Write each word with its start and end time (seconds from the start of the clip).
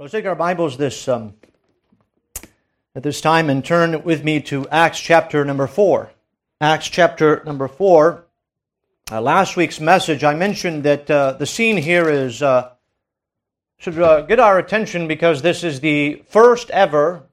Let's 0.00 0.12
take 0.12 0.26
our 0.26 0.36
Bibles 0.36 0.76
this 0.76 1.08
um, 1.08 1.34
at 2.94 3.02
this 3.02 3.20
time 3.20 3.50
and 3.50 3.64
turn 3.64 4.04
with 4.04 4.22
me 4.22 4.40
to 4.42 4.64
Acts 4.68 5.00
chapter 5.00 5.44
number 5.44 5.66
four. 5.66 6.12
Acts 6.60 6.86
chapter 6.86 7.42
number 7.44 7.66
four. 7.66 8.24
Uh, 9.10 9.20
last 9.20 9.56
week's 9.56 9.80
message, 9.80 10.22
I 10.22 10.34
mentioned 10.34 10.84
that 10.84 11.10
uh, 11.10 11.32
the 11.32 11.46
scene 11.46 11.76
here 11.76 12.08
is 12.08 12.44
uh, 12.44 12.70
should 13.78 13.98
uh, 13.98 14.20
get 14.20 14.38
our 14.38 14.60
attention 14.60 15.08
because 15.08 15.42
this 15.42 15.64
is 15.64 15.80
the 15.80 16.22
first 16.28 16.70
ever 16.70 17.24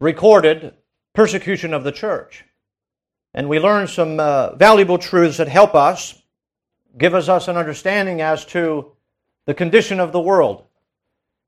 recorded 0.00 0.74
persecution 1.14 1.72
of 1.72 1.82
the 1.82 1.92
church, 1.92 2.44
and 3.32 3.48
we 3.48 3.58
learn 3.58 3.86
some 3.86 4.20
uh, 4.20 4.54
valuable 4.54 4.98
truths 4.98 5.38
that 5.38 5.48
help 5.48 5.74
us, 5.74 6.20
give 6.98 7.14
us, 7.14 7.30
us 7.30 7.48
an 7.48 7.56
understanding 7.56 8.20
as 8.20 8.44
to 8.44 8.92
the 9.46 9.54
condition 9.54 9.98
of 9.98 10.12
the 10.12 10.20
world 10.20 10.66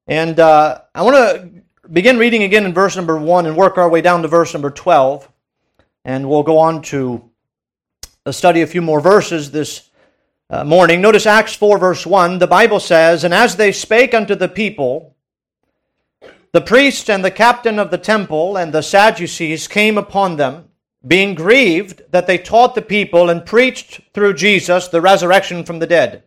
and 0.06 0.40
uh, 0.40 0.80
I 0.94 1.02
want 1.02 1.16
to 1.16 1.62
begin 1.90 2.18
reading 2.18 2.42
again 2.42 2.64
in 2.64 2.74
verse 2.74 2.96
number 2.96 3.16
1 3.16 3.46
and 3.46 3.56
work 3.56 3.78
our 3.78 3.88
way 3.88 4.00
down 4.00 4.22
to 4.22 4.28
verse 4.28 4.52
number 4.52 4.70
12. 4.70 5.30
And 6.04 6.28
we'll 6.28 6.42
go 6.42 6.58
on 6.58 6.82
to 6.82 7.30
uh, 8.26 8.32
study 8.32 8.62
a 8.62 8.66
few 8.66 8.82
more 8.82 9.00
verses 9.00 9.52
this 9.52 9.90
uh, 10.50 10.64
morning. 10.64 11.00
Notice 11.00 11.26
Acts 11.26 11.54
4, 11.54 11.78
verse 11.78 12.04
1. 12.04 12.38
The 12.40 12.46
Bible 12.46 12.80
says, 12.80 13.22
And 13.22 13.32
as 13.32 13.56
they 13.56 13.70
spake 13.70 14.12
unto 14.12 14.34
the 14.34 14.48
people, 14.48 15.14
the 16.52 16.60
priest 16.60 17.08
and 17.08 17.24
the 17.24 17.30
captain 17.30 17.78
of 17.78 17.90
the 17.90 17.98
temple 17.98 18.56
and 18.56 18.72
the 18.72 18.82
Sadducees 18.82 19.68
came 19.68 19.96
upon 19.96 20.36
them, 20.36 20.68
being 21.06 21.34
grieved 21.34 22.02
that 22.10 22.26
they 22.26 22.38
taught 22.38 22.74
the 22.74 22.82
people 22.82 23.30
and 23.30 23.46
preached 23.46 24.00
through 24.12 24.34
Jesus 24.34 24.88
the 24.88 25.00
resurrection 25.00 25.64
from 25.64 25.78
the 25.78 25.86
dead. 25.86 26.24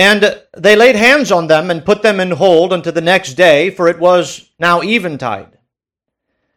And 0.00 0.42
they 0.56 0.76
laid 0.76 0.96
hands 0.96 1.30
on 1.30 1.46
them 1.46 1.70
and 1.70 1.84
put 1.84 2.00
them 2.00 2.20
in 2.20 2.30
hold 2.30 2.72
unto 2.72 2.90
the 2.90 3.02
next 3.02 3.34
day, 3.34 3.68
for 3.68 3.86
it 3.86 3.98
was 3.98 4.48
now 4.58 4.80
eventide. 4.80 5.58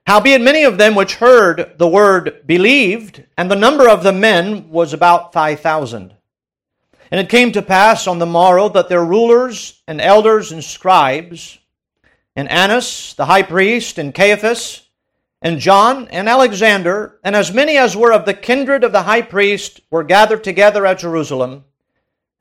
Howbeit 0.08 0.40
many 0.40 0.64
of 0.64 0.78
them 0.78 0.96
which 0.96 1.16
heard 1.16 1.74
the 1.78 1.88
word 1.90 2.48
believed, 2.48 3.26
and 3.38 3.52
the 3.52 3.58
number 3.58 3.90
of 3.90 4.02
the 4.02 4.14
men 4.14 4.70
was 4.70 4.94
about 4.94 5.34
five 5.34 5.60
thousand. 5.60 6.14
And 7.12 7.20
it 7.20 7.28
came 7.28 7.52
to 7.52 7.62
pass 7.62 8.08
on 8.08 8.18
the 8.18 8.26
morrow 8.26 8.70
that 8.70 8.88
their 8.88 9.04
rulers 9.04 9.82
and 9.90 10.00
elders 10.00 10.54
and 10.54 10.64
scribes, 10.64 11.60
and 12.38 12.50
Annas 12.50 13.14
the 13.16 13.26
high 13.26 13.44
priest, 13.44 13.98
and 13.98 14.16
Caiaphas, 14.16 14.88
and 15.42 15.60
John 15.60 16.08
and 16.12 16.30
Alexander, 16.30 17.20
and 17.26 17.36
as 17.36 17.54
many 17.54 17.76
as 17.76 17.98
were 17.98 18.14
of 18.14 18.24
the 18.24 18.34
kindred 18.34 18.86
of 18.86 18.94
the 18.94 19.04
high 19.04 19.22
priest, 19.22 19.82
were 19.92 20.06
gathered 20.06 20.46
together 20.46 20.86
at 20.86 21.00
Jerusalem. 21.00 21.66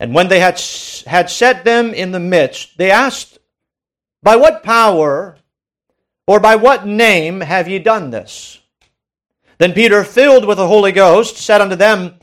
And 0.03 0.12
when 0.12 0.27
they 0.27 0.41
had, 0.41 0.61
had 1.06 1.31
set 1.31 1.64
them 1.64 1.95
in 1.95 2.11
the 2.11 2.19
midst, 2.19 2.77
they 2.77 2.91
asked, 2.91 3.39
By 4.20 4.34
what 4.34 4.64
power 4.64 5.36
or 6.27 6.41
by 6.41 6.56
what 6.56 6.84
name 6.84 7.41
have 7.41 7.69
ye 7.69 7.78
done 7.78 8.11
this? 8.11 8.59
Then 9.59 9.72
Peter, 9.72 10.03
filled 10.03 10.44
with 10.44 10.59
the 10.59 10.67
Holy 10.67 10.91
Ghost, 10.91 11.36
said 11.36 11.61
unto 11.61 11.77
them, 11.77 12.17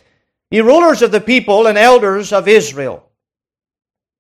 Ye 0.52 0.60
rulers 0.60 1.02
of 1.02 1.12
the 1.12 1.22
people 1.22 1.68
and 1.68 1.78
elders 1.78 2.34
of 2.34 2.50
Israel, 2.50 3.10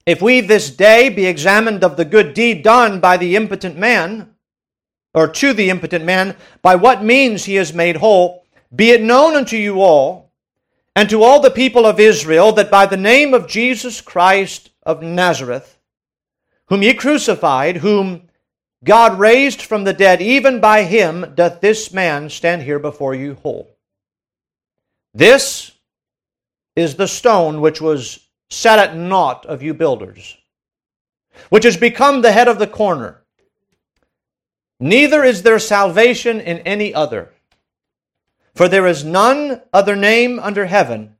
if 0.06 0.22
we 0.22 0.40
this 0.40 0.70
day 0.72 1.10
be 1.10 1.26
examined 1.26 1.84
of 1.84 1.98
the 1.98 2.06
good 2.06 2.34
deed 2.34 2.64
done 2.64 3.02
by 3.02 3.18
the 3.18 3.36
impotent 3.36 3.78
man, 3.78 4.36
or 5.14 5.28
to 5.28 5.52
the 5.52 5.70
impotent 5.70 6.06
man, 6.06 6.38
by 6.62 6.76
what 6.76 7.04
means 7.04 7.44
he 7.44 7.58
is 7.58 7.73
made 7.73 7.98
whole, 7.98 8.46
be 8.73 8.92
it 8.92 9.02
known 9.02 9.36
unto 9.36 9.58
you 9.58 9.82
all 9.82 10.29
and 10.95 11.09
to 11.09 11.23
all 11.23 11.40
the 11.40 11.52
people 11.52 11.86
of 11.86 12.00
Israel 12.00 12.52
that 12.54 12.72
by 12.72 12.86
the 12.86 12.98
name 12.98 13.34
of 13.34 13.48
Jesus 13.48 14.02
Christ 14.02 14.72
of 14.84 15.02
Nazareth, 15.02 15.78
whom 16.68 16.84
ye 16.84 16.94
crucified, 16.94 17.78
whom 17.78 18.30
God 18.84 19.20
raised 19.20 19.62
from 19.62 19.84
the 19.84 19.94
dead, 19.94 20.22
even 20.22 20.60
by 20.60 20.84
him 20.84 21.34
doth 21.36 21.62
this 21.62 21.92
man 21.94 22.30
stand 22.30 22.64
here 22.64 22.80
before 22.80 23.14
you 23.14 23.36
whole. 23.36 23.76
This 25.14 25.72
is 26.76 26.95
the 26.95 27.08
stone 27.08 27.60
which 27.61 27.82
was 27.82 28.27
set 28.50 28.80
at 28.80 28.95
naught 28.95 29.45
of 29.45 29.61
you 29.61 29.73
builders, 29.73 30.38
which 31.50 31.66
has 31.66 31.77
become 31.77 32.21
the 32.21 32.32
head 32.32 32.48
of 32.48 32.60
the 32.60 32.67
corner. 32.67 33.21
Neither 34.80 35.23
is 35.23 35.44
there 35.44 35.60
salvation 35.60 36.39
in 36.39 36.60
any 36.60 36.94
other. 36.94 37.33
For 38.59 38.67
there 38.67 38.87
is 38.87 39.05
none 39.05 39.61
other 39.71 39.95
name 39.95 40.37
under 40.37 40.65
heaven 40.65 41.15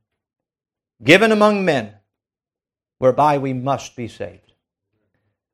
given 1.02 1.32
among 1.32 1.64
men 1.64 1.94
whereby 2.98 3.38
we 3.38 3.54
must 3.54 3.96
be 3.96 4.10
saved. 4.10 4.52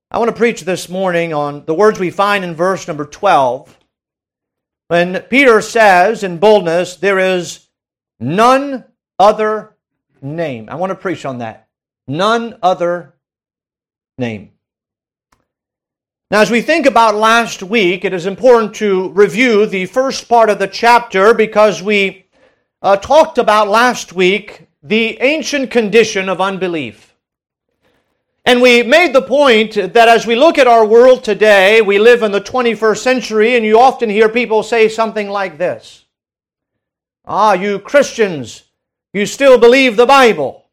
I 0.09 0.17
want 0.17 0.29
to 0.29 0.35
preach 0.35 0.61
this 0.61 0.89
morning 0.89 1.31
on 1.31 1.63
the 1.65 1.75
words 1.75 1.99
we 1.99 2.09
find 2.09 2.43
in 2.43 2.55
verse 2.55 2.87
number 2.87 3.05
12. 3.05 3.77
When 4.87 5.21
Peter 5.29 5.61
says 5.61 6.23
in 6.23 6.39
boldness, 6.39 6.95
There 6.95 7.19
is 7.19 7.67
none 8.19 8.85
other 9.19 9.77
name. 10.23 10.69
I 10.71 10.77
want 10.77 10.89
to 10.89 10.95
preach 10.95 11.23
on 11.23 11.37
that. 11.37 11.67
None 12.07 12.57
other 12.63 13.13
name. 14.17 14.53
Now, 16.31 16.41
as 16.41 16.49
we 16.49 16.61
think 16.61 16.87
about 16.87 17.13
last 17.13 17.61
week, 17.61 18.03
it 18.03 18.11
is 18.11 18.25
important 18.25 18.73
to 18.75 19.09
review 19.09 19.67
the 19.67 19.85
first 19.85 20.27
part 20.27 20.49
of 20.49 20.57
the 20.57 20.67
chapter 20.67 21.35
because 21.35 21.83
we 21.83 22.25
uh, 22.81 22.97
talked 22.97 23.37
about 23.37 23.67
last 23.67 24.11
week 24.11 24.67
the 24.81 25.21
ancient 25.21 25.69
condition 25.69 26.27
of 26.27 26.41
unbelief. 26.41 27.15
And 28.43 28.59
we 28.59 28.81
made 28.81 29.13
the 29.13 29.21
point 29.21 29.75
that 29.75 30.07
as 30.07 30.25
we 30.25 30.35
look 30.35 30.57
at 30.57 30.65
our 30.65 30.83
world 30.83 31.23
today, 31.23 31.83
we 31.83 31.99
live 31.99 32.23
in 32.23 32.31
the 32.31 32.41
21st 32.41 32.97
century, 32.97 33.55
and 33.55 33.63
you 33.63 33.79
often 33.79 34.09
hear 34.09 34.27
people 34.27 34.63
say 34.63 34.89
something 34.89 35.29
like 35.29 35.59
this 35.59 36.05
Ah, 37.23 37.53
you 37.53 37.77
Christians, 37.77 38.63
you 39.13 39.27
still 39.27 39.59
believe 39.59 39.95
the 39.95 40.07
Bible. 40.07 40.65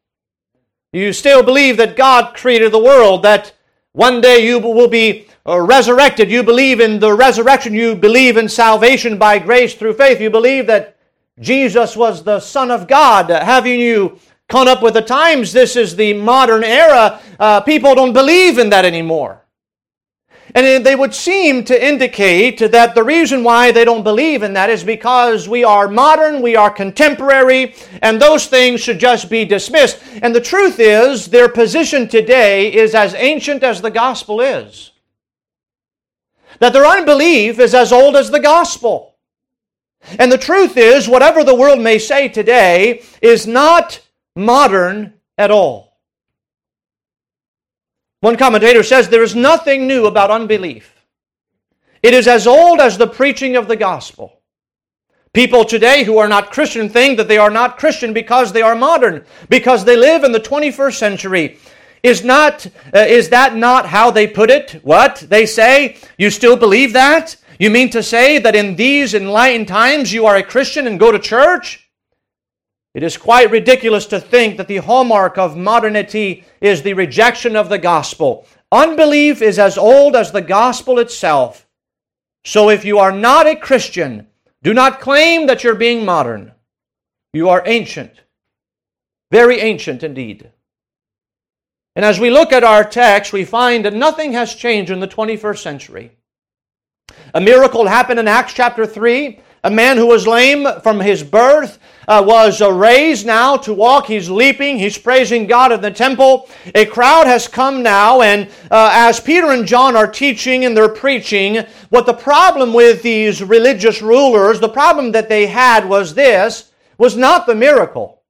You 0.91 1.13
still 1.13 1.43
believe 1.43 1.77
that 1.77 1.95
God 1.95 2.35
created 2.35 2.71
the 2.71 2.79
world, 2.79 3.21
that 3.21 3.53
one 3.91 4.19
day 4.19 4.43
you 4.43 4.57
will 4.57 4.87
be 4.87 5.27
resurrected. 5.45 6.31
You 6.31 6.43
believe 6.43 6.79
in 6.79 6.99
the 6.99 7.13
resurrection. 7.13 7.73
You 7.73 7.95
believe 7.95 8.37
in 8.37 8.47
salvation 8.47 9.17
by 9.17 9.39
grace 9.39 9.75
through 9.75 9.93
faith. 9.95 10.21
You 10.21 10.29
believe 10.29 10.67
that 10.67 10.97
Jesus 11.39 11.97
was 11.97 12.23
the 12.23 12.39
Son 12.39 12.71
of 12.71 12.87
God. 12.87 13.29
Having 13.29 13.79
you 13.79 14.19
caught 14.47 14.67
up 14.67 14.81
with 14.81 14.93
the 14.93 15.01
times, 15.01 15.51
this 15.51 15.75
is 15.75 15.95
the 15.95 16.13
modern 16.13 16.63
era. 16.63 17.19
Uh, 17.39 17.59
people 17.61 17.95
don't 17.95 18.13
believe 18.13 18.57
in 18.57 18.69
that 18.69 18.85
anymore. 18.85 19.41
And 20.55 20.85
they 20.85 20.95
would 20.95 21.15
seem 21.15 21.63
to 21.65 21.87
indicate 21.87 22.59
that 22.59 22.93
the 22.93 23.03
reason 23.03 23.43
why 23.43 23.71
they 23.71 23.83
don't 23.83 24.03
believe 24.03 24.43
in 24.43 24.53
that 24.53 24.69
is 24.69 24.83
because 24.83 25.49
we 25.49 25.63
are 25.63 25.87
modern, 25.87 26.43
we 26.43 26.55
are 26.55 26.69
contemporary, 26.69 27.73
and 28.03 28.21
those 28.21 28.45
things 28.45 28.79
should 28.79 28.99
just 28.99 29.31
be 29.31 29.45
dismissed. 29.45 29.99
And 30.21 30.35
the 30.35 30.41
truth 30.41 30.79
is, 30.79 31.25
their 31.25 31.49
position 31.49 32.07
today 32.07 32.71
is 32.71 32.93
as 32.93 33.15
ancient 33.15 33.63
as 33.63 33.81
the 33.81 33.89
gospel 33.89 34.41
is 34.41 34.92
that 36.63 36.71
their 36.71 36.85
unbelief 36.85 37.59
is 37.59 37.75
as 37.75 37.91
old 37.91 38.15
as 38.15 38.31
the 38.31 38.39
gospel. 38.39 39.15
And 40.17 40.31
the 40.31 40.37
truth 40.37 40.77
is, 40.77 41.09
whatever 41.09 41.43
the 41.43 41.53
world 41.53 41.81
may 41.81 41.99
say 41.99 42.29
today 42.29 43.03
is 43.21 43.45
not 43.45 43.99
modern 44.33 45.15
at 45.37 45.51
all. 45.51 45.97
One 48.21 48.37
commentator 48.37 48.81
says 48.81 49.09
there 49.09 49.23
is 49.23 49.35
nothing 49.35 49.87
new 49.87 50.05
about 50.05 50.31
unbelief. 50.31 51.05
It 52.01 52.13
is 52.13 52.29
as 52.29 52.47
old 52.47 52.79
as 52.79 52.97
the 52.97 53.07
preaching 53.07 53.57
of 53.57 53.67
the 53.67 53.75
gospel. 53.75 54.39
People 55.33 55.65
today 55.65 56.05
who 56.05 56.17
are 56.17 56.29
not 56.29 56.53
Christian 56.53 56.87
think 56.87 57.17
that 57.17 57.27
they 57.27 57.39
are 57.39 57.49
not 57.49 57.77
Christian 57.77 58.13
because 58.13 58.53
they 58.53 58.61
are 58.61 58.73
modern, 58.73 59.25
because 59.49 59.83
they 59.83 59.97
live 59.97 60.23
in 60.23 60.31
the 60.31 60.39
21st 60.39 60.95
century. 60.95 61.57
Is 62.03 62.23
not 62.23 62.67
uh, 62.93 62.99
is 62.99 63.29
that 63.29 63.55
not 63.55 63.87
how 63.87 64.11
they 64.11 64.27
put 64.27 64.49
it? 64.49 64.81
What? 64.83 65.25
They 65.29 65.45
say, 65.45 65.97
you 66.17 66.29
still 66.29 66.57
believe 66.57 66.93
that? 66.93 67.37
You 67.57 67.69
mean 67.69 67.89
to 67.91 68.03
say 68.03 68.39
that 68.39 68.55
in 68.55 68.75
these 68.75 69.13
enlightened 69.13 69.69
times 69.69 70.11
you 70.11 70.25
are 70.25 70.35
a 70.35 70.43
Christian 70.43 70.85
and 70.85 70.99
go 70.99 71.11
to 71.11 71.19
church? 71.19 71.89
It 72.93 73.03
is 73.03 73.17
quite 73.17 73.49
ridiculous 73.49 74.05
to 74.07 74.19
think 74.19 74.57
that 74.57 74.67
the 74.67 74.77
hallmark 74.77 75.37
of 75.37 75.57
modernity 75.57 76.43
is 76.61 76.81
the 76.81 76.93
rejection 76.93 77.55
of 77.55 77.69
the 77.69 77.79
gospel. 77.79 78.45
Unbelief 78.71 79.41
is 79.41 79.57
as 79.57 79.77
old 79.77 80.15
as 80.15 80.31
the 80.31 80.41
gospel 80.41 80.99
itself. 80.99 81.67
So 82.43 82.69
if 82.69 82.85
you 82.85 82.99
are 82.99 83.11
not 83.11 83.47
a 83.47 83.55
Christian, 83.55 84.27
do 84.61 84.73
not 84.73 84.99
claim 84.99 85.47
that 85.47 85.63
you're 85.63 85.75
being 85.75 86.05
modern. 86.05 86.51
You 87.33 87.49
are 87.49 87.63
ancient. 87.65 88.11
Very 89.31 89.59
ancient 89.59 90.03
indeed. 90.03 90.51
And 91.95 92.03
as 92.03 92.19
we 92.19 92.31
look 92.31 92.51
at 92.51 92.63
our 92.63 92.83
text, 92.83 93.33
we 93.33 93.45
find 93.45 93.85
that 93.85 93.93
nothing 93.93 94.33
has 94.33 94.55
changed 94.55 94.91
in 94.91 94.99
the 94.99 95.07
21st 95.07 95.59
century. 95.59 96.11
A 97.33 97.41
miracle 97.41 97.85
happened 97.85 98.19
in 98.19 98.27
Acts 98.27 98.53
chapter 98.53 98.85
3. 98.85 99.39
A 99.65 99.71
man 99.71 99.95
who 99.95 100.07
was 100.07 100.27
lame 100.27 100.67
from 100.81 100.99
his 100.99 101.23
birth 101.23 101.79
uh, 102.07 102.21
was 102.25 102.61
uh, 102.61 102.71
raised 102.71 103.25
now 103.25 103.55
to 103.57 103.73
walk. 103.73 104.07
He's 104.07 104.29
leaping. 104.29 104.77
He's 104.77 104.97
praising 104.97 105.47
God 105.47 105.71
in 105.71 105.79
the 105.79 105.91
temple. 105.91 106.49
A 106.75 106.85
crowd 106.85 107.27
has 107.27 107.47
come 107.47 107.81
now, 107.81 108.21
and 108.21 108.49
uh, 108.69 108.89
as 108.91 109.21
Peter 109.21 109.51
and 109.51 109.65
John 109.65 109.95
are 109.95 110.07
teaching 110.07 110.65
and 110.65 110.75
they're 110.75 110.89
preaching, 110.89 111.63
what 111.89 112.05
the 112.05 112.13
problem 112.13 112.73
with 112.73 113.03
these 113.03 113.41
religious 113.41 114.01
rulers, 114.01 114.59
the 114.59 114.67
problem 114.67 115.13
that 115.13 115.29
they 115.29 115.45
had 115.45 115.87
was 115.87 116.13
this, 116.13 116.71
was 116.97 117.15
not 117.15 117.45
the 117.45 117.55
miracle. 117.55 118.21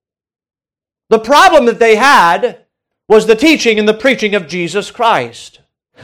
The 1.10 1.20
problem 1.20 1.66
that 1.66 1.80
they 1.80 1.96
had 1.96 2.63
was 3.14 3.28
the 3.28 3.36
teaching 3.36 3.78
and 3.78 3.88
the 3.88 3.94
preaching 3.94 4.34
of 4.34 4.48
Jesus 4.48 4.90
Christ. 4.90 5.60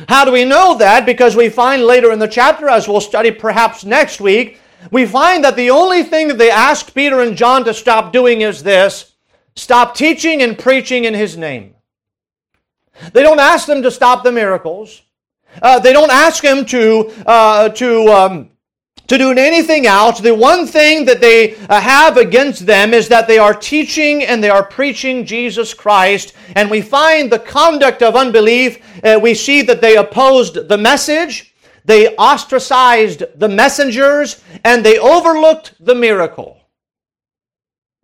How 0.07 0.23
do 0.25 0.31
we 0.31 0.45
know 0.45 0.77
that? 0.77 1.07
Because 1.07 1.35
we 1.35 1.49
find 1.49 1.83
later 1.83 2.11
in 2.11 2.19
the 2.19 2.27
chapter, 2.27 2.69
as 2.69 2.87
we'll 2.87 3.01
study 3.01 3.31
perhaps 3.31 3.83
next 3.83 4.21
week, 4.21 4.59
we 4.91 5.07
find 5.07 5.43
that 5.43 5.55
the 5.55 5.71
only 5.71 6.03
thing 6.03 6.27
that 6.27 6.37
they 6.37 6.51
asked 6.51 6.93
Peter 6.93 7.21
and 7.21 7.35
John 7.35 7.65
to 7.65 7.73
stop 7.73 8.13
doing 8.13 8.41
is 8.41 8.61
this 8.61 9.15
stop 9.55 9.95
teaching 9.95 10.43
and 10.43 10.57
preaching 10.57 11.05
in 11.05 11.15
his 11.15 11.35
name. 11.35 11.73
They 13.11 13.23
don't 13.23 13.39
ask 13.39 13.65
them 13.65 13.81
to 13.81 13.89
stop 13.89 14.23
the 14.23 14.31
miracles. 14.31 15.01
Uh, 15.63 15.79
they 15.79 15.93
don't 15.93 16.11
ask 16.11 16.43
him 16.43 16.63
to, 16.65 17.11
uh, 17.25 17.69
to 17.69 18.07
um, 18.09 18.49
to 19.09 19.17
do 19.17 19.31
anything 19.31 19.87
else. 19.87 20.19
The 20.19 20.33
one 20.33 20.65
thing 20.65 21.03
that 21.05 21.19
they 21.19 21.55
uh, 21.67 21.81
have 21.81 22.15
against 22.17 22.65
them 22.65 22.93
is 22.93 23.07
that 23.09 23.27
they 23.27 23.39
are 23.39 23.53
teaching 23.53 24.23
and 24.23 24.43
they 24.43 24.49
are 24.49 24.63
preaching 24.63 25.25
Jesus 25.25 25.73
Christ. 25.73 26.33
And 26.55 26.69
we 26.69 26.81
find 26.81 27.31
the 27.31 27.39
conduct 27.39 28.01
of 28.01 28.15
unbelief. 28.15 28.77
Uh, 29.03 29.19
we 29.21 29.33
see 29.33 29.63
that 29.63 29.81
they 29.81 29.97
opposed 29.97 30.69
the 30.69 30.77
message, 30.77 31.53
they 31.85 32.15
ostracized 32.15 33.23
the 33.35 33.49
messengers, 33.49 34.41
and 34.63 34.85
they 34.85 34.99
overlooked 34.99 35.73
the 35.79 35.95
miracle. 35.95 36.58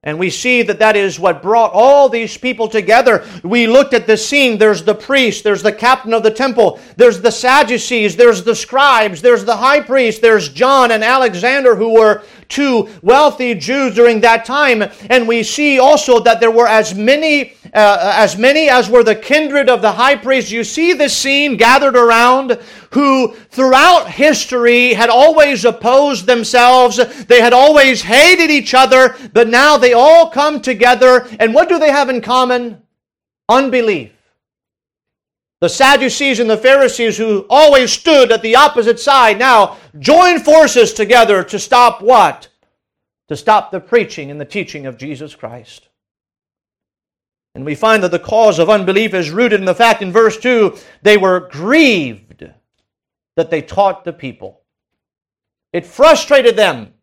And 0.06 0.20
we 0.20 0.30
see 0.30 0.62
that 0.62 0.78
that 0.80 0.96
is 0.96 1.20
what 1.20 1.42
brought 1.42 1.72
all 1.74 2.08
these 2.08 2.38
people 2.38 2.68
together. 2.68 3.26
We 3.44 3.66
looked 3.66 3.96
at 3.96 4.06
the 4.06 4.16
scene. 4.16 4.60
There's 4.60 4.84
the 4.84 4.94
priest, 4.94 5.44
there's 5.44 5.64
the 5.64 5.74
captain 5.74 6.14
of 6.14 6.22
the 6.22 6.30
temple, 6.30 6.80
there's 6.96 7.22
the 7.22 7.32
Sadducees, 7.32 8.16
there's 8.16 8.44
the 8.44 8.56
scribes, 8.56 9.22
there's 9.22 9.44
the 9.44 9.58
high 9.58 9.82
priest, 9.82 10.22
there's 10.22 10.50
John 10.50 10.92
and 10.92 11.04
Alexander, 11.04 11.76
who 11.76 11.96
were 11.96 12.24
two 12.48 12.90
wealthy 13.02 13.56
Jews 13.56 13.96
during 13.96 14.22
that 14.22 14.46
time. 14.46 14.84
And 15.10 15.28
we 15.28 15.44
see 15.44 15.80
also 15.80 16.20
that 16.22 16.40
there 16.40 16.52
were 16.52 16.68
as 16.68 16.96
many, 16.96 17.54
uh, 17.74 18.14
as 18.16 18.38
many 18.38 18.70
as 18.70 18.90
were 18.90 19.04
the 19.04 19.16
kindred 19.16 19.70
of 19.70 19.82
the 19.82 19.92
high 19.92 20.16
priest. 20.16 20.52
You 20.52 20.64
see 20.64 20.94
the 20.94 21.10
scene 21.10 21.58
gathered 21.58 21.96
around 21.96 22.60
who 22.92 23.34
throughout 23.50 24.10
history 24.10 24.94
had 24.94 25.10
always 25.10 25.66
opposed 25.66 26.26
themselves. 26.26 26.98
They 27.26 27.42
had 27.42 27.54
always 27.54 28.02
hated 28.02 28.50
each 28.50 28.74
other, 28.74 29.16
but 29.34 29.50
now 29.50 29.78
they 29.78 29.94
all 29.94 30.30
come 30.30 30.62
together. 30.62 31.28
And 31.40 31.54
what 31.54 31.70
do 31.70 31.78
they 31.80 31.92
have 31.92 32.10
in 32.10 32.22
common? 32.22 32.82
Unbelief. 33.50 34.15
The 35.62 35.70
Sadducees 35.70 36.40
and 36.40 36.50
the 36.50 36.58
Pharisees, 36.58 37.18
who 37.18 37.46
always 37.50 37.92
stood 37.92 38.32
at 38.32 38.42
the 38.42 38.58
opposite 38.58 39.00
side, 39.00 39.40
now 39.40 39.78
join 40.00 40.40
forces 40.40 40.94
together 40.94 41.44
to 41.46 41.60
stop 41.60 42.02
what? 42.02 42.50
To 43.30 43.38
stop 43.38 43.72
the 43.72 43.80
preaching 43.80 44.30
and 44.30 44.40
the 44.40 44.46
teaching 44.46 44.86
of 44.86 44.98
Jesus 44.98 45.34
Christ. 45.34 45.88
And 47.56 47.64
we 47.64 47.74
find 47.74 48.04
that 48.04 48.12
the 48.12 48.20
cause 48.20 48.60
of 48.60 48.70
unbelief 48.70 49.14
is 49.14 49.32
rooted 49.32 49.62
in 49.62 49.66
the 49.66 49.74
fact 49.74 50.02
in 50.02 50.12
verse 50.12 50.38
2 50.38 50.76
they 51.02 51.16
were 51.16 51.48
grieved 51.50 52.50
that 53.38 53.50
they 53.50 53.62
taught 53.62 54.04
the 54.04 54.14
people. 54.14 54.62
It 55.72 55.86
frustrated 55.86 56.58
them 56.58 56.94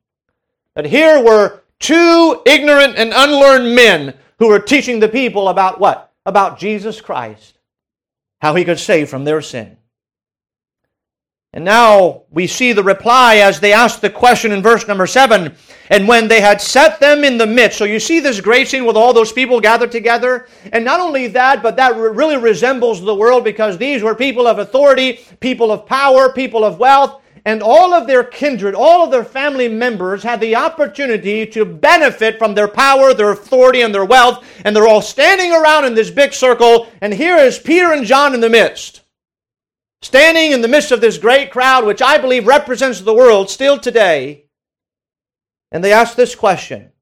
that 0.74 0.84
here 0.84 1.24
were 1.24 1.62
two 1.78 2.42
ignorant 2.44 2.96
and 2.96 3.12
unlearned 3.14 3.74
men 3.74 4.14
who 4.38 4.48
were 4.48 4.58
teaching 4.58 5.00
the 5.00 5.08
people 5.08 5.48
about 5.48 5.80
what? 5.80 6.12
About 6.26 6.58
Jesus 6.58 7.00
Christ 7.00 7.58
how 8.42 8.56
he 8.56 8.64
could 8.64 8.80
save 8.80 9.08
from 9.08 9.24
their 9.24 9.40
sin. 9.40 9.76
And 11.52 11.64
now 11.64 12.24
we 12.28 12.48
see 12.48 12.72
the 12.72 12.82
reply 12.82 13.36
as 13.36 13.60
they 13.60 13.72
ask 13.72 14.00
the 14.00 14.10
question 14.10 14.50
in 14.50 14.62
verse 14.62 14.88
number 14.88 15.06
7. 15.06 15.54
And 15.90 16.08
when 16.08 16.26
they 16.26 16.40
had 16.40 16.60
set 16.60 16.98
them 16.98 17.22
in 17.22 17.38
the 17.38 17.46
midst, 17.46 17.78
so 17.78 17.84
you 17.84 18.00
see 18.00 18.18
this 18.18 18.40
great 18.40 18.66
scene 18.66 18.84
with 18.84 18.96
all 18.96 19.12
those 19.12 19.32
people 19.32 19.60
gathered 19.60 19.92
together. 19.92 20.48
And 20.72 20.84
not 20.84 20.98
only 20.98 21.28
that, 21.28 21.62
but 21.62 21.76
that 21.76 21.94
really 21.94 22.36
resembles 22.36 23.00
the 23.00 23.14
world 23.14 23.44
because 23.44 23.78
these 23.78 24.02
were 24.02 24.14
people 24.14 24.48
of 24.48 24.58
authority, 24.58 25.20
people 25.38 25.70
of 25.70 25.86
power, 25.86 26.32
people 26.32 26.64
of 26.64 26.80
wealth 26.80 27.21
and 27.44 27.60
all 27.60 27.92
of 27.92 28.06
their 28.06 28.22
kindred, 28.22 28.74
all 28.74 29.04
of 29.04 29.10
their 29.10 29.24
family 29.24 29.66
members 29.66 30.22
had 30.22 30.40
the 30.40 30.54
opportunity 30.54 31.44
to 31.46 31.64
benefit 31.64 32.38
from 32.38 32.54
their 32.54 32.68
power, 32.68 33.12
their 33.12 33.32
authority, 33.32 33.80
and 33.80 33.92
their 33.92 34.04
wealth. 34.04 34.44
And 34.64 34.76
they're 34.76 34.86
all 34.86 35.02
standing 35.02 35.52
around 35.52 35.84
in 35.84 35.94
this 35.94 36.10
big 36.10 36.32
circle. 36.32 36.86
And 37.00 37.12
here 37.12 37.36
is 37.36 37.58
Peter 37.58 37.92
and 37.92 38.06
John 38.06 38.34
in 38.34 38.40
the 38.40 38.48
midst. 38.48 39.00
Standing 40.02 40.52
in 40.52 40.62
the 40.62 40.68
midst 40.68 40.92
of 40.92 41.00
this 41.00 41.18
great 41.18 41.50
crowd, 41.50 41.84
which 41.84 42.02
I 42.02 42.18
believe 42.18 42.46
represents 42.46 43.00
the 43.00 43.14
world 43.14 43.50
still 43.50 43.78
today. 43.78 44.44
And 45.72 45.82
they 45.82 45.92
ask 45.92 46.14
this 46.14 46.36
question 46.36 46.92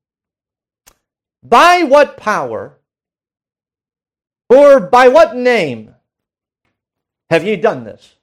By 1.43 1.83
what 1.83 2.17
power 2.17 2.79
or 4.49 4.81
by 4.81 5.09
what 5.09 5.37
name 5.37 5.95
have 7.29 7.45
ye 7.45 7.57
done 7.57 7.85
this? 7.85 8.15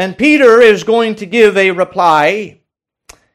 And 0.00 0.16
Peter 0.16 0.62
is 0.62 0.82
going 0.82 1.16
to 1.16 1.26
give 1.26 1.58
a 1.58 1.72
reply. 1.72 2.60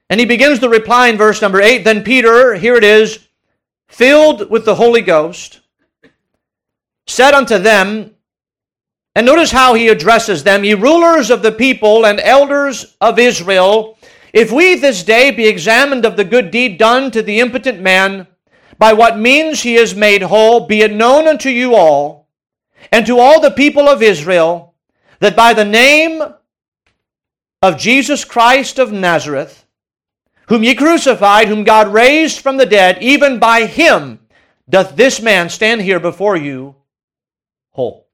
And 0.10 0.20
he 0.20 0.26
begins 0.26 0.60
the 0.60 0.68
reply 0.68 1.10
in 1.10 1.16
verse 1.16 1.40
number 1.40 1.62
8. 1.62 1.84
Then 1.84 2.04
Peter, 2.04 2.56
here 2.56 2.74
it 2.74 2.84
is, 2.84 3.28
filled 3.88 4.50
with 4.50 4.66
the 4.66 4.74
Holy 4.74 5.02
Ghost, 5.02 5.60
said 7.06 7.36
unto 7.36 7.60
them, 7.60 8.16
and 9.14 9.28
notice 9.28 9.52
how 9.52 9.76
he 9.76 9.90
addresses 9.90 10.44
them, 10.44 10.64
ye 10.64 10.74
rulers 10.74 11.30
of 11.30 11.44
the 11.44 11.52
people 11.52 12.04
and 12.04 12.20
elders 12.20 12.98
of 13.00 13.20
Israel, 13.20 14.00
if 14.34 14.52
we 14.52 14.74
this 14.74 15.04
day 15.04 15.30
be 15.30 15.48
examined 15.48 16.04
of 16.04 16.18
the 16.18 16.26
good 16.26 16.50
deed 16.50 16.80
done 16.80 17.12
to 17.12 17.22
the 17.22 17.42
impotent 17.42 17.80
man, 17.80 18.26
by 18.80 18.92
what 18.92 19.20
means 19.20 19.62
he 19.62 19.76
is 19.76 19.94
made 19.94 20.24
whole, 20.24 20.66
be 20.66 20.82
it 20.82 20.92
known 20.92 21.28
unto 21.28 21.50
you 21.50 21.76
all, 21.76 22.28
and 22.92 23.06
to 23.06 23.20
all 23.20 23.40
the 23.40 23.52
people 23.52 23.88
of 23.88 24.02
Israel, 24.02 24.74
that 25.20 25.36
by 25.36 25.54
the 25.54 25.64
name 25.64 26.24
of 27.66 27.80
Jesus 27.80 28.24
Christ 28.24 28.78
of 28.78 28.92
Nazareth, 28.92 29.66
whom 30.50 30.64
ye 30.64 30.76
crucified, 30.76 31.48
whom 31.48 31.64
God 31.64 31.92
raised 31.92 32.40
from 32.40 32.58
the 32.58 32.66
dead, 32.68 33.02
even 33.02 33.40
by 33.40 33.66
him 33.66 34.20
doth 34.70 34.96
this 34.96 35.20
man 35.20 35.50
stand 35.50 35.82
here 35.82 36.00
before 36.00 36.38
you 36.38 36.76
whole. 37.72 38.08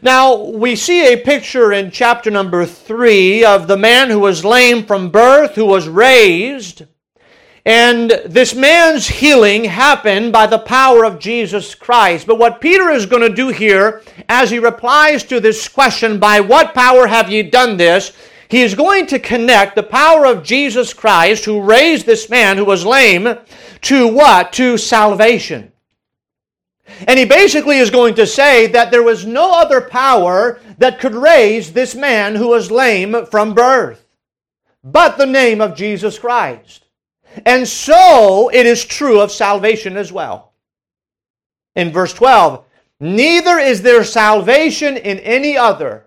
Now, 0.00 0.36
we 0.44 0.76
see 0.76 1.12
a 1.12 1.16
picture 1.16 1.72
in 1.72 1.90
chapter 1.90 2.30
number 2.30 2.64
three 2.64 3.44
of 3.44 3.66
the 3.66 3.76
man 3.76 4.10
who 4.10 4.20
was 4.20 4.44
lame 4.44 4.84
from 4.84 5.10
birth, 5.10 5.56
who 5.56 5.66
was 5.66 5.88
raised, 5.88 6.84
and 7.66 8.10
this 8.26 8.54
man's 8.54 9.06
healing 9.06 9.64
happened 9.64 10.32
by 10.32 10.46
the 10.46 10.58
power 10.58 11.04
of 11.04 11.18
Jesus 11.18 11.74
Christ. 11.74 12.26
But 12.26 12.38
what 12.38 12.60
Peter 12.60 12.90
is 12.90 13.06
going 13.06 13.22
to 13.22 13.34
do 13.34 13.48
here, 13.48 14.02
as 14.28 14.50
he 14.50 14.58
replies 14.58 15.24
to 15.24 15.40
this 15.40 15.66
question, 15.68 16.18
by 16.18 16.40
what 16.40 16.74
power 16.74 17.06
have 17.06 17.30
ye 17.30 17.42
done 17.42 17.76
this? 17.76 18.12
He 18.48 18.62
is 18.62 18.74
going 18.74 19.06
to 19.06 19.18
connect 19.18 19.74
the 19.74 19.82
power 19.82 20.26
of 20.26 20.42
Jesus 20.42 20.92
Christ, 20.92 21.46
who 21.46 21.62
raised 21.62 22.04
this 22.04 22.28
man 22.28 22.58
who 22.58 22.66
was 22.66 22.84
lame, 22.84 23.38
to 23.82 24.08
what? 24.08 24.52
To 24.54 24.76
salvation. 24.76 25.72
And 27.08 27.18
he 27.18 27.24
basically 27.24 27.78
is 27.78 27.90
going 27.90 28.14
to 28.16 28.26
say 28.26 28.66
that 28.68 28.90
there 28.90 29.02
was 29.02 29.24
no 29.24 29.52
other 29.52 29.80
power 29.80 30.60
that 30.78 31.00
could 31.00 31.14
raise 31.14 31.72
this 31.72 31.94
man 31.94 32.34
who 32.34 32.48
was 32.48 32.70
lame 32.70 33.26
from 33.26 33.54
birth 33.54 34.04
but 34.84 35.16
the 35.16 35.26
name 35.26 35.62
of 35.62 35.74
Jesus 35.74 36.18
Christ. 36.18 36.83
And 37.44 37.66
so 37.66 38.50
it 38.52 38.66
is 38.66 38.84
true 38.84 39.20
of 39.20 39.32
salvation 39.32 39.96
as 39.96 40.12
well. 40.12 40.52
In 41.74 41.90
verse 41.90 42.12
12, 42.12 42.64
neither 43.00 43.58
is 43.58 43.82
there 43.82 44.04
salvation 44.04 44.96
in 44.96 45.18
any 45.18 45.56
other, 45.56 46.06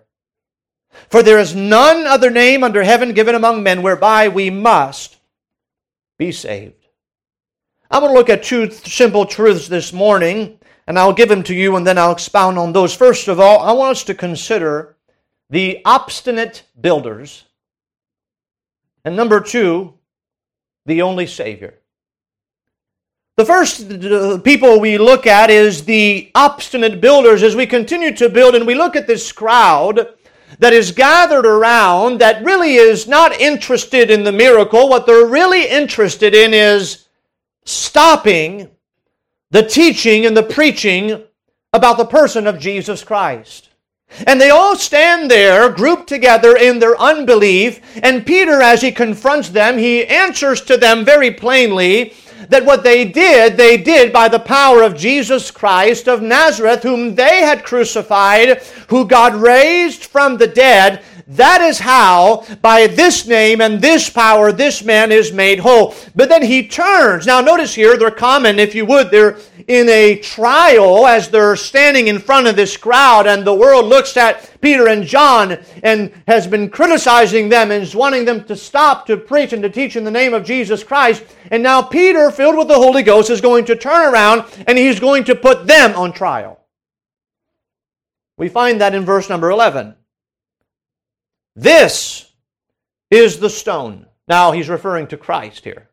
for 1.10 1.22
there 1.22 1.38
is 1.38 1.54
none 1.54 2.06
other 2.06 2.30
name 2.30 2.64
under 2.64 2.82
heaven 2.82 3.12
given 3.12 3.34
among 3.34 3.62
men 3.62 3.82
whereby 3.82 4.28
we 4.28 4.48
must 4.50 5.18
be 6.18 6.32
saved. 6.32 6.86
I'm 7.90 8.02
going 8.02 8.12
to 8.12 8.18
look 8.18 8.30
at 8.30 8.42
two 8.42 8.70
simple 8.70 9.24
truths 9.26 9.68
this 9.68 9.92
morning, 9.92 10.58
and 10.86 10.98
I'll 10.98 11.12
give 11.12 11.28
them 11.28 11.42
to 11.44 11.54
you 11.54 11.76
and 11.76 11.86
then 11.86 11.98
I'll 11.98 12.12
expound 12.12 12.58
on 12.58 12.72
those. 12.72 12.94
First 12.94 13.28
of 13.28 13.38
all, 13.38 13.60
I 13.60 13.72
want 13.72 13.92
us 13.92 14.04
to 14.04 14.14
consider 14.14 14.96
the 15.50 15.82
obstinate 15.84 16.64
builders. 16.80 17.44
And 19.04 19.16
number 19.16 19.40
two, 19.40 19.97
the 20.88 21.02
only 21.02 21.26
Savior. 21.26 21.74
The 23.36 23.44
first 23.44 23.92
uh, 23.92 24.38
people 24.38 24.80
we 24.80 24.98
look 24.98 25.24
at 25.26 25.48
is 25.48 25.84
the 25.84 26.32
obstinate 26.34 27.00
builders 27.00 27.44
as 27.44 27.54
we 27.54 27.66
continue 27.66 28.12
to 28.16 28.28
build 28.28 28.56
and 28.56 28.66
we 28.66 28.74
look 28.74 28.96
at 28.96 29.06
this 29.06 29.30
crowd 29.30 30.08
that 30.58 30.72
is 30.72 30.90
gathered 30.90 31.46
around 31.46 32.20
that 32.20 32.44
really 32.44 32.74
is 32.74 33.06
not 33.06 33.38
interested 33.38 34.10
in 34.10 34.24
the 34.24 34.32
miracle. 34.32 34.88
What 34.88 35.06
they're 35.06 35.26
really 35.26 35.68
interested 35.68 36.34
in 36.34 36.52
is 36.52 37.06
stopping 37.64 38.70
the 39.50 39.62
teaching 39.62 40.26
and 40.26 40.36
the 40.36 40.42
preaching 40.42 41.22
about 41.72 41.98
the 41.98 42.06
person 42.06 42.46
of 42.46 42.58
Jesus 42.58 43.04
Christ. 43.04 43.67
And 44.26 44.40
they 44.40 44.50
all 44.50 44.74
stand 44.74 45.30
there, 45.30 45.68
grouped 45.68 46.08
together 46.08 46.56
in 46.56 46.78
their 46.78 46.98
unbelief. 46.98 47.80
And 48.02 48.26
Peter, 48.26 48.62
as 48.62 48.80
he 48.80 48.90
confronts 48.90 49.50
them, 49.50 49.78
he 49.78 50.06
answers 50.06 50.60
to 50.62 50.76
them 50.76 51.04
very 51.04 51.30
plainly 51.30 52.14
that 52.48 52.64
what 52.64 52.82
they 52.82 53.04
did, 53.04 53.56
they 53.56 53.76
did 53.76 54.12
by 54.12 54.28
the 54.28 54.38
power 54.38 54.82
of 54.82 54.96
Jesus 54.96 55.50
Christ 55.50 56.08
of 56.08 56.22
Nazareth, 56.22 56.82
whom 56.82 57.14
they 57.14 57.42
had 57.42 57.64
crucified, 57.64 58.62
who 58.88 59.06
God 59.06 59.34
raised 59.34 60.04
from 60.04 60.38
the 60.38 60.46
dead. 60.46 61.02
That 61.32 61.60
is 61.60 61.78
how, 61.78 62.46
by 62.62 62.86
this 62.86 63.26
name 63.26 63.60
and 63.60 63.82
this 63.82 64.08
power, 64.08 64.50
this 64.50 64.82
man 64.82 65.12
is 65.12 65.30
made 65.30 65.58
whole. 65.58 65.94
But 66.16 66.30
then 66.30 66.42
he 66.42 66.66
turns. 66.66 67.26
Now, 67.26 67.42
notice 67.42 67.74
here, 67.74 67.98
they're 67.98 68.10
common, 68.10 68.58
if 68.58 68.74
you 68.74 68.86
would, 68.86 69.10
they're 69.10 69.36
in 69.66 69.90
a 69.90 70.16
trial 70.16 71.06
as 71.06 71.28
they're 71.28 71.54
standing 71.54 72.08
in 72.08 72.18
front 72.18 72.46
of 72.46 72.56
this 72.56 72.78
crowd, 72.78 73.26
and 73.26 73.46
the 73.46 73.52
world 73.52 73.84
looks 73.84 74.16
at 74.16 74.50
Peter 74.62 74.88
and 74.88 75.04
John 75.04 75.58
and 75.82 76.10
has 76.26 76.46
been 76.46 76.70
criticizing 76.70 77.50
them 77.50 77.70
and 77.72 77.82
is 77.82 77.94
wanting 77.94 78.24
them 78.24 78.44
to 78.44 78.56
stop 78.56 79.04
to 79.08 79.18
preach 79.18 79.52
and 79.52 79.62
to 79.62 79.68
teach 79.68 79.96
in 79.96 80.04
the 80.04 80.10
name 80.10 80.32
of 80.32 80.46
Jesus 80.46 80.82
Christ. 80.82 81.22
And 81.50 81.62
now 81.62 81.82
Peter, 81.82 82.30
filled 82.30 82.56
with 82.56 82.68
the 82.68 82.74
Holy 82.74 83.02
Ghost, 83.02 83.28
is 83.28 83.42
going 83.42 83.66
to 83.66 83.76
turn 83.76 84.10
around 84.10 84.46
and 84.66 84.78
he's 84.78 84.98
going 84.98 85.24
to 85.24 85.34
put 85.34 85.66
them 85.66 85.94
on 85.94 86.12
trial. 86.14 86.58
We 88.38 88.48
find 88.48 88.80
that 88.80 88.94
in 88.94 89.04
verse 89.04 89.28
number 89.28 89.50
11. 89.50 89.97
This 91.58 92.30
is 93.10 93.40
the 93.40 93.50
stone. 93.50 94.06
Now 94.28 94.52
he's 94.52 94.68
referring 94.68 95.08
to 95.08 95.16
Christ 95.16 95.64
here. 95.64 95.88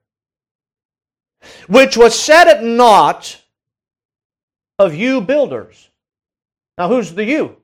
Which 1.68 1.98
was 1.98 2.18
set 2.18 2.48
at 2.48 2.64
naught 2.64 3.42
of 4.78 4.94
you 4.94 5.22
builders. 5.22 5.90
Now 6.78 6.88
who's 6.88 7.16
the 7.16 7.26
you? 7.26 7.58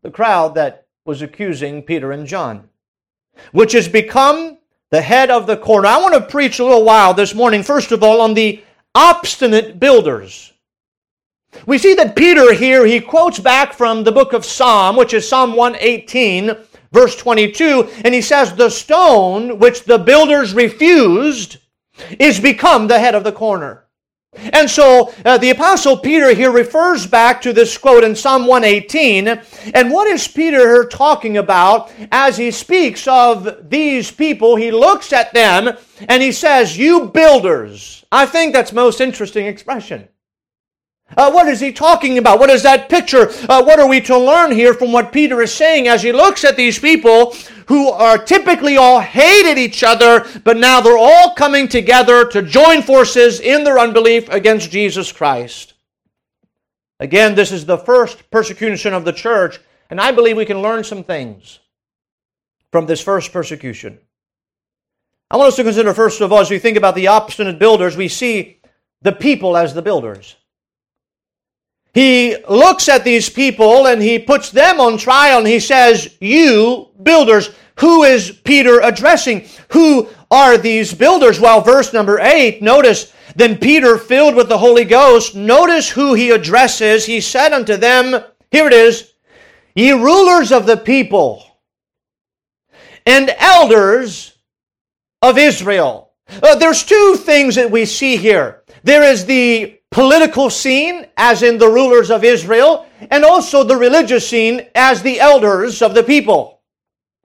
The 0.00 0.10
crowd 0.10 0.54
that 0.54 0.86
was 1.04 1.20
accusing 1.20 1.82
Peter 1.82 2.12
and 2.12 2.26
John. 2.26 2.70
Which 3.52 3.72
has 3.72 3.88
become 3.88 4.56
the 4.90 5.02
head 5.02 5.30
of 5.30 5.46
the 5.46 5.58
corner. 5.58 5.88
I 5.88 6.00
want 6.00 6.14
to 6.14 6.22
preach 6.22 6.60
a 6.60 6.64
little 6.64 6.84
while 6.84 7.12
this 7.12 7.34
morning, 7.34 7.62
first 7.62 7.92
of 7.92 8.02
all, 8.02 8.22
on 8.22 8.32
the 8.32 8.64
obstinate 8.94 9.78
builders. 9.78 10.50
We 11.66 11.76
see 11.76 11.92
that 11.92 12.16
Peter 12.16 12.54
here, 12.54 12.86
he 12.86 13.00
quotes 13.00 13.38
back 13.38 13.74
from 13.74 14.02
the 14.02 14.12
book 14.12 14.32
of 14.32 14.46
Psalm, 14.46 14.96
which 14.96 15.12
is 15.12 15.28
Psalm 15.28 15.54
118, 15.56 16.56
verse 16.96 17.14
22, 17.16 17.90
and 18.04 18.14
he 18.14 18.22
says, 18.22 18.54
The 18.54 18.70
stone 18.70 19.58
which 19.58 19.84
the 19.84 19.98
builders 19.98 20.54
refused 20.54 21.58
is 22.18 22.40
become 22.40 22.86
the 22.86 22.98
head 22.98 23.14
of 23.14 23.22
the 23.22 23.32
corner. 23.32 23.84
And 24.52 24.68
so 24.68 25.12
uh, 25.24 25.38
the 25.38 25.50
Apostle 25.50 25.98
Peter 25.98 26.34
here 26.34 26.50
refers 26.50 27.06
back 27.06 27.40
to 27.42 27.52
this 27.52 27.76
quote 27.76 28.04
in 28.04 28.14
Psalm 28.14 28.46
118. 28.46 29.28
And 29.74 29.90
what 29.90 30.06
is 30.08 30.28
Peter 30.28 30.58
here 30.58 30.84
talking 30.86 31.38
about 31.38 31.90
as 32.12 32.36
he 32.36 32.50
speaks 32.50 33.06
of 33.06 33.70
these 33.70 34.10
people? 34.10 34.56
He 34.56 34.70
looks 34.70 35.12
at 35.12 35.32
them 35.32 35.76
and 36.08 36.22
he 36.22 36.32
says, 36.32 36.76
You 36.76 37.06
builders. 37.08 38.04
I 38.12 38.26
think 38.26 38.52
that's 38.52 38.72
most 38.72 39.00
interesting 39.00 39.46
expression. 39.46 40.08
Uh, 41.14 41.30
what 41.30 41.46
is 41.46 41.60
he 41.60 41.72
talking 41.72 42.18
about? 42.18 42.40
What 42.40 42.50
is 42.50 42.62
that 42.64 42.88
picture? 42.88 43.30
Uh, 43.48 43.62
what 43.62 43.78
are 43.78 43.88
we 43.88 44.00
to 44.02 44.18
learn 44.18 44.50
here 44.50 44.74
from 44.74 44.90
what 44.92 45.12
Peter 45.12 45.40
is 45.40 45.54
saying 45.54 45.86
as 45.86 46.02
he 46.02 46.10
looks 46.10 46.44
at 46.44 46.56
these 46.56 46.78
people 46.78 47.34
who 47.68 47.88
are 47.90 48.18
typically 48.18 48.76
all 48.76 49.00
hated 49.00 49.56
each 49.56 49.84
other, 49.84 50.26
but 50.42 50.56
now 50.56 50.80
they're 50.80 50.98
all 50.98 51.34
coming 51.34 51.68
together 51.68 52.26
to 52.28 52.42
join 52.42 52.82
forces 52.82 53.40
in 53.40 53.62
their 53.62 53.78
unbelief 53.78 54.28
against 54.30 54.70
Jesus 54.70 55.12
Christ? 55.12 55.74
Again, 56.98 57.34
this 57.34 57.52
is 57.52 57.66
the 57.66 57.78
first 57.78 58.28
persecution 58.30 58.92
of 58.92 59.04
the 59.04 59.12
church, 59.12 59.60
and 59.90 60.00
I 60.00 60.10
believe 60.10 60.36
we 60.36 60.44
can 60.44 60.62
learn 60.62 60.82
some 60.82 61.04
things 61.04 61.60
from 62.72 62.86
this 62.86 63.00
first 63.00 63.32
persecution. 63.32 63.98
I 65.30 65.36
want 65.36 65.48
us 65.48 65.56
to 65.56 65.64
consider, 65.64 65.94
first 65.94 66.20
of 66.20 66.32
all, 66.32 66.40
as 66.40 66.50
we 66.50 66.58
think 66.58 66.76
about 66.76 66.94
the 66.94 67.08
obstinate 67.08 67.58
builders, 67.58 67.96
we 67.96 68.08
see 68.08 68.60
the 69.02 69.12
people 69.12 69.56
as 69.56 69.72
the 69.72 69.82
builders 69.82 70.36
he 71.96 72.36
looks 72.46 72.90
at 72.90 73.04
these 73.04 73.30
people 73.30 73.86
and 73.86 74.02
he 74.02 74.18
puts 74.18 74.50
them 74.50 74.80
on 74.80 74.98
trial 74.98 75.38
and 75.38 75.46
he 75.46 75.58
says, 75.58 76.14
You 76.20 76.90
builders, 77.02 77.48
who 77.78 78.02
is 78.02 78.38
Peter 78.44 78.80
addressing? 78.80 79.46
Who 79.72 80.10
are 80.30 80.58
these 80.58 80.92
builders? 80.92 81.40
Well, 81.40 81.62
verse 81.62 81.94
number 81.94 82.20
8, 82.20 82.60
notice, 82.60 83.14
then 83.34 83.56
Peter, 83.56 83.96
filled 83.96 84.34
with 84.34 84.50
the 84.50 84.58
Holy 84.58 84.84
Ghost, 84.84 85.34
notice 85.34 85.88
who 85.88 86.12
he 86.12 86.32
addresses. 86.32 87.06
He 87.06 87.22
said 87.22 87.54
unto 87.54 87.78
them, 87.78 88.22
Here 88.50 88.66
it 88.66 88.74
is, 88.74 89.14
ye 89.74 89.92
rulers 89.92 90.52
of 90.52 90.66
the 90.66 90.76
people 90.76 91.42
and 93.06 93.34
elders 93.38 94.36
of 95.22 95.38
Israel. 95.38 96.12
Uh, 96.42 96.56
there's 96.56 96.84
two 96.84 97.16
things 97.16 97.54
that 97.54 97.70
we 97.70 97.86
see 97.86 98.18
here. 98.18 98.64
There 98.84 99.02
is 99.02 99.24
the 99.24 99.75
political 99.96 100.50
scene, 100.50 101.06
as 101.16 101.42
in 101.42 101.56
the 101.56 101.66
rulers 101.66 102.10
of 102.10 102.22
Israel, 102.22 102.84
and 103.10 103.24
also 103.24 103.64
the 103.64 103.74
religious 103.74 104.28
scene 104.28 104.66
as 104.74 105.00
the 105.00 105.18
elders 105.18 105.80
of 105.80 105.94
the 105.94 106.02
people. 106.02 106.60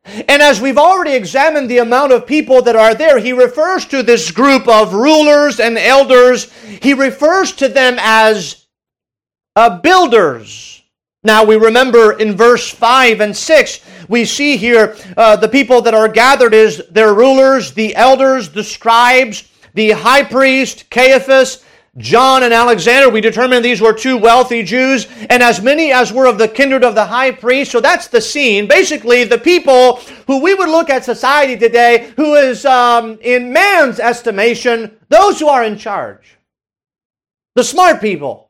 And 0.06 0.42
as 0.42 0.62
we've 0.62 0.78
already 0.78 1.12
examined 1.12 1.70
the 1.70 1.80
amount 1.80 2.14
of 2.14 2.26
people 2.26 2.62
that 2.62 2.78
are 2.78 2.96
there, 2.96 3.20
he 3.20 3.34
refers 3.34 3.86
to 3.88 4.02
this 4.02 4.32
group 4.32 4.70
of 4.70 4.94
rulers 4.94 5.60
and 5.60 5.78
elders, 5.78 6.50
he 6.82 6.94
refers 6.94 7.52
to 7.58 7.68
them 7.68 7.98
as 8.00 8.68
uh, 9.58 9.80
builders. 9.80 10.82
Now 11.26 11.44
we 11.44 11.58
remember 11.58 12.14
in 12.14 12.38
verse 12.38 12.70
5 12.70 13.20
and 13.20 13.36
6, 13.36 13.82
we 14.08 14.24
see 14.24 14.56
here 14.56 14.96
uh, 15.18 15.36
the 15.36 15.50
people 15.50 15.82
that 15.82 15.94
are 15.94 16.08
gathered 16.08 16.54
is 16.54 16.82
their 16.90 17.14
rulers, 17.14 17.74
the 17.74 17.94
elders, 17.98 18.48
the 18.48 18.64
scribes, 18.64 19.50
the 19.74 19.92
high 19.92 20.24
priest, 20.24 20.90
Caiaphas, 20.90 21.66
John 21.98 22.44
and 22.44 22.54
Alexander, 22.54 23.10
we 23.10 23.20
determined 23.20 23.66
these 23.66 23.82
were 23.82 23.92
two 23.92 24.18
wealthy 24.18 24.64
Jews, 24.64 25.08
and 25.30 25.44
as 25.44 25.62
many 25.62 25.92
as 25.92 26.14
were 26.14 26.26
of 26.26 26.38
the 26.38 26.48
kindred 26.48 26.86
of 26.86 26.96
the 26.96 27.06
high 27.06 27.32
priest. 27.32 27.72
So 27.72 27.82
that's 27.82 28.08
the 28.08 28.22
scene. 28.22 28.66
Basically, 28.66 29.26
the 29.26 29.38
people 29.38 29.98
who 30.26 30.42
we 30.42 30.54
would 30.54 30.70
look 30.70 30.90
at 30.90 31.04
society 31.04 31.58
today, 31.58 32.14
who 32.16 32.36
is, 32.36 32.66
um, 32.66 33.20
in 33.22 33.52
man's 33.52 34.00
estimation, 34.00 34.98
those 35.10 35.38
who 35.42 35.50
are 35.50 35.66
in 35.66 35.78
charge. 35.78 36.38
The 37.56 37.64
smart 37.66 38.00
people, 38.00 38.50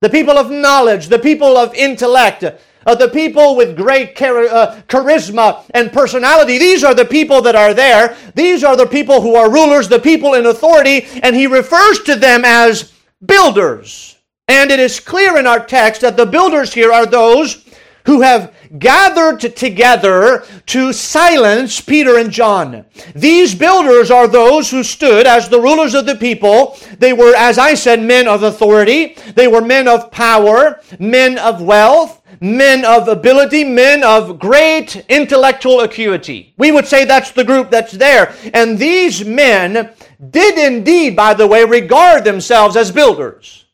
the 0.00 0.10
people 0.10 0.38
of 0.38 0.48
knowledge, 0.48 1.08
the 1.08 1.18
people 1.18 1.56
of 1.56 1.74
intellect, 1.74 2.44
uh, 2.86 2.94
the 2.94 3.08
people 3.08 3.56
with 3.56 3.76
great 3.76 4.16
char- 4.16 4.48
uh, 4.48 4.80
charisma 4.88 5.64
and 5.74 5.92
personality. 5.92 6.58
These 6.58 6.84
are 6.84 6.94
the 6.94 7.04
people 7.04 7.42
that 7.42 7.56
are 7.56 7.74
there. 7.74 8.16
These 8.34 8.64
are 8.64 8.76
the 8.76 8.86
people 8.86 9.20
who 9.20 9.34
are 9.34 9.50
rulers, 9.50 9.88
the 9.88 9.98
people 9.98 10.34
in 10.34 10.46
authority, 10.46 11.06
and 11.22 11.34
he 11.34 11.46
refers 11.46 12.00
to 12.04 12.16
them 12.16 12.42
as 12.44 12.92
builders. 13.24 14.16
And 14.48 14.70
it 14.70 14.80
is 14.80 15.00
clear 15.00 15.38
in 15.38 15.46
our 15.46 15.64
text 15.64 16.00
that 16.00 16.16
the 16.16 16.26
builders 16.26 16.74
here 16.74 16.92
are 16.92 17.06
those 17.06 17.64
who 18.04 18.20
have 18.20 18.52
gathered 18.78 19.40
together 19.40 20.44
to 20.66 20.92
silence 20.92 21.80
Peter 21.80 22.18
and 22.18 22.30
John. 22.30 22.84
These 23.14 23.54
builders 23.54 24.10
are 24.10 24.26
those 24.26 24.70
who 24.70 24.82
stood 24.82 25.26
as 25.26 25.48
the 25.48 25.60
rulers 25.60 25.94
of 25.94 26.06
the 26.06 26.16
people. 26.16 26.76
They 26.98 27.12
were, 27.12 27.34
as 27.36 27.58
I 27.58 27.74
said, 27.74 28.02
men 28.02 28.26
of 28.26 28.42
authority. 28.42 29.16
They 29.34 29.46
were 29.46 29.60
men 29.60 29.88
of 29.88 30.10
power, 30.10 30.80
men 30.98 31.38
of 31.38 31.62
wealth 31.62 32.21
men 32.42 32.84
of 32.84 33.06
ability, 33.06 33.62
men 33.62 34.02
of 34.02 34.38
great 34.40 34.96
intellectual 35.08 35.80
acuity. 35.80 36.52
We 36.58 36.72
would 36.72 36.86
say 36.86 37.04
that's 37.04 37.30
the 37.30 37.44
group 37.44 37.70
that's 37.70 37.92
there. 37.92 38.34
And 38.52 38.76
these 38.76 39.24
men 39.24 39.90
did 40.30 40.58
indeed, 40.58 41.14
by 41.14 41.34
the 41.34 41.46
way, 41.46 41.64
regard 41.64 42.24
themselves 42.24 42.76
as 42.76 42.90
builders. 42.90 43.66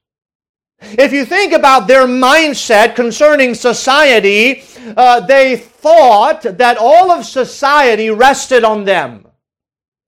If 0.80 1.12
you 1.12 1.24
think 1.24 1.54
about 1.54 1.88
their 1.88 2.06
mindset 2.06 2.94
concerning 2.94 3.54
society, 3.54 4.62
uh, 4.96 5.20
they 5.20 5.56
thought 5.56 6.42
that 6.42 6.76
all 6.78 7.10
of 7.10 7.24
society 7.24 8.10
rested 8.10 8.64
on 8.64 8.84
them. 8.84 9.27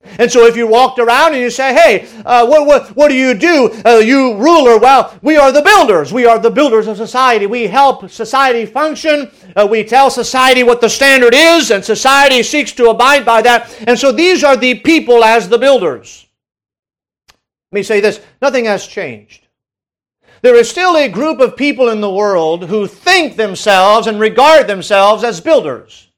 And 0.03 0.31
so 0.31 0.45
if 0.45 0.55
you 0.55 0.67
walked 0.67 0.99
around 0.99 1.33
and 1.33 1.41
you 1.41 1.49
say, 1.49 1.73
hey, 1.73 2.07
uh, 2.25 2.45
what, 2.45 2.65
what, 2.65 2.87
what 2.95 3.07
do 3.09 3.15
you 3.15 3.33
do, 3.33 3.71
uh, 3.85 3.97
you 3.97 4.35
ruler? 4.35 4.77
Well, 4.77 5.17
we 5.21 5.37
are 5.37 5.51
the 5.51 5.61
builders. 5.61 6.11
We 6.11 6.25
are 6.25 6.39
the 6.39 6.49
builders 6.49 6.87
of 6.87 6.97
society. 6.97 7.45
We 7.45 7.67
help 7.67 8.09
society 8.09 8.65
function. 8.65 9.31
Uh, 9.55 9.67
we 9.69 9.83
tell 9.83 10.09
society 10.09 10.63
what 10.63 10.81
the 10.81 10.89
standard 10.89 11.33
is, 11.35 11.71
and 11.71 11.83
society 11.85 12.43
seeks 12.43 12.71
to 12.73 12.89
abide 12.89 13.25
by 13.25 13.41
that. 13.43 13.83
And 13.87 13.97
so 13.97 14.11
these 14.11 14.43
are 14.43 14.57
the 14.57 14.75
people 14.75 15.23
as 15.23 15.49
the 15.49 15.57
builders. 15.57 16.27
Let 17.71 17.79
me 17.79 17.83
say 17.83 17.99
this 18.01 18.19
nothing 18.41 18.65
has 18.65 18.85
changed. 18.85 19.47
There 20.41 20.55
is 20.55 20.69
still 20.69 20.97
a 20.97 21.07
group 21.07 21.39
of 21.39 21.55
people 21.55 21.89
in 21.89 22.01
the 22.01 22.11
world 22.11 22.65
who 22.65 22.87
think 22.87 23.35
themselves 23.35 24.07
and 24.07 24.19
regard 24.19 24.67
themselves 24.67 25.23
as 25.23 25.39
builders 25.39 26.10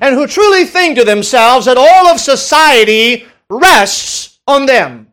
and 0.00 0.14
who 0.14 0.26
truly 0.26 0.64
think 0.64 0.96
to 0.96 1.04
themselves 1.04 1.66
that 1.66 1.78
all 1.78 2.08
of 2.08 2.20
society 2.20 3.26
rests 3.48 4.38
on 4.46 4.66
them. 4.66 5.08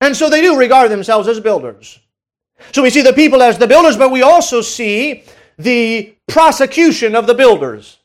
And 0.00 0.16
so 0.16 0.30
they 0.30 0.40
do 0.40 0.58
regard 0.58 0.90
themselves 0.90 1.28
as 1.28 1.40
builders. 1.40 1.98
So 2.72 2.82
we 2.82 2.90
see 2.90 3.02
the 3.02 3.12
people 3.12 3.42
as 3.42 3.58
the 3.58 3.66
builders, 3.66 3.96
but 3.96 4.10
we 4.10 4.22
also 4.22 4.60
see 4.60 5.24
the 5.58 6.14
prosecution 6.28 7.14
of 7.14 7.26
the 7.26 7.34
builders. 7.34 7.98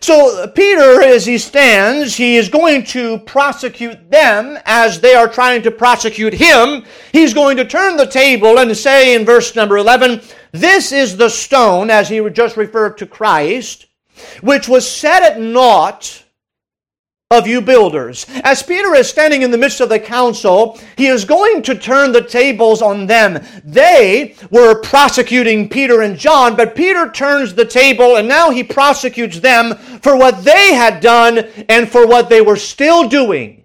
So 0.00 0.46
Peter, 0.48 1.02
as 1.02 1.24
he 1.24 1.38
stands, 1.38 2.14
he 2.14 2.36
is 2.36 2.48
going 2.48 2.84
to 2.84 3.18
prosecute 3.20 4.10
them 4.10 4.58
as 4.66 5.00
they 5.00 5.14
are 5.14 5.28
trying 5.28 5.62
to 5.62 5.70
prosecute 5.70 6.34
him. 6.34 6.84
He's 7.12 7.32
going 7.32 7.56
to 7.56 7.64
turn 7.64 7.96
the 7.96 8.06
table 8.06 8.58
and 8.58 8.76
say 8.76 9.14
in 9.14 9.24
verse 9.24 9.56
number 9.56 9.78
11, 9.78 10.20
This 10.52 10.92
is 10.92 11.16
the 11.16 11.30
stone, 11.30 11.90
as 11.90 12.08
he 12.08 12.20
just 12.30 12.56
referred 12.56 12.98
to 12.98 13.06
Christ, 13.06 13.85
which 14.40 14.68
was 14.68 14.88
set 14.88 15.22
at 15.22 15.40
naught 15.40 16.24
of 17.32 17.48
you 17.48 17.60
builders. 17.60 18.24
As 18.44 18.62
Peter 18.62 18.94
is 18.94 19.08
standing 19.08 19.42
in 19.42 19.50
the 19.50 19.58
midst 19.58 19.80
of 19.80 19.88
the 19.88 19.98
council, 19.98 20.78
he 20.96 21.08
is 21.08 21.24
going 21.24 21.62
to 21.62 21.74
turn 21.74 22.12
the 22.12 22.22
tables 22.22 22.80
on 22.80 23.06
them. 23.06 23.44
They 23.64 24.36
were 24.50 24.80
prosecuting 24.80 25.68
Peter 25.68 26.02
and 26.02 26.16
John, 26.16 26.54
but 26.54 26.76
Peter 26.76 27.10
turns 27.10 27.52
the 27.52 27.64
table 27.64 28.14
and 28.14 28.28
now 28.28 28.50
he 28.50 28.62
prosecutes 28.62 29.40
them 29.40 29.74
for 29.74 30.16
what 30.16 30.44
they 30.44 30.74
had 30.74 31.00
done 31.00 31.38
and 31.68 31.88
for 31.88 32.06
what 32.06 32.28
they 32.28 32.40
were 32.40 32.56
still 32.56 33.08
doing. 33.08 33.64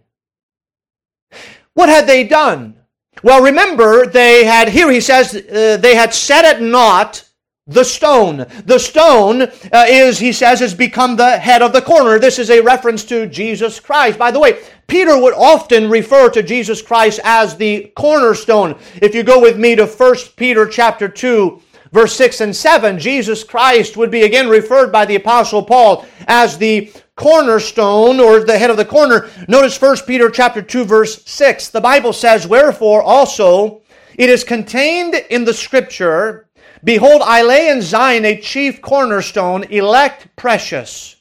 What 1.75 1.89
had 1.89 2.07
they 2.07 2.23
done? 2.23 2.77
Well, 3.23 3.43
remember, 3.43 4.07
they 4.07 4.43
had, 4.43 4.69
here 4.69 4.89
he 4.89 5.01
says, 5.01 5.35
uh, 5.35 5.77
they 5.79 5.93
had 5.93 6.15
set 6.15 6.45
at 6.45 6.63
naught 6.63 7.25
the 7.67 7.83
stone. 7.83 8.45
The 8.65 8.79
stone 8.79 9.43
uh, 9.43 9.85
is, 9.87 10.17
he 10.17 10.33
says, 10.33 10.59
has 10.59 10.73
become 10.73 11.15
the 11.15 11.37
head 11.37 11.61
of 11.61 11.73
the 11.73 11.81
corner. 11.81 12.17
This 12.17 12.39
is 12.39 12.49
a 12.49 12.61
reference 12.61 13.03
to 13.05 13.27
Jesus 13.27 13.79
Christ. 13.79 14.17
By 14.17 14.31
the 14.31 14.39
way, 14.39 14.63
Peter 14.87 15.19
would 15.19 15.35
often 15.35 15.89
refer 15.89 16.29
to 16.31 16.41
Jesus 16.41 16.81
Christ 16.81 17.19
as 17.23 17.55
the 17.55 17.91
cornerstone. 17.95 18.77
If 18.95 19.13
you 19.13 19.23
go 19.23 19.39
with 19.39 19.57
me 19.57 19.75
to 19.75 19.85
1 19.85 20.15
Peter 20.35 20.65
chapter 20.65 21.07
2, 21.07 21.61
verse 21.91 22.15
6 22.15 22.41
and 22.41 22.55
7, 22.55 22.97
Jesus 22.97 23.43
Christ 23.43 23.95
would 23.95 24.09
be 24.09 24.23
again 24.23 24.49
referred 24.49 24.91
by 24.91 25.05
the 25.05 25.15
apostle 25.15 25.63
Paul 25.63 26.05
as 26.27 26.57
the 26.57 26.91
cornerstone 27.15 28.19
or 28.19 28.39
the 28.39 28.57
head 28.57 28.71
of 28.71 28.77
the 28.77 28.85
corner. 28.85 29.29
Notice 29.47 29.79
1 29.79 29.97
Peter 30.07 30.31
chapter 30.31 30.63
2 30.63 30.83
verse 30.83 31.23
6. 31.25 31.69
The 31.69 31.81
Bible 31.81 32.13
says, 32.13 32.47
"Wherefore 32.47 33.03
also 33.03 33.81
it 34.17 34.29
is 34.29 34.43
contained 34.43 35.15
in 35.29 35.45
the 35.45 35.53
scripture, 35.53 36.47
Behold, 36.83 37.21
I 37.23 37.43
lay 37.43 37.69
in 37.69 37.81
Zion 37.81 38.25
a 38.25 38.39
chief 38.39 38.81
cornerstone, 38.81 39.63
elect 39.65 40.27
precious. 40.35 41.15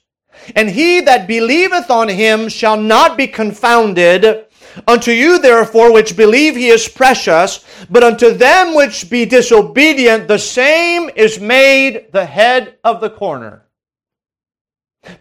And 0.56 0.70
he 0.70 1.00
that 1.02 1.28
believeth 1.28 1.90
on 1.90 2.08
him 2.08 2.48
shall 2.48 2.76
not 2.76 3.16
be 3.16 3.26
confounded. 3.26 4.46
Unto 4.86 5.10
you, 5.10 5.38
therefore, 5.38 5.92
which 5.92 6.16
believe 6.16 6.56
he 6.56 6.68
is 6.68 6.88
precious, 6.88 7.64
but 7.90 8.04
unto 8.04 8.32
them 8.32 8.74
which 8.74 9.10
be 9.10 9.26
disobedient, 9.26 10.28
the 10.28 10.38
same 10.38 11.10
is 11.16 11.40
made 11.40 12.06
the 12.12 12.24
head 12.24 12.78
of 12.84 13.00
the 13.00 13.10
corner. 13.10 13.66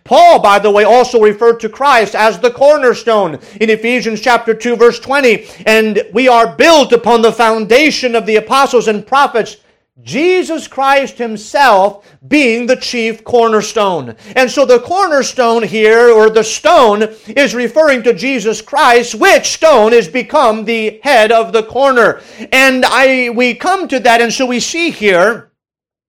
Paul, 0.04 0.42
by 0.42 0.60
the 0.60 0.72
way, 0.72 0.84
also 0.84 1.22
referred 1.22 1.60
to 1.62 1.70
Christ 1.70 2.14
as 2.14 2.40
the 2.40 2.52
cornerstone 2.52 3.40
in 3.60 3.70
Ephesians 3.70 4.22
chapter 4.22 4.54
2 4.54 4.76
verse 4.76 5.00
20. 5.00 5.48
And 5.66 6.04
we 6.14 6.28
are 6.28 6.56
built 6.56 6.92
upon 6.92 7.22
the 7.22 7.32
foundation 7.32 8.16
of 8.16 8.26
the 8.26 8.36
apostles 8.36 8.88
and 8.88 9.08
prophets 9.08 9.58
Jesus 10.02 10.68
Christ 10.68 11.18
Himself 11.18 12.06
being 12.28 12.66
the 12.66 12.76
chief 12.76 13.24
cornerstone. 13.24 14.16
And 14.36 14.50
so 14.50 14.66
the 14.66 14.80
cornerstone 14.80 15.64
here, 15.64 16.10
or 16.10 16.30
the 16.30 16.44
stone, 16.44 17.04
is 17.28 17.54
referring 17.56 18.04
to 18.04 18.14
Jesus 18.14 18.62
Christ, 18.62 19.16
which 19.16 19.48
stone 19.48 19.94
is 19.94 20.08
become 20.08 20.66
the 20.66 21.00
head 21.04 21.32
of 21.32 21.54
the 21.54 21.64
corner. 21.64 22.22
And 22.52 22.86
I, 22.86 23.30
we 23.30 23.56
come 23.56 23.88
to 23.90 24.00
that, 24.00 24.22
and 24.22 24.32
so 24.32 24.46
we 24.46 24.60
see 24.60 24.92
here 24.92 25.52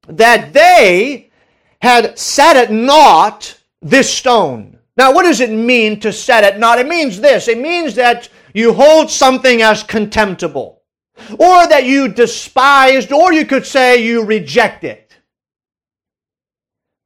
that 0.08 0.52
they 0.52 1.30
had 1.80 2.18
set 2.18 2.56
at 2.56 2.70
naught 2.70 3.58
this 3.80 4.12
stone. 4.12 4.78
Now, 4.96 5.12
what 5.12 5.22
does 5.22 5.40
it 5.40 5.50
mean 5.50 6.00
to 6.00 6.12
set 6.12 6.44
at 6.44 6.58
naught? 6.58 6.78
It 6.78 6.86
means 6.88 7.20
this. 7.20 7.48
It 7.48 7.58
means 7.58 7.94
that 7.94 8.28
you 8.52 8.74
hold 8.74 9.10
something 9.10 9.62
as 9.62 9.82
contemptible 9.82 10.79
or 11.32 11.66
that 11.68 11.84
you 11.84 12.08
despised, 12.08 13.12
or 13.12 13.32
you 13.32 13.44
could 13.44 13.66
say 13.66 14.02
you 14.02 14.24
rejected. 14.24 14.98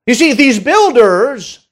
You 0.06 0.14
see, 0.14 0.34
these 0.34 0.58
builders 0.58 1.66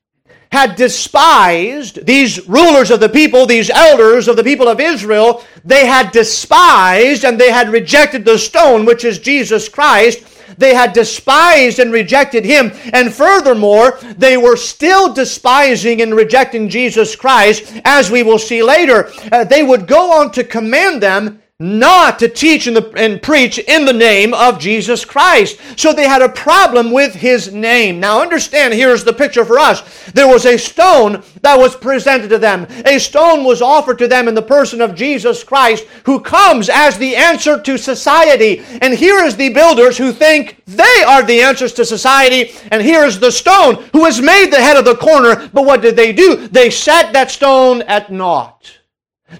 had 0.53 0.77
despised 0.77 2.05
these 2.05 2.47
rulers 2.47 2.91
of 2.91 3.01
the 3.01 3.09
people, 3.09 3.47
these 3.47 3.71
elders 3.71 4.29
of 4.29 4.37
the 4.37 4.45
people 4.45 4.69
of 4.69 4.81
Israel, 4.81 5.43
they 5.65 5.87
had 5.87 6.13
despised 6.13 7.25
and 7.25 7.39
they 7.41 7.51
had 7.51 7.71
rejected 7.71 8.25
the 8.25 8.39
stone, 8.39 8.85
which 8.85 9.05
is 9.05 9.19
Jesus 9.19 9.69
Christ. 9.69 10.23
They 10.59 10.75
had 10.75 10.93
despised 10.93 11.79
and 11.79 11.91
rejected 11.91 12.45
him. 12.45 12.73
And 12.93 13.13
furthermore, 13.13 13.99
they 14.19 14.37
were 14.37 14.57
still 14.57 15.15
despising 15.15 16.03
and 16.03 16.15
rejecting 16.15 16.69
Jesus 16.69 17.17
Christ, 17.17 17.81
as 17.87 18.11
we 18.11 18.23
will 18.23 18.39
see 18.39 18.63
later. 18.63 19.11
Uh, 19.33 19.45
they 19.45 19.63
would 19.63 19.87
go 19.87 20.13
on 20.13 20.33
to 20.33 20.45
command 20.45 21.03
them 21.03 21.42
not 21.63 22.19
to 22.19 22.29
teach 22.29 22.67
and, 22.67 22.77
the, 22.77 22.91
and, 22.97 23.23
preach 23.23 23.59
in 23.59 23.85
the 23.85 23.93
name 23.93 24.35
of 24.35 24.59
Jesus 24.59 25.05
Christ. 25.05 25.61
So 25.77 25.93
they 25.93 26.09
had 26.09 26.21
a 26.21 26.29
problem 26.29 26.91
with 26.91 27.15
his 27.15 27.53
name. 27.53 28.01
Now 28.01 28.21
understand, 28.21 28.75
here's 28.75 29.05
the 29.05 29.13
picture 29.13 29.45
for 29.45 29.61
us. 29.61 30.11
There 30.11 30.27
was 30.27 30.45
a 30.45 30.59
stone 30.59 31.23
that 31.43 31.57
was 31.57 31.77
presented 31.77 32.29
to 32.31 32.39
them. 32.39 32.67
A 32.85 32.99
stone 32.99 33.45
was 33.45 33.63
offered 33.63 33.99
to 33.99 34.09
them 34.09 34.27
in 34.27 34.35
the 34.35 34.43
person 34.43 34.81
of 34.81 34.97
Jesus 34.97 35.45
Christ, 35.45 35.85
who 36.05 36.19
comes 36.19 36.69
as 36.69 36.99
the 36.99 37.15
answer 37.15 37.61
to 37.61 37.79
society. 37.79 38.65
And 38.81 38.93
here 38.93 39.23
is 39.25 39.37
the 39.37 39.51
builders 39.51 39.97
who 39.97 40.11
think 40.11 40.63
they 40.67 41.05
are 41.07 41.23
the 41.23 41.43
answers 41.43 41.73
to 41.75 41.85
society. 41.85 42.53
And 42.73 42.83
here 42.83 43.05
is 43.05 43.21
the 43.21 43.31
stone 43.31 43.77
who 43.93 44.05
has 44.05 44.21
made 44.21 44.53
the 44.53 44.61
head 44.61 44.77
of 44.77 44.85
the 44.85 44.97
corner. 44.97 45.49
But 45.53 45.65
what 45.65 45.81
did 45.81 45.95
they 45.95 46.13
do? 46.13 46.49
They 46.49 46.71
set 46.71 47.13
that 47.13 47.31
stone 47.31 47.83
at 47.83 48.11
naught. 48.11 48.82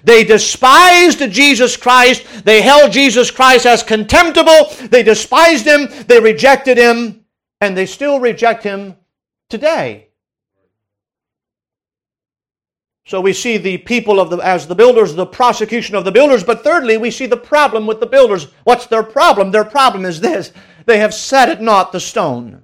They 0.03 0.23
despised 0.23 1.19
Jesus 1.31 1.77
Christ. 1.77 2.45
They 2.45 2.61
held 2.61 2.91
Jesus 2.91 3.31
Christ 3.31 3.65
as 3.65 3.83
contemptible. 3.83 4.71
They 4.89 5.03
despised 5.03 5.65
him. 5.65 5.87
They 6.07 6.19
rejected 6.19 6.77
him. 6.77 7.25
And 7.61 7.77
they 7.77 7.85
still 7.85 8.19
reject 8.19 8.63
him 8.63 8.95
today. 9.49 10.07
So 13.05 13.19
we 13.19 13.33
see 13.33 13.57
the 13.57 13.77
people 13.77 14.19
of 14.19 14.29
the, 14.29 14.37
as 14.37 14.65
the 14.65 14.75
builders, 14.75 15.13
the 15.13 15.25
prosecution 15.25 15.95
of 15.95 16.05
the 16.05 16.11
builders. 16.11 16.43
But 16.43 16.63
thirdly, 16.63 16.97
we 16.97 17.11
see 17.11 17.25
the 17.25 17.37
problem 17.37 17.85
with 17.85 17.99
the 17.99 18.05
builders. 18.05 18.47
What's 18.63 18.87
their 18.87 19.03
problem? 19.03 19.51
Their 19.51 19.65
problem 19.65 20.05
is 20.05 20.21
this 20.21 20.51
they 20.85 20.99
have 20.99 21.13
set 21.13 21.49
at 21.49 21.61
naught 21.61 21.91
the 21.91 21.99
stone. 21.99 22.63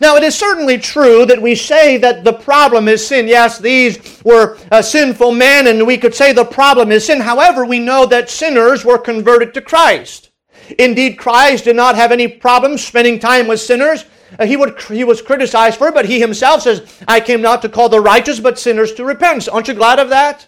Now, 0.00 0.16
it 0.16 0.24
is 0.24 0.34
certainly 0.34 0.78
true 0.78 1.24
that 1.26 1.40
we 1.40 1.54
say 1.54 1.96
that 1.98 2.24
the 2.24 2.32
problem 2.32 2.88
is 2.88 3.06
sin. 3.06 3.28
Yes, 3.28 3.58
these 3.58 4.20
were 4.24 4.58
sinful 4.82 5.32
men, 5.32 5.68
and 5.68 5.86
we 5.86 5.96
could 5.96 6.14
say 6.14 6.32
the 6.32 6.44
problem 6.44 6.90
is 6.90 7.06
sin. 7.06 7.20
However, 7.20 7.64
we 7.64 7.78
know 7.78 8.04
that 8.06 8.28
sinners 8.28 8.84
were 8.84 8.98
converted 8.98 9.54
to 9.54 9.60
Christ. 9.60 10.30
Indeed, 10.78 11.18
Christ 11.18 11.64
did 11.64 11.76
not 11.76 11.94
have 11.94 12.10
any 12.10 12.26
problem 12.26 12.76
spending 12.78 13.20
time 13.20 13.46
with 13.46 13.60
sinners. 13.60 14.04
Uh, 14.38 14.46
he, 14.46 14.56
would, 14.56 14.80
he 14.82 15.04
was 15.04 15.22
criticized 15.22 15.78
for 15.78 15.88
it, 15.88 15.94
but 15.94 16.06
he 16.06 16.18
himself 16.18 16.62
says, 16.62 17.02
I 17.06 17.20
came 17.20 17.40
not 17.40 17.62
to 17.62 17.68
call 17.68 17.88
the 17.88 18.00
righteous, 18.00 18.40
but 18.40 18.58
sinners 18.58 18.92
to 18.94 19.04
repentance. 19.04 19.46
Aren't 19.46 19.68
you 19.68 19.74
glad 19.74 20.00
of 20.00 20.08
that? 20.08 20.46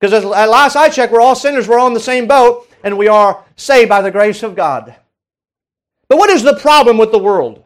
Because 0.00 0.24
at 0.24 0.50
last 0.50 0.74
I 0.74 0.88
checked, 0.88 1.12
we're 1.12 1.20
all 1.20 1.36
sinners, 1.36 1.68
we're 1.68 1.78
all 1.78 1.86
in 1.86 1.94
the 1.94 2.00
same 2.00 2.26
boat, 2.26 2.68
and 2.82 2.98
we 2.98 3.06
are 3.06 3.44
saved 3.54 3.88
by 3.88 4.02
the 4.02 4.10
grace 4.10 4.42
of 4.42 4.56
God. 4.56 4.96
But 6.08 6.18
what 6.18 6.30
is 6.30 6.42
the 6.42 6.56
problem 6.56 6.98
with 6.98 7.12
the 7.12 7.18
world? 7.18 7.63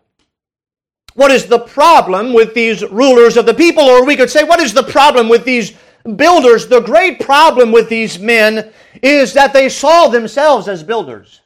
What 1.19 1.33
is 1.33 1.47
the 1.47 1.59
problem 1.59 2.33
with 2.33 2.55
these 2.55 2.85
rulers 2.85 3.37
of 3.37 3.45
the 3.45 3.53
people? 3.53 3.83
Or 3.83 4.05
we 4.05 4.15
could 4.15 4.31
say, 4.31 4.45
what 4.45 4.61
is 4.61 4.73
the 4.73 4.85
problem 4.85 5.29
with 5.29 5.45
these 5.45 5.73
builders? 6.15 6.69
The 6.69 6.79
great 6.79 7.19
problem 7.19 7.73
with 7.73 7.89
these 7.89 8.21
men 8.21 8.71
is 9.03 9.33
that 9.33 9.53
they 9.53 9.69
saw 9.69 10.07
themselves 10.07 10.69
as 10.69 10.85
builders. 10.85 11.41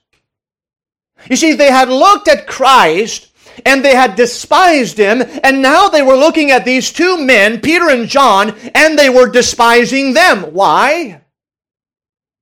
You 1.30 1.36
see, 1.36 1.54
they 1.54 1.70
had 1.70 1.88
looked 1.88 2.28
at 2.28 2.46
Christ 2.46 3.30
and 3.64 3.82
they 3.82 3.94
had 3.94 4.14
despised 4.14 4.98
him, 4.98 5.22
and 5.42 5.62
now 5.62 5.88
they 5.88 6.02
were 6.02 6.16
looking 6.16 6.50
at 6.50 6.66
these 6.66 6.92
two 6.92 7.16
men, 7.24 7.62
Peter 7.62 7.88
and 7.88 8.08
John, 8.08 8.54
and 8.74 8.98
they 8.98 9.08
were 9.08 9.30
despising 9.30 10.12
them. 10.12 10.52
Why? 10.52 11.22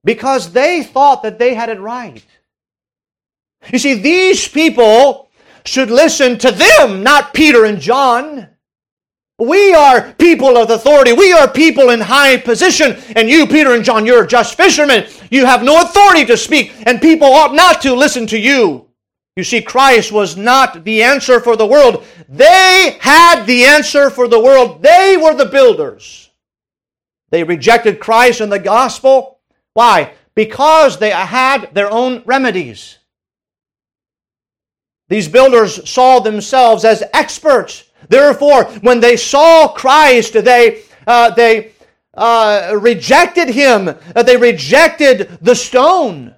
Because 0.02 0.50
they 0.50 0.82
thought 0.82 1.22
that 1.22 1.38
they 1.38 1.54
had 1.54 1.68
it 1.68 1.78
right. 1.78 2.26
You 3.72 3.78
see, 3.78 3.94
these 3.94 4.48
people 4.48 5.29
should 5.64 5.90
listen 5.90 6.38
to 6.38 6.50
them, 6.50 7.02
not 7.02 7.34
Peter 7.34 7.64
and 7.64 7.80
John. 7.80 8.48
We 9.38 9.72
are 9.72 10.12
people 10.14 10.58
of 10.58 10.68
authority. 10.68 11.14
We 11.14 11.32
are 11.32 11.48
people 11.48 11.90
in 11.90 12.00
high 12.00 12.36
position. 12.36 12.98
And 13.16 13.28
you, 13.28 13.46
Peter 13.46 13.74
and 13.74 13.84
John, 13.84 14.04
you're 14.04 14.26
just 14.26 14.56
fishermen. 14.56 15.06
You 15.30 15.46
have 15.46 15.62
no 15.62 15.80
authority 15.80 16.26
to 16.26 16.36
speak, 16.36 16.74
and 16.86 17.00
people 17.00 17.32
ought 17.32 17.54
not 17.54 17.80
to 17.82 17.94
listen 17.94 18.26
to 18.28 18.38
you. 18.38 18.86
You 19.36 19.44
see, 19.44 19.62
Christ 19.62 20.12
was 20.12 20.36
not 20.36 20.84
the 20.84 21.02
answer 21.02 21.40
for 21.40 21.56
the 21.56 21.66
world. 21.66 22.04
They 22.28 22.98
had 23.00 23.44
the 23.46 23.64
answer 23.64 24.10
for 24.10 24.28
the 24.28 24.38
world. 24.38 24.82
They 24.82 25.16
were 25.16 25.34
the 25.34 25.46
builders. 25.46 26.30
They 27.30 27.42
rejected 27.42 28.00
Christ 28.00 28.42
and 28.42 28.52
the 28.52 28.58
gospel. 28.58 29.40
Why? 29.72 30.12
Because 30.34 30.98
they 30.98 31.10
had 31.10 31.74
their 31.74 31.90
own 31.90 32.22
remedies. 32.26 32.98
These 35.10 35.28
builders 35.28 35.90
saw 35.90 36.20
themselves 36.20 36.84
as 36.84 37.02
experts. 37.12 37.84
Therefore, 38.08 38.64
when 38.80 39.00
they 39.00 39.16
saw 39.16 39.68
Christ, 39.68 40.32
they, 40.32 40.84
uh, 41.04 41.30
they 41.34 41.72
uh, 42.14 42.78
rejected 42.80 43.48
him. 43.48 43.88
Uh, 43.88 44.22
they 44.22 44.36
rejected 44.36 45.36
the 45.42 45.56
stone. 45.56 46.32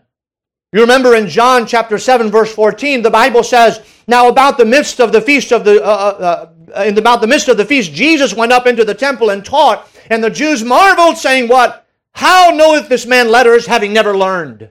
You 0.73 0.81
remember 0.81 1.15
in 1.15 1.29
John 1.29 1.67
chapter 1.67 1.99
7, 1.99 2.31
verse 2.31 2.53
14, 2.55 3.03
the 3.03 3.11
Bible 3.11 3.43
says, 3.43 3.83
Now 4.09 4.29
about 4.29 4.57
the 4.57 4.65
midst 4.65 5.01
of 5.01 5.13
the 5.13 5.21
feast 5.21 5.53
of 5.53 5.65
the, 5.65 5.85
uh, 5.85 5.87
uh, 5.87 6.49
uh, 6.75 6.85
in 6.85 6.97
about 6.97 7.21
the 7.21 7.27
midst 7.27 7.49
of 7.49 7.59
the 7.59 7.67
feast, 7.67 7.93
Jesus 7.93 8.33
went 8.33 8.53
up 8.53 8.67
into 8.67 8.87
the 8.87 8.95
temple 8.95 9.29
and 9.29 9.45
taught, 9.45 9.87
and 10.09 10.25
the 10.25 10.31
Jews 10.31 10.65
marveled, 10.65 11.19
saying, 11.19 11.49
What? 11.49 11.87
How 12.15 12.51
knoweth 12.51 12.89
this 12.89 13.05
man 13.05 13.31
letters, 13.31 13.67
having 13.67 13.93
never 13.93 14.17
learned? 14.17 14.71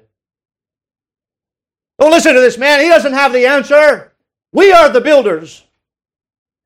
Don't 2.01 2.09
listen 2.09 2.33
to 2.33 2.41
this 2.41 2.57
man. 2.57 2.81
He 2.81 2.89
doesn't 2.89 3.13
have 3.13 3.31
the 3.31 3.45
answer. 3.45 4.11
We 4.51 4.71
are 4.71 4.89
the 4.89 5.01
builders. 5.01 5.63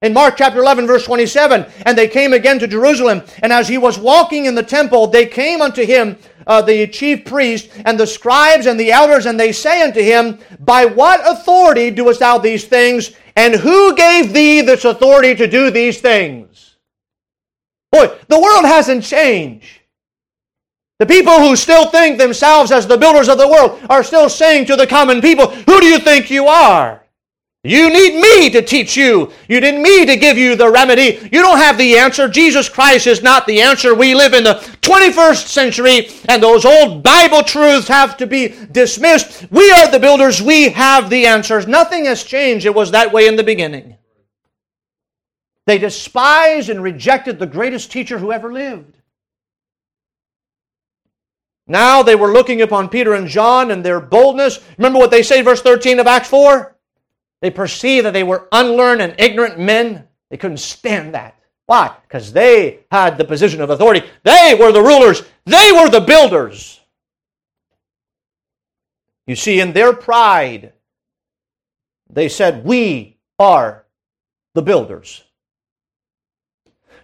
In 0.02 0.14
Mark 0.14 0.38
chapter 0.38 0.60
11, 0.60 0.88
verse 0.88 1.04
27, 1.04 1.66
and 1.86 1.98
they 1.98 2.08
came 2.08 2.32
again 2.32 2.58
to 2.60 2.68
Jerusalem, 2.68 3.22
and 3.44 3.52
as 3.52 3.68
he 3.68 3.78
was 3.78 4.00
walking 4.00 4.46
in 4.46 4.56
the 4.56 4.64
temple, 4.64 5.08
they 5.08 5.26
came 5.26 5.62
unto 5.62 5.86
him, 5.86 6.18
uh, 6.48 6.62
the 6.62 6.88
chief 6.88 7.26
priest, 7.26 7.70
and 7.84 8.00
the 8.00 8.08
scribes, 8.08 8.66
and 8.66 8.80
the 8.80 8.94
elders, 8.94 9.26
and 9.26 9.38
they 9.38 9.52
say 9.52 9.82
unto 9.82 10.02
him, 10.02 10.40
By 10.62 10.86
what 10.86 11.20
authority 11.30 11.92
doest 11.92 12.22
thou 12.22 12.38
these 12.38 12.64
things? 12.64 13.12
And 13.36 13.56
who 13.56 13.94
gave 13.94 14.32
thee 14.32 14.62
this 14.62 14.86
authority 14.86 15.36
to 15.36 15.48
do 15.48 15.70
these 15.70 16.00
things? 16.00 16.78
Boy, 17.92 18.08
the 18.30 18.40
world 18.40 18.64
hasn't 18.64 19.04
changed. 19.04 19.82
The 21.00 21.06
people 21.06 21.40
who 21.40 21.56
still 21.56 21.88
think 21.90 22.18
themselves 22.18 22.72
as 22.72 22.88
the 22.88 22.98
builders 22.98 23.28
of 23.28 23.38
the 23.38 23.48
world 23.48 23.82
are 23.90 24.04
still 24.04 24.30
saying 24.30 24.66
to 24.68 24.76
the 24.76 24.88
common 24.88 25.22
people, 25.22 25.48
Who 25.48 25.82
do 25.82 25.86
you 25.86 26.00
think 26.00 26.30
you 26.30 26.48
are? 26.48 27.06
You 27.66 27.90
need 27.90 28.22
me 28.22 28.50
to 28.52 28.62
teach 28.62 28.96
you. 28.96 29.32
You 29.50 29.60
need 29.60 29.80
me 29.80 30.06
to 30.06 30.16
give 30.16 30.38
you 30.38 30.56
the 30.56 30.70
remedy. 30.70 31.28
You 31.32 31.42
don't 31.42 31.58
have 31.58 31.80
the 31.80 31.98
answer. 31.98 32.30
Jesus 32.30 32.70
Christ 32.70 33.08
is 33.08 33.24
not 33.24 33.48
the 33.48 33.60
answer. 33.60 33.96
We 33.96 34.14
live 34.14 34.36
in 34.36 34.44
the 34.44 34.64
21st 34.82 35.48
century, 35.48 36.10
and 36.30 36.44
those 36.44 36.64
old 36.64 37.02
Bible 37.02 37.42
truths 37.42 37.88
have 37.88 38.18
to 38.18 38.28
be 38.28 38.56
dismissed. 38.72 39.48
We 39.50 39.72
are 39.72 39.90
the 39.90 40.00
builders. 40.00 40.44
We 40.44 40.70
have 40.70 41.10
the 41.10 41.26
answers. 41.26 41.66
Nothing 41.66 42.06
has 42.06 42.24
changed. 42.24 42.68
It 42.68 42.76
was 42.76 42.92
that 42.92 43.12
way 43.12 43.28
in 43.28 43.36
the 43.36 43.44
beginning. 43.44 43.98
They 45.66 45.80
despised 45.80 46.70
and 46.70 46.84
rejected 46.84 47.40
the 47.40 47.48
greatest 47.48 47.92
teacher 47.92 48.20
who 48.20 48.32
ever 48.32 48.54
lived. 48.54 48.96
Now 51.68 52.04
they 52.04 52.16
were 52.16 52.32
looking 52.32 52.62
upon 52.62 52.90
Peter 52.90 53.14
and 53.14 53.28
John 53.28 53.72
and 53.72 53.84
their 53.84 54.00
boldness. 54.00 54.60
Remember 54.78 55.00
what 55.00 55.12
they 55.12 55.24
say, 55.24 55.42
verse 55.42 55.62
13 55.62 56.00
of 56.00 56.08
Acts 56.08 56.30
4? 56.30 56.76
They 57.42 57.50
perceived 57.52 58.06
that 58.06 58.14
they 58.14 58.24
were 58.24 58.48
unlearned 58.52 59.02
and 59.02 59.16
ignorant 59.20 59.60
men. 59.60 60.08
They 60.30 60.38
couldn't 60.38 60.58
stand 60.58 61.14
that. 61.16 61.40
Why? 61.66 61.96
Because 62.08 62.32
they 62.32 62.82
had 62.92 63.18
the 63.18 63.26
position 63.26 63.62
of 63.62 63.70
authority. 63.70 64.08
They 64.24 64.56
were 64.60 64.72
the 64.72 64.82
rulers. 64.82 65.24
They 65.46 65.72
were 65.72 65.90
the 65.90 66.02
builders. 66.02 66.80
You 69.28 69.36
see, 69.36 69.60
in 69.60 69.74
their 69.74 69.94
pride, 69.94 70.74
they 72.10 72.30
said, 72.30 72.64
We 72.64 73.18
are 73.40 73.86
the 74.54 74.62
builders. 74.62 75.25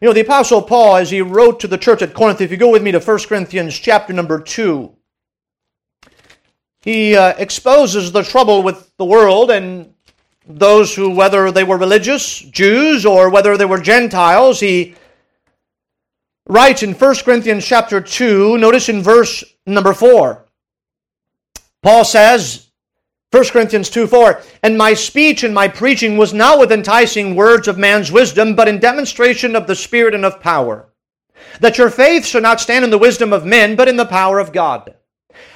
You 0.01 0.07
know, 0.07 0.13
the 0.13 0.21
Apostle 0.21 0.63
Paul, 0.63 0.95
as 0.95 1.11
he 1.11 1.21
wrote 1.21 1.59
to 1.59 1.67
the 1.67 1.77
church 1.77 2.01
at 2.01 2.15
Corinth, 2.15 2.41
if 2.41 2.49
you 2.49 2.57
go 2.57 2.71
with 2.71 2.81
me 2.81 2.91
to 2.91 2.99
1 2.99 3.19
Corinthians 3.19 3.77
chapter 3.77 4.11
number 4.13 4.41
2, 4.41 4.91
he 6.81 7.15
uh, 7.15 7.35
exposes 7.37 8.11
the 8.11 8.23
trouble 8.23 8.63
with 8.63 8.91
the 8.97 9.05
world 9.05 9.51
and 9.51 9.93
those 10.47 10.95
who, 10.95 11.11
whether 11.11 11.51
they 11.51 11.63
were 11.63 11.77
religious 11.77 12.39
Jews 12.39 13.05
or 13.05 13.29
whether 13.29 13.55
they 13.57 13.65
were 13.65 13.79
Gentiles, 13.79 14.59
he 14.59 14.95
writes 16.47 16.81
in 16.81 16.95
1 16.95 17.15
Corinthians 17.17 17.63
chapter 17.63 18.01
2, 18.01 18.57
notice 18.57 18.89
in 18.89 19.03
verse 19.03 19.43
number 19.67 19.93
4. 19.93 20.43
Paul 21.83 22.05
says, 22.05 22.70
1 23.31 23.45
Corinthians 23.45 23.89
2 23.89 24.07
4, 24.07 24.41
and 24.63 24.77
my 24.77 24.93
speech 24.93 25.43
and 25.43 25.53
my 25.53 25.67
preaching 25.67 26.17
was 26.17 26.33
not 26.33 26.59
with 26.59 26.71
enticing 26.71 27.35
words 27.35 27.67
of 27.67 27.77
man's 27.77 28.11
wisdom, 28.11 28.55
but 28.55 28.67
in 28.67 28.79
demonstration 28.79 29.55
of 29.55 29.67
the 29.67 29.75
Spirit 29.75 30.13
and 30.13 30.25
of 30.25 30.41
power, 30.41 30.89
that 31.59 31.77
your 31.77 31.89
faith 31.89 32.25
should 32.25 32.43
not 32.43 32.59
stand 32.59 32.83
in 32.83 32.91
the 32.91 32.97
wisdom 32.97 33.31
of 33.31 33.45
men, 33.45 33.75
but 33.75 33.87
in 33.87 33.97
the 33.97 34.05
power 34.05 34.39
of 34.39 34.51
God. 34.51 34.95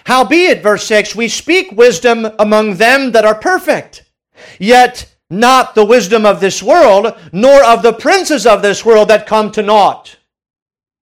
Howbeit, 0.06 0.64
verse 0.64 0.86
6, 0.86 1.16
we 1.16 1.28
speak 1.28 1.72
wisdom 1.72 2.28
among 2.40 2.76
them 2.76 3.12
that 3.12 3.26
are 3.26 3.36
perfect 3.36 4.06
Yet 4.60 5.16
not 5.30 5.76
the 5.76 5.86
wisdom 5.86 6.26
of 6.26 6.40
this 6.40 6.62
world, 6.62 7.18
nor 7.32 7.64
of 7.64 7.82
the 7.82 7.94
princes 7.94 8.46
of 8.46 8.62
this 8.62 8.86
world 8.86 9.08
that 9.10 9.28
come 9.28 9.52
to 9.52 9.64
naught. 9.64 10.18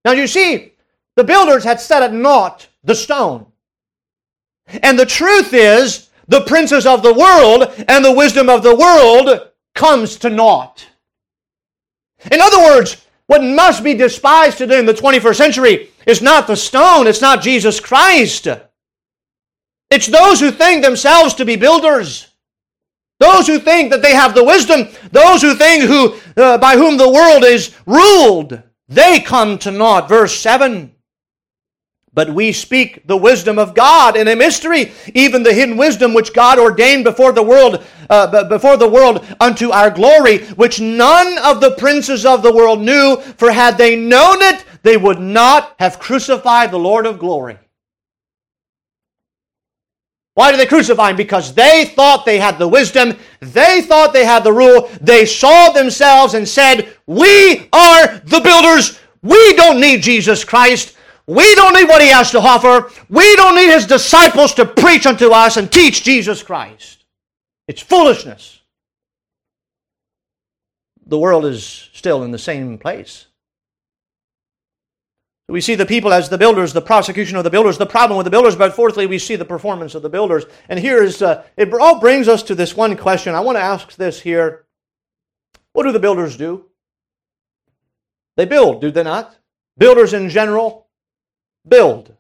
Now 0.06 0.12
you 0.12 0.28
see, 0.28 0.74
the 1.16 1.24
builders 1.24 1.64
had 1.64 1.80
set 1.80 2.04
at 2.04 2.14
naught 2.14 2.68
the 2.84 2.96
stone. 2.96 3.48
And 4.82 4.98
the 4.98 5.06
truth 5.06 5.54
is, 5.54 6.10
the 6.28 6.42
princes 6.42 6.86
of 6.86 7.04
the 7.04 7.14
world 7.14 7.74
and 7.88 8.04
the 8.04 8.12
wisdom 8.12 8.50
of 8.50 8.64
the 8.64 8.76
world 8.76 9.50
comes 9.76 10.18
to 10.18 10.30
naught. 10.30 10.88
In 12.32 12.40
other 12.40 12.60
words, 12.60 13.06
what 13.28 13.44
must 13.44 13.84
be 13.84 13.94
despised 13.94 14.58
today 14.58 14.80
in 14.80 14.86
the 14.86 14.94
21st 14.94 15.36
century 15.36 15.90
is 16.06 16.22
not 16.22 16.48
the 16.48 16.56
stone, 16.56 17.08
it's 17.08 17.22
not 17.22 17.42
Jesus 17.42 17.80
Christ. 17.80 18.48
It's 19.90 20.08
those 20.08 20.40
who 20.40 20.52
think 20.52 20.84
themselves 20.84 21.36
to 21.36 21.46
be 21.46 21.56
builders. 21.56 22.28
Those 23.20 23.48
who 23.48 23.60
think 23.60 23.92
that 23.92 24.02
they 24.02 24.16
have 24.16 24.34
the 24.34 24.44
wisdom, 24.44 24.88
those 25.12 25.42
who 25.42 25.56
think 25.56 25.84
who, 25.84 26.16
uh, 26.36 26.58
by 26.58 26.76
whom 26.76 26.98
the 26.98 27.10
world 27.10 27.44
is 27.44 27.76
ruled, 27.86 28.62
they 28.90 29.20
come 29.20 29.58
to 29.60 29.72
naught. 29.72 30.10
Verse 30.10 30.36
7. 30.36 30.93
But 32.16 32.30
we 32.30 32.52
speak 32.52 33.08
the 33.08 33.18
wisdom 33.18 33.58
of 33.58 33.74
God 33.74 34.16
in 34.16 34.28
a 34.28 34.36
mystery, 34.36 34.92
even 35.16 35.42
the 35.42 35.54
hidden 35.54 35.78
wisdom 35.78 36.14
which 36.14 36.34
God 36.34 36.60
ordained 36.60 37.04
before 37.04 37.32
the 37.32 37.42
world, 37.42 37.84
uh, 38.10 38.48
before 38.48 38.78
the 38.78 38.88
world 38.88 39.26
unto 39.40 39.72
our 39.72 39.90
glory, 39.90 40.46
which 40.50 40.80
none 40.80 41.40
of 41.40 41.60
the 41.60 41.72
princes 41.72 42.24
of 42.24 42.44
the 42.44 42.54
world 42.54 42.82
knew. 42.82 43.18
For 43.38 43.52
had 43.52 43.80
they 43.80 43.96
known 43.96 44.42
it, 44.42 44.64
they 44.84 44.96
would 44.96 45.20
not 45.20 45.76
have 45.80 45.98
crucified 45.98 46.70
the 46.70 46.78
Lord 46.78 47.08
of 47.08 47.18
glory. 47.18 47.58
Why 50.36 50.52
did 50.52 50.60
they 50.60 50.66
crucify 50.66 51.12
him? 51.12 51.16
Because 51.16 51.54
they 51.54 51.86
thought 51.86 52.26
they 52.26 52.40
had 52.40 52.58
the 52.58 52.68
wisdom, 52.68 53.18
they 53.40 53.82
thought 53.82 54.14
they 54.14 54.26
had 54.26 54.44
the 54.44 54.54
rule, 54.54 54.90
they 55.00 55.26
saw 55.26 55.70
themselves 55.70 56.34
and 56.34 56.48
said, 56.48 56.96
We 57.06 57.70
are 57.72 58.20
the 58.20 58.42
builders, 58.44 59.00
we 59.22 59.54
don't 59.54 59.80
need 59.80 60.02
Jesus 60.02 60.44
Christ. 60.44 60.96
We 61.26 61.56
don't 61.56 61.74
need 61.74 61.88
what 61.88 62.02
he 62.02 62.10
has 62.10 62.32
to 62.32 62.40
offer. 62.40 62.92
We 63.10 63.36
don't 63.36 63.56
need 63.56 63.70
his 63.70 63.88
disciples 63.88 64.54
to 64.56 64.66
preach 64.66 65.06
unto 65.06 65.32
us 65.32 65.58
and 65.58 65.72
teach 65.72 66.04
Jesus 66.04 66.44
Christ. 66.44 67.06
It's 67.68 67.82
foolishness. 67.82 68.60
The 71.06 71.18
world 71.18 71.46
is 71.46 71.90
still 71.94 72.24
in 72.24 72.32
the 72.32 72.38
same 72.38 72.78
place. 72.78 73.28
We 75.50 75.62
see 75.62 75.76
the 75.76 75.86
people 75.86 76.14
as 76.14 76.30
the 76.30 76.38
builders, 76.38 76.74
the 76.74 76.82
prosecution 76.82 77.38
of 77.38 77.44
the 77.44 77.50
builders, 77.50 77.78
the 77.78 77.86
problem 77.86 78.18
with 78.18 78.24
the 78.26 78.32
builders, 78.32 78.56
but 78.56 78.74
fourthly, 78.74 79.06
we 79.06 79.20
see 79.20 79.36
the 79.36 79.46
performance 79.46 79.94
of 79.94 80.02
the 80.02 80.10
builders. 80.10 80.46
And 80.70 80.80
here 80.80 81.04
is, 81.04 81.22
uh, 81.22 81.44
it 81.58 81.74
all 81.74 82.00
brings 82.00 82.28
us 82.28 82.44
to 82.44 82.56
this 82.56 82.76
one 82.76 82.98
question. 82.98 83.36
I 83.36 83.42
want 83.42 83.58
to 83.58 83.62
ask 83.62 83.96
this 83.96 84.22
here. 84.22 84.66
What 85.74 85.84
do 85.84 85.92
the 85.92 86.00
builders 86.00 86.38
do? 86.38 86.66
They 88.36 88.46
build, 88.46 88.82
do 88.82 88.90
they 88.90 89.04
not? 89.04 89.38
Builders 89.78 90.14
in 90.14 90.30
general 90.30 90.83
build. 91.68 92.16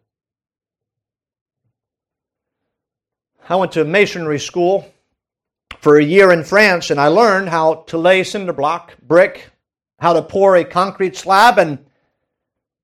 I 3.49 3.55
went 3.55 3.73
to 3.73 3.83
masonry 3.83 4.39
school 4.39 4.91
for 5.79 5.97
a 5.97 6.03
year 6.03 6.31
in 6.31 6.43
France, 6.43 6.91
and 6.91 6.99
I 6.99 7.07
learned 7.07 7.49
how 7.49 7.83
to 7.87 7.97
lay 7.97 8.23
cinder 8.23 8.53
block, 8.53 8.93
brick, 9.01 9.49
how 9.99 10.13
to 10.13 10.21
pour 10.21 10.55
a 10.55 10.63
concrete 10.63 11.17
slab, 11.17 11.57
and 11.57 11.85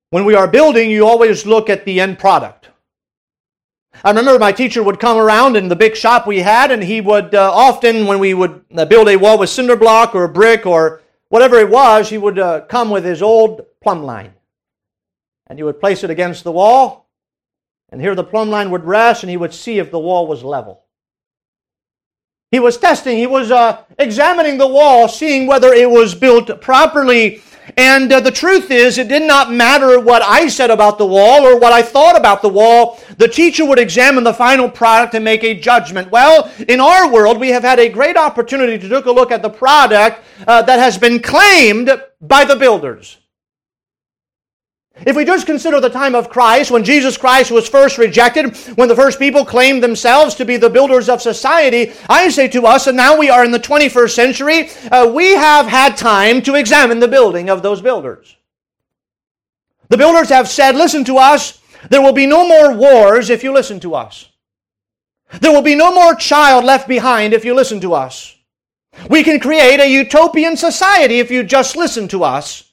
when 0.09 0.25
we 0.25 0.35
are 0.35 0.47
building, 0.47 0.89
you 0.89 1.07
always 1.07 1.45
look 1.45 1.69
at 1.69 1.85
the 1.85 1.99
end 2.01 2.19
product. 2.19 2.69
I 4.03 4.09
remember 4.09 4.39
my 4.39 4.51
teacher 4.51 4.81
would 4.81 4.99
come 4.99 5.17
around 5.17 5.55
in 5.55 5.67
the 5.67 5.75
big 5.75 5.95
shop 5.95 6.25
we 6.25 6.39
had, 6.39 6.71
and 6.71 6.83
he 6.83 6.99
would 6.99 7.35
uh, 7.35 7.51
often, 7.53 8.05
when 8.05 8.19
we 8.19 8.33
would 8.33 8.63
uh, 8.75 8.85
build 8.85 9.07
a 9.07 9.17
wall 9.17 9.37
with 9.37 9.49
cinder 9.49 9.75
block 9.75 10.15
or 10.15 10.27
brick 10.27 10.65
or 10.65 11.01
whatever 11.29 11.57
it 11.57 11.69
was, 11.69 12.09
he 12.09 12.17
would 12.17 12.39
uh, 12.39 12.61
come 12.61 12.89
with 12.89 13.05
his 13.05 13.21
old 13.21 13.65
plumb 13.81 14.03
line. 14.03 14.33
And 15.49 15.57
he 15.57 15.63
would 15.63 15.79
place 15.79 16.03
it 16.03 16.09
against 16.09 16.43
the 16.43 16.51
wall, 16.51 17.09
and 17.91 17.99
here 17.99 18.13
the 18.13 18.23
plumb 18.23 18.49
line 18.49 18.69
would 18.69 18.85
rest, 18.85 19.23
and 19.23 19.29
he 19.29 19.37
would 19.37 19.53
see 19.53 19.79
if 19.79 19.89
the 19.89 19.99
wall 19.99 20.27
was 20.27 20.43
level. 20.43 20.83
He 22.51 22.59
was 22.59 22.77
testing, 22.77 23.17
he 23.17 23.27
was 23.27 23.51
uh, 23.51 23.83
examining 23.97 24.57
the 24.57 24.67
wall, 24.67 25.07
seeing 25.07 25.47
whether 25.47 25.73
it 25.73 25.89
was 25.89 26.15
built 26.15 26.61
properly 26.61 27.41
And 27.77 28.11
uh, 28.11 28.19
the 28.19 28.31
truth 28.31 28.71
is, 28.71 28.97
it 28.97 29.07
did 29.07 29.23
not 29.23 29.51
matter 29.51 29.99
what 29.99 30.21
I 30.21 30.47
said 30.47 30.71
about 30.71 30.97
the 30.97 31.05
wall 31.05 31.45
or 31.45 31.59
what 31.59 31.73
I 31.73 31.81
thought 31.81 32.17
about 32.17 32.41
the 32.41 32.49
wall. 32.49 32.99
The 33.17 33.27
teacher 33.27 33.65
would 33.65 33.79
examine 33.79 34.23
the 34.23 34.33
final 34.33 34.69
product 34.69 35.13
and 35.13 35.23
make 35.23 35.43
a 35.43 35.53
judgment. 35.53 36.11
Well, 36.11 36.51
in 36.67 36.79
our 36.79 37.11
world, 37.11 37.39
we 37.39 37.49
have 37.49 37.63
had 37.63 37.79
a 37.79 37.89
great 37.89 38.17
opportunity 38.17 38.77
to 38.77 38.89
take 38.89 39.05
a 39.05 39.11
look 39.11 39.31
at 39.31 39.41
the 39.41 39.49
product 39.49 40.23
uh, 40.47 40.61
that 40.63 40.79
has 40.79 40.97
been 40.97 41.21
claimed 41.21 41.91
by 42.21 42.45
the 42.45 42.55
builders. 42.55 43.17
If 45.05 45.15
we 45.15 45.23
just 45.23 45.45
consider 45.45 45.79
the 45.79 45.89
time 45.89 46.13
of 46.13 46.29
Christ, 46.29 46.71
when 46.71 46.83
Jesus 46.83 47.17
Christ 47.17 47.51
was 47.51 47.69
first 47.69 47.97
rejected, 47.97 48.55
when 48.75 48.89
the 48.89 48.95
first 48.95 49.17
people 49.17 49.45
claimed 49.45 49.81
themselves 49.81 50.35
to 50.35 50.45
be 50.45 50.57
the 50.57 50.69
builders 50.69 51.07
of 51.07 51.21
society, 51.21 51.93
I 52.09 52.29
say 52.29 52.47
to 52.49 52.65
us, 52.65 52.87
and 52.87 52.97
now 52.97 53.17
we 53.17 53.29
are 53.29 53.45
in 53.45 53.51
the 53.51 53.59
21st 53.59 54.11
century, 54.11 54.69
uh, 54.91 55.09
we 55.13 55.35
have 55.35 55.67
had 55.67 55.95
time 55.95 56.41
to 56.43 56.55
examine 56.55 56.99
the 56.99 57.07
building 57.07 57.49
of 57.49 57.61
those 57.61 57.81
builders. 57.81 58.35
The 59.87 59.97
builders 59.97 60.29
have 60.29 60.47
said, 60.47 60.75
listen 60.75 61.03
to 61.05 61.17
us, 61.17 61.61
there 61.89 62.01
will 62.01 62.13
be 62.13 62.25
no 62.25 62.47
more 62.47 62.73
wars 62.73 63.29
if 63.29 63.43
you 63.43 63.53
listen 63.53 63.79
to 63.81 63.95
us. 63.95 64.29
There 65.39 65.51
will 65.51 65.61
be 65.61 65.75
no 65.75 65.93
more 65.93 66.15
child 66.15 66.65
left 66.65 66.87
behind 66.87 67.33
if 67.33 67.45
you 67.45 67.53
listen 67.53 67.79
to 67.81 67.93
us. 67.93 68.35
We 69.09 69.23
can 69.23 69.39
create 69.39 69.79
a 69.79 69.89
utopian 69.89 70.57
society 70.57 71.19
if 71.19 71.31
you 71.31 71.43
just 71.43 71.75
listen 71.75 72.07
to 72.09 72.23
us. 72.23 72.68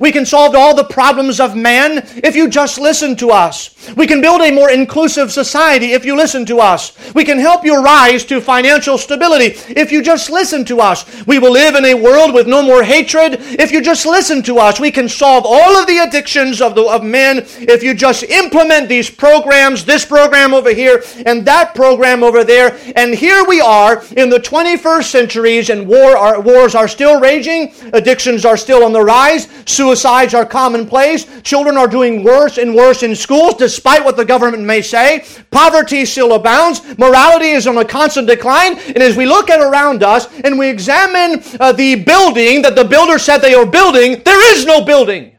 We 0.00 0.12
can 0.12 0.26
solve 0.26 0.54
all 0.54 0.74
the 0.74 0.84
problems 0.84 1.40
of 1.40 1.56
man 1.56 2.06
if 2.22 2.36
you 2.36 2.48
just 2.48 2.78
listen 2.78 3.16
to 3.16 3.30
us. 3.30 3.74
We 3.96 4.06
can 4.06 4.20
build 4.20 4.40
a 4.40 4.50
more 4.50 4.70
inclusive 4.70 5.30
society 5.30 5.92
if 5.92 6.04
you 6.04 6.16
listen 6.16 6.44
to 6.46 6.58
us. 6.58 6.92
We 7.14 7.24
can 7.24 7.38
help 7.38 7.64
you 7.64 7.82
rise 7.82 8.24
to 8.26 8.40
financial 8.40 8.98
stability 8.98 9.58
if 9.72 9.92
you 9.92 10.02
just 10.02 10.30
listen 10.30 10.64
to 10.66 10.80
us. 10.80 11.24
We 11.26 11.38
will 11.38 11.52
live 11.52 11.74
in 11.76 11.84
a 11.84 11.94
world 11.94 12.34
with 12.34 12.46
no 12.46 12.62
more 12.62 12.82
hatred 12.82 13.36
if 13.40 13.70
you 13.70 13.80
just 13.80 14.06
listen 14.06 14.42
to 14.44 14.58
us. 14.58 14.80
We 14.80 14.90
can 14.90 15.08
solve 15.08 15.44
all 15.46 15.76
of 15.76 15.86
the 15.86 15.98
addictions 15.98 16.60
of, 16.60 16.74
the, 16.74 16.82
of 16.82 17.04
men 17.04 17.44
if 17.60 17.82
you 17.82 17.94
just 17.94 18.24
implement 18.24 18.88
these 18.88 19.08
programs, 19.08 19.84
this 19.84 20.04
program 20.04 20.52
over 20.52 20.70
here 20.70 21.04
and 21.24 21.46
that 21.46 21.74
program 21.74 22.22
over 22.22 22.44
there. 22.44 22.78
And 22.96 23.14
here 23.14 23.44
we 23.46 23.60
are 23.60 24.04
in 24.16 24.30
the 24.30 24.38
21st 24.38 25.04
centuries 25.04 25.70
and 25.70 25.86
war 25.86 26.40
wars 26.40 26.74
are 26.74 26.88
still 26.88 27.20
raging. 27.20 27.72
Addictions 27.92 28.44
are 28.44 28.56
still 28.56 28.84
on 28.84 28.92
the 28.92 29.02
rise. 29.02 29.48
Suicides 29.76 30.32
are 30.32 30.46
commonplace. 30.46 31.26
Children 31.42 31.76
are 31.76 31.86
doing 31.86 32.24
worse 32.24 32.56
and 32.56 32.74
worse 32.74 33.02
in 33.02 33.14
schools 33.14 33.54
despite 33.54 34.02
what 34.04 34.16
the 34.16 34.24
government 34.24 34.62
may 34.62 34.80
say. 34.80 35.24
Poverty 35.50 36.04
still 36.06 36.32
abounds. 36.32 36.80
Morality 36.98 37.50
is 37.50 37.66
on 37.66 37.76
a 37.76 37.84
constant 37.84 38.26
decline. 38.26 38.78
And 38.78 38.98
as 38.98 39.16
we 39.16 39.26
look 39.26 39.50
at 39.50 39.60
around 39.60 40.02
us 40.02 40.28
and 40.40 40.58
we 40.58 40.68
examine 40.68 41.42
uh, 41.60 41.72
the 41.72 41.96
building 41.96 42.62
that 42.62 42.74
the 42.74 42.84
builder 42.84 43.18
said 43.18 43.38
they 43.38 43.54
are 43.54 43.66
building, 43.66 44.22
there 44.24 44.56
is 44.56 44.64
no 44.64 44.84
building. 44.84 45.36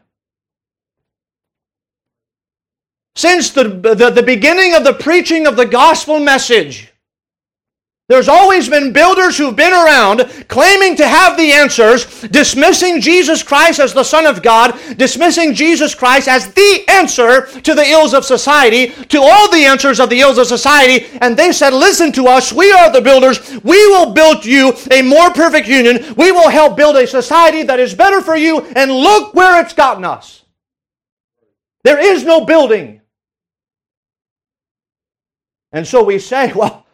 Since 3.16 3.50
the, 3.50 3.64
the, 3.64 4.10
the 4.10 4.22
beginning 4.22 4.74
of 4.74 4.84
the 4.84 4.94
preaching 4.94 5.48
of 5.48 5.56
the 5.56 5.66
gospel 5.66 6.20
message, 6.20 6.92
there's 8.08 8.28
always 8.28 8.70
been 8.70 8.94
builders 8.94 9.36
who've 9.36 9.54
been 9.54 9.74
around 9.74 10.20
claiming 10.48 10.96
to 10.96 11.06
have 11.06 11.36
the 11.36 11.52
answers, 11.52 12.22
dismissing 12.22 13.02
Jesus 13.02 13.42
Christ 13.42 13.80
as 13.80 13.92
the 13.92 14.02
Son 14.02 14.24
of 14.24 14.42
God, 14.42 14.80
dismissing 14.96 15.52
Jesus 15.52 15.94
Christ 15.94 16.26
as 16.26 16.50
the 16.54 16.84
answer 16.88 17.46
to 17.60 17.74
the 17.74 17.86
ills 17.86 18.14
of 18.14 18.24
society, 18.24 18.88
to 19.08 19.20
all 19.20 19.50
the 19.50 19.66
answers 19.66 20.00
of 20.00 20.08
the 20.08 20.20
ills 20.20 20.38
of 20.38 20.46
society. 20.46 21.06
And 21.20 21.36
they 21.36 21.52
said, 21.52 21.74
Listen 21.74 22.10
to 22.12 22.28
us, 22.28 22.50
we 22.50 22.72
are 22.72 22.90
the 22.90 23.02
builders. 23.02 23.62
We 23.62 23.86
will 23.88 24.14
build 24.14 24.42
you 24.42 24.72
a 24.90 25.02
more 25.02 25.30
perfect 25.30 25.68
union. 25.68 26.14
We 26.16 26.32
will 26.32 26.48
help 26.48 26.78
build 26.78 26.96
a 26.96 27.06
society 27.06 27.62
that 27.64 27.78
is 27.78 27.92
better 27.92 28.22
for 28.22 28.36
you. 28.36 28.60
And 28.74 28.90
look 28.90 29.34
where 29.34 29.60
it's 29.60 29.74
gotten 29.74 30.06
us. 30.06 30.44
There 31.84 31.98
is 31.98 32.24
no 32.24 32.46
building. 32.46 33.02
And 35.72 35.86
so 35.86 36.02
we 36.02 36.18
say, 36.18 36.52
Well, 36.56 36.86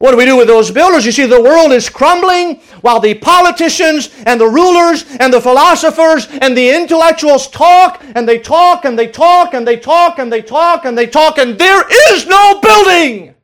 what 0.00 0.12
do 0.12 0.16
we 0.16 0.24
do 0.24 0.36
with 0.36 0.46
those 0.46 0.70
builders? 0.70 1.04
You 1.04 1.10
see, 1.10 1.26
the 1.26 1.42
world 1.42 1.72
is 1.72 1.88
crumbling 1.88 2.56
while 2.82 3.00
the 3.00 3.14
politicians 3.14 4.10
and 4.26 4.40
the 4.40 4.46
rulers 4.46 5.04
and 5.18 5.32
the 5.32 5.40
philosophers 5.40 6.28
and 6.40 6.56
the 6.56 6.70
intellectuals 6.70 7.48
talk 7.48 8.04
and 8.14 8.28
they 8.28 8.38
talk 8.38 8.84
and 8.84 8.96
they 8.96 9.08
talk 9.08 9.54
and 9.54 9.66
they 9.66 9.76
talk 9.76 10.20
and 10.20 10.32
they 10.32 10.40
talk 10.40 10.84
and 10.84 10.96
they 10.96 11.06
talk 11.08 11.38
and 11.38 11.58
there 11.58 11.84
is 12.12 12.26
no 12.28 12.60
building. 12.60 13.34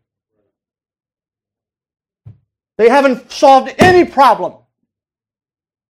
They 2.79 2.89
haven't 2.89 3.33
solved 3.33 3.75
any 3.79 4.05
problem. 4.05 4.55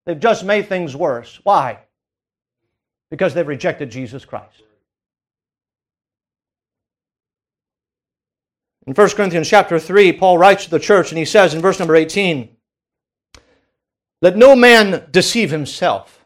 They've 0.07 0.19
just 0.19 0.43
made 0.43 0.67
things 0.67 0.95
worse. 0.95 1.39
Why? 1.43 1.79
Because 3.11 3.35
they've 3.35 3.47
rejected 3.47 3.91
Jesus 3.91 4.25
Christ. 4.25 4.64
In 8.87 8.93
1 8.93 9.09
Corinthians 9.11 9.49
chapter 9.49 9.79
3, 9.79 10.13
Paul 10.13 10.37
writes 10.37 10.65
to 10.65 10.71
the 10.71 10.79
church 10.79 11.11
and 11.11 11.17
he 11.17 11.25
says 11.25 11.53
in 11.53 11.61
verse 11.61 11.79
number 11.79 11.95
18, 11.95 12.55
Let 14.21 14.37
no 14.37 14.55
man 14.55 15.07
deceive 15.11 15.49
himself. 15.49 16.25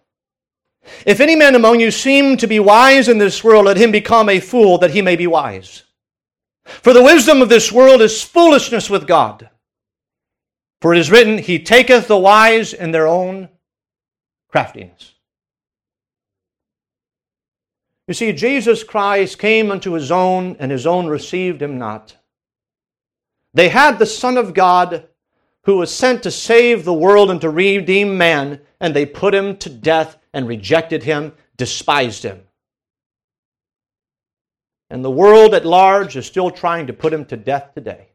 If 1.05 1.19
any 1.19 1.35
man 1.35 1.55
among 1.55 1.79
you 1.79 1.91
seem 1.91 2.35
to 2.37 2.47
be 2.47 2.59
wise 2.59 3.07
in 3.07 3.17
this 3.17 3.43
world, 3.43 3.65
let 3.65 3.77
him 3.77 3.91
become 3.91 4.27
a 4.27 4.39
fool 4.39 4.77
that 4.79 4.91
he 4.91 5.01
may 5.01 5.15
be 5.15 5.27
wise. 5.27 5.83
For 6.65 6.93
the 6.93 7.03
wisdom 7.03 7.41
of 7.41 7.49
this 7.49 7.71
world 7.71 8.01
is 8.01 8.23
foolishness 8.23 8.89
with 8.89 9.07
God. 9.07 9.49
For 10.81 10.93
it 10.93 10.99
is 10.99 11.11
written, 11.11 11.37
He 11.37 11.59
taketh 11.59 12.07
the 12.07 12.17
wise 12.17 12.73
in 12.73 12.91
their 12.91 13.07
own 13.07 13.49
craftiness. 14.49 15.13
You 18.07 18.13
see, 18.13 18.33
Jesus 18.33 18.83
Christ 18.83 19.37
came 19.37 19.71
unto 19.71 19.91
his 19.91 20.11
own, 20.11 20.55
and 20.59 20.71
his 20.71 20.87
own 20.87 21.07
received 21.07 21.61
him 21.61 21.77
not. 21.77 22.15
They 23.59 23.67
had 23.67 23.99
the 23.99 24.05
Son 24.05 24.37
of 24.37 24.53
God 24.53 25.09
who 25.63 25.75
was 25.75 25.93
sent 25.93 26.23
to 26.23 26.31
save 26.31 26.85
the 26.85 26.93
world 26.93 27.29
and 27.29 27.41
to 27.41 27.49
redeem 27.49 28.17
man, 28.17 28.61
and 28.79 28.95
they 28.95 29.05
put 29.05 29.35
him 29.35 29.57
to 29.57 29.69
death 29.69 30.15
and 30.33 30.47
rejected 30.47 31.03
him, 31.03 31.33
despised 31.57 32.23
him. 32.23 32.39
And 34.89 35.03
the 35.03 35.11
world 35.11 35.53
at 35.53 35.65
large 35.65 36.15
is 36.15 36.25
still 36.25 36.51
trying 36.51 36.87
to 36.87 36.93
put 36.93 37.11
him 37.11 37.25
to 37.25 37.35
death 37.35 37.73
today. 37.73 38.08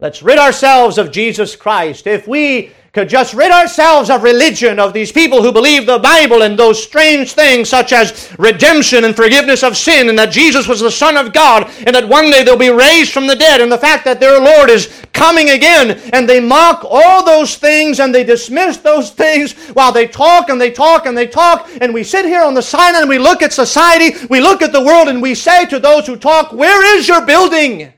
Let's 0.00 0.24
rid 0.24 0.38
ourselves 0.38 0.98
of 0.98 1.12
Jesus 1.12 1.54
Christ. 1.54 2.08
If 2.08 2.26
we 2.26 2.72
could 2.92 3.08
just 3.08 3.32
rid 3.32 3.52
ourselves 3.52 4.10
of 4.10 4.24
religion, 4.24 4.80
of 4.80 4.92
these 4.92 5.12
people 5.12 5.40
who 5.40 5.52
believe 5.52 5.86
the 5.86 6.00
Bible 6.00 6.42
and 6.42 6.58
those 6.58 6.82
strange 6.82 7.32
things 7.32 7.68
such 7.68 7.92
as 7.92 8.34
redemption 8.36 9.04
and 9.04 9.14
forgiveness 9.14 9.62
of 9.62 9.76
sin, 9.76 10.08
and 10.08 10.18
that 10.18 10.32
Jesus 10.32 10.66
was 10.66 10.80
the 10.80 10.90
Son 10.90 11.16
of 11.16 11.32
God, 11.32 11.70
and 11.86 11.94
that 11.94 12.08
one 12.08 12.28
day 12.28 12.42
they'll 12.42 12.56
be 12.56 12.70
raised 12.70 13.12
from 13.12 13.28
the 13.28 13.36
dead, 13.36 13.60
and 13.60 13.70
the 13.70 13.78
fact 13.78 14.04
that 14.04 14.18
their 14.18 14.40
Lord 14.40 14.68
is 14.68 14.88
coming 15.12 15.50
again, 15.50 15.92
and 16.12 16.28
they 16.28 16.40
mock 16.40 16.84
all 16.84 17.24
those 17.24 17.56
things 17.56 18.00
and 18.00 18.12
they 18.12 18.24
dismiss 18.24 18.78
those 18.78 19.10
things 19.22 19.52
while 19.74 19.92
they 19.92 20.08
talk 20.08 20.48
and 20.48 20.60
they 20.60 20.72
talk 20.72 21.06
and 21.06 21.16
they 21.16 21.28
talk, 21.28 21.70
and 21.80 21.94
we 21.94 22.02
sit 22.02 22.24
here 22.24 22.42
on 22.42 22.54
the 22.54 22.62
side 22.62 23.00
and 23.00 23.08
we 23.08 23.18
look 23.18 23.42
at 23.42 23.52
society, 23.52 24.26
we 24.28 24.40
look 24.40 24.60
at 24.60 24.72
the 24.72 24.84
world, 24.84 25.06
and 25.06 25.22
we 25.22 25.36
say 25.36 25.64
to 25.66 25.78
those 25.78 26.04
who 26.04 26.16
talk, 26.16 26.52
Where 26.52 26.96
is 26.98 27.06
your 27.06 27.24
building? 27.24 27.92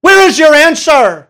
Where 0.00 0.28
is 0.28 0.38
your 0.38 0.54
answer? 0.54 1.28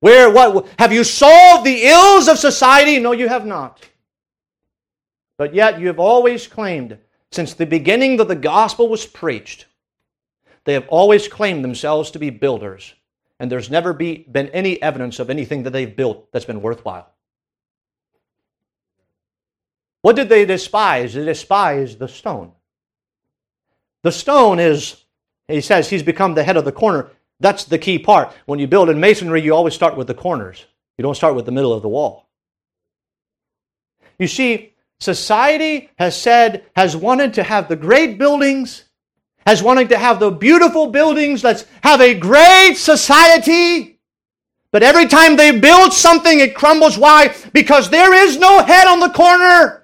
Where, 0.00 0.30
what, 0.30 0.66
have 0.78 0.92
you 0.92 1.04
solved 1.04 1.64
the 1.64 1.84
ills 1.86 2.28
of 2.28 2.38
society? 2.38 2.98
No, 2.98 3.12
you 3.12 3.28
have 3.28 3.46
not. 3.46 3.80
But 5.38 5.54
yet 5.54 5.80
you 5.80 5.86
have 5.86 5.98
always 5.98 6.46
claimed, 6.46 6.98
since 7.30 7.54
the 7.54 7.66
beginning 7.66 8.16
that 8.16 8.28
the 8.28 8.36
gospel 8.36 8.88
was 8.88 9.06
preached, 9.06 9.66
they 10.64 10.74
have 10.74 10.88
always 10.88 11.28
claimed 11.28 11.64
themselves 11.64 12.10
to 12.12 12.18
be 12.18 12.30
builders. 12.30 12.94
And 13.40 13.50
there's 13.50 13.70
never 13.70 13.92
be, 13.92 14.26
been 14.30 14.48
any 14.48 14.80
evidence 14.82 15.18
of 15.18 15.30
anything 15.30 15.64
that 15.64 15.70
they've 15.70 15.96
built 15.96 16.30
that's 16.32 16.44
been 16.44 16.62
worthwhile. 16.62 17.12
What 20.02 20.16
did 20.16 20.28
they 20.28 20.44
despise? 20.44 21.14
They 21.14 21.24
despised 21.24 21.98
the 21.98 22.08
stone. 22.08 22.52
The 24.02 24.12
stone 24.12 24.58
is, 24.58 25.04
he 25.48 25.60
says, 25.60 25.88
he's 25.88 26.02
become 26.02 26.34
the 26.34 26.42
head 26.42 26.56
of 26.56 26.64
the 26.64 26.72
corner. 26.72 27.10
That's 27.42 27.64
the 27.64 27.78
key 27.78 27.98
part. 27.98 28.32
When 28.46 28.60
you 28.60 28.68
build 28.68 28.88
in 28.88 29.00
masonry, 29.00 29.42
you 29.42 29.54
always 29.54 29.74
start 29.74 29.96
with 29.96 30.06
the 30.06 30.14
corners. 30.14 30.64
You 30.96 31.02
don't 31.02 31.16
start 31.16 31.34
with 31.34 31.44
the 31.44 31.52
middle 31.52 31.72
of 31.72 31.82
the 31.82 31.88
wall. 31.88 32.28
You 34.18 34.28
see, 34.28 34.74
society 35.00 35.90
has 35.98 36.16
said, 36.16 36.64
has 36.76 36.96
wanted 36.96 37.34
to 37.34 37.42
have 37.42 37.68
the 37.68 37.74
great 37.74 38.16
buildings, 38.16 38.84
has 39.44 39.60
wanted 39.60 39.88
to 39.88 39.98
have 39.98 40.20
the 40.20 40.30
beautiful 40.30 40.86
buildings. 40.86 41.42
Let's 41.42 41.64
have 41.82 42.00
a 42.00 42.14
great 42.14 42.74
society. 42.76 43.98
But 44.70 44.84
every 44.84 45.06
time 45.06 45.36
they 45.36 45.58
build 45.58 45.92
something, 45.92 46.38
it 46.38 46.54
crumbles. 46.54 46.96
Why? 46.96 47.34
Because 47.52 47.90
there 47.90 48.14
is 48.14 48.38
no 48.38 48.62
head 48.62 48.86
on 48.86 49.00
the 49.00 49.10
corner. 49.10 49.81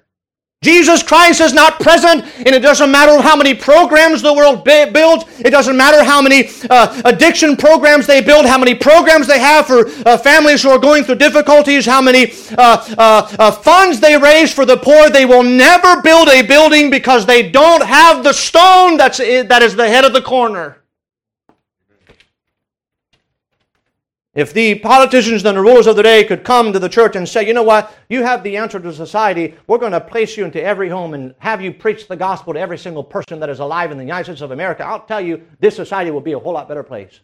Jesus 0.61 1.01
Christ 1.01 1.39
is 1.39 1.53
not 1.53 1.79
present, 1.79 2.25
and 2.35 2.49
it 2.49 2.59
doesn't 2.59 2.91
matter 2.91 3.21
how 3.21 3.37
many 3.37 3.53
programs 3.53 4.21
the 4.21 4.33
world 4.33 4.65
builds. 4.65 5.23
It 5.39 5.51
doesn't 5.51 5.77
matter 5.77 6.03
how 6.03 6.21
many 6.21 6.49
uh, 6.69 7.01
addiction 7.05 7.55
programs 7.55 8.05
they 8.05 8.19
build, 8.19 8.45
how 8.45 8.57
many 8.57 8.75
programs 8.75 9.25
they 9.25 9.39
have 9.39 9.67
for 9.67 9.87
uh, 10.05 10.17
families 10.17 10.61
who 10.61 10.69
are 10.69 10.77
going 10.77 11.05
through 11.05 11.15
difficulties, 11.15 11.85
how 11.85 12.01
many 12.01 12.33
uh, 12.57 12.85
uh, 12.97 13.35
uh, 13.39 13.51
funds 13.51 14.01
they 14.01 14.17
raise 14.17 14.53
for 14.53 14.65
the 14.65 14.75
poor. 14.75 15.09
They 15.09 15.25
will 15.25 15.43
never 15.43 16.01
build 16.01 16.27
a 16.27 16.41
building 16.41 16.89
because 16.89 17.25
they 17.25 17.49
don't 17.49 17.85
have 17.85 18.25
the 18.25 18.33
stone 18.33 18.97
that's, 18.97 19.19
that 19.19 19.61
is 19.61 19.77
the 19.77 19.87
head 19.87 20.03
of 20.03 20.11
the 20.11 20.21
corner. 20.21 20.78
If 24.39 24.53
the 24.53 24.75
politicians 24.75 25.43
and 25.43 25.57
the 25.57 25.61
rulers 25.61 25.85
of 25.85 25.97
the 25.97 26.03
day 26.03 26.23
could 26.23 26.45
come 26.45 26.71
to 26.71 26.79
the 26.79 26.87
church 26.87 27.17
and 27.17 27.27
say, 27.27 27.45
you 27.45 27.53
know 27.53 27.61
what, 27.61 27.93
you 28.07 28.23
have 28.23 28.41
the 28.41 28.55
answer 28.55 28.79
to 28.79 28.93
society, 28.93 29.53
we're 29.67 29.77
going 29.77 29.91
to 29.91 29.99
place 29.99 30.37
you 30.37 30.45
into 30.45 30.63
every 30.63 30.87
home 30.87 31.13
and 31.13 31.35
have 31.39 31.61
you 31.61 31.73
preach 31.73 32.07
the 32.07 32.15
gospel 32.15 32.53
to 32.53 32.59
every 32.59 32.77
single 32.77 33.03
person 33.03 33.41
that 33.41 33.49
is 33.49 33.59
alive 33.59 33.91
in 33.91 33.97
the 33.97 34.03
United 34.05 34.23
States 34.23 34.39
of 34.39 34.51
America, 34.51 34.85
I'll 34.85 35.01
tell 35.01 35.19
you, 35.19 35.45
this 35.59 35.75
society 35.75 36.09
will 36.09 36.21
be 36.21 36.31
a 36.31 36.39
whole 36.39 36.53
lot 36.53 36.69
better 36.69 36.83
place. 36.83 37.19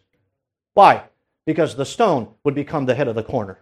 Why? 0.73 1.03
Because 1.45 1.73
the 1.73 1.85
stone 1.85 2.33
would 2.43 2.53
become 2.53 2.85
the 2.85 2.95
head 2.95 3.07
of 3.07 3.15
the 3.15 3.23
corner. 3.23 3.59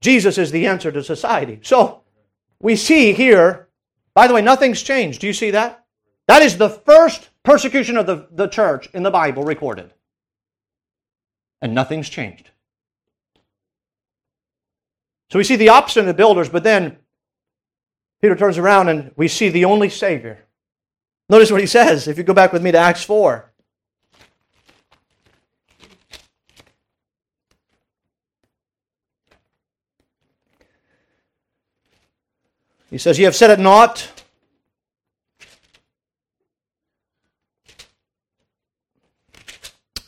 Jesus 0.00 0.38
is 0.38 0.50
the 0.50 0.66
answer 0.66 0.90
to 0.90 1.04
society. 1.04 1.60
So, 1.62 2.00
we 2.60 2.74
see 2.74 3.12
here, 3.12 3.68
by 4.12 4.26
the 4.26 4.34
way, 4.34 4.42
nothing's 4.42 4.82
changed. 4.82 5.20
Do 5.20 5.28
you 5.28 5.34
see 5.34 5.52
that? 5.52 5.84
That 6.26 6.42
is 6.42 6.58
the 6.58 6.68
first 6.68 7.30
persecution 7.44 7.96
of 7.96 8.06
the, 8.06 8.26
the 8.32 8.48
church 8.48 8.88
in 8.92 9.04
the 9.04 9.12
Bible 9.12 9.44
recorded 9.44 9.92
and 11.62 11.74
nothing's 11.74 12.08
changed. 12.08 12.50
So 15.30 15.38
we 15.38 15.44
see 15.44 15.56
the 15.56 15.68
opposite 15.68 16.00
of 16.00 16.06
the 16.06 16.14
builders, 16.14 16.48
but 16.48 16.64
then 16.64 16.96
Peter 18.20 18.34
turns 18.34 18.58
around 18.58 18.88
and 18.88 19.12
we 19.16 19.28
see 19.28 19.48
the 19.48 19.64
only 19.64 19.88
Savior. 19.88 20.44
Notice 21.28 21.50
what 21.50 21.60
he 21.60 21.66
says 21.66 22.08
if 22.08 22.18
you 22.18 22.24
go 22.24 22.34
back 22.34 22.52
with 22.52 22.62
me 22.62 22.72
to 22.72 22.78
Acts 22.78 23.04
4. 23.04 23.50
He 32.90 32.98
says, 32.98 33.18
You 33.18 33.24
have 33.26 33.36
said 33.36 33.50
it 33.50 33.60
not 33.60 34.19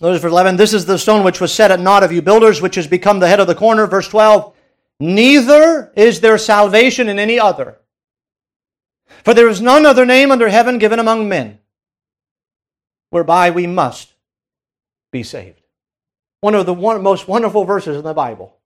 Notice 0.02 0.20
verse 0.20 0.32
11, 0.32 0.56
this 0.56 0.74
is 0.74 0.84
the 0.84 0.98
stone 0.98 1.22
which 1.22 1.40
was 1.40 1.54
set 1.54 1.70
at 1.70 1.78
naught 1.78 2.02
of 2.02 2.10
you 2.10 2.20
builders, 2.20 2.60
which 2.60 2.74
has 2.74 2.88
become 2.88 3.20
the 3.20 3.28
head 3.28 3.38
of 3.38 3.46
the 3.46 3.54
corner. 3.54 3.86
Verse 3.86 4.08
12, 4.08 4.52
neither 4.98 5.92
is 5.94 6.20
there 6.20 6.36
salvation 6.38 7.08
in 7.08 7.20
any 7.20 7.38
other. 7.38 7.78
For 9.22 9.32
there 9.32 9.48
is 9.48 9.62
none 9.62 9.86
other 9.86 10.04
name 10.04 10.32
under 10.32 10.48
heaven 10.48 10.78
given 10.78 10.98
among 10.98 11.28
men 11.28 11.60
whereby 13.10 13.50
we 13.50 13.68
must 13.68 14.12
be 15.12 15.22
saved. 15.22 15.60
One 16.40 16.56
of 16.56 16.66
the 16.66 16.74
one, 16.74 17.00
most 17.00 17.28
wonderful 17.28 17.64
verses 17.64 17.96
in 17.96 18.02
the 18.02 18.12
Bible. 18.12 18.56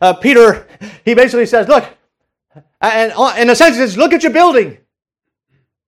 Uh, 0.00 0.14
Peter, 0.14 0.66
he 1.04 1.12
basically 1.12 1.44
says, 1.44 1.68
Look, 1.68 1.84
and 2.80 3.12
uh, 3.14 3.34
in 3.36 3.50
a 3.50 3.54
sense, 3.54 3.76
he 3.76 3.82
says, 3.82 3.98
Look 3.98 4.14
at 4.14 4.22
your 4.22 4.32
building. 4.32 4.78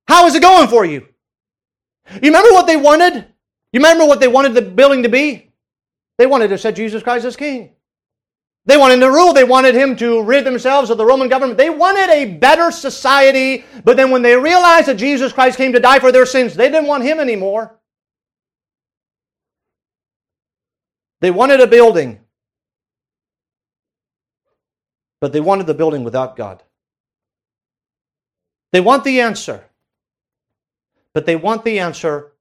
How 0.06 0.26
is 0.26 0.34
it 0.34 0.42
going 0.42 0.68
for 0.68 0.84
you? 0.84 1.06
You 2.12 2.30
remember 2.30 2.52
what 2.52 2.66
they 2.66 2.76
wanted? 2.76 3.26
You 3.72 3.80
remember 3.80 4.06
what 4.06 4.20
they 4.20 4.28
wanted 4.28 4.54
the 4.54 4.62
building 4.62 5.02
to 5.02 5.08
be? 5.08 5.50
They 6.16 6.26
wanted 6.26 6.48
to 6.48 6.58
set 6.58 6.76
Jesus 6.76 7.02
Christ 7.02 7.24
as 7.24 7.36
king. 7.36 7.70
They 8.64 8.76
wanted 8.76 9.00
to 9.00 9.10
rule. 9.10 9.32
They 9.32 9.44
wanted 9.44 9.74
him 9.74 9.96
to 9.96 10.22
rid 10.22 10.44
themselves 10.44 10.90
of 10.90 10.98
the 10.98 11.04
Roman 11.04 11.28
government. 11.28 11.56
They 11.56 11.70
wanted 11.70 12.10
a 12.10 12.34
better 12.34 12.70
society, 12.70 13.64
but 13.84 13.96
then 13.96 14.10
when 14.10 14.22
they 14.22 14.36
realized 14.36 14.88
that 14.88 14.96
Jesus 14.96 15.32
Christ 15.32 15.56
came 15.56 15.72
to 15.72 15.80
die 15.80 15.98
for 15.98 16.12
their 16.12 16.26
sins, 16.26 16.54
they 16.54 16.68
didn't 16.70 16.86
want 16.86 17.02
him 17.02 17.18
anymore. 17.18 17.78
They 21.20 21.30
wanted 21.30 21.60
a 21.60 21.66
building, 21.66 22.20
but 25.20 25.32
they 25.32 25.40
wanted 25.40 25.66
the 25.66 25.74
building 25.74 26.04
without 26.04 26.36
God. 26.36 26.62
They 28.70 28.80
want 28.80 29.02
the 29.04 29.20
answer, 29.22 29.64
but 31.14 31.26
they 31.26 31.36
want 31.36 31.64
the 31.64 31.78
answer 31.78 32.32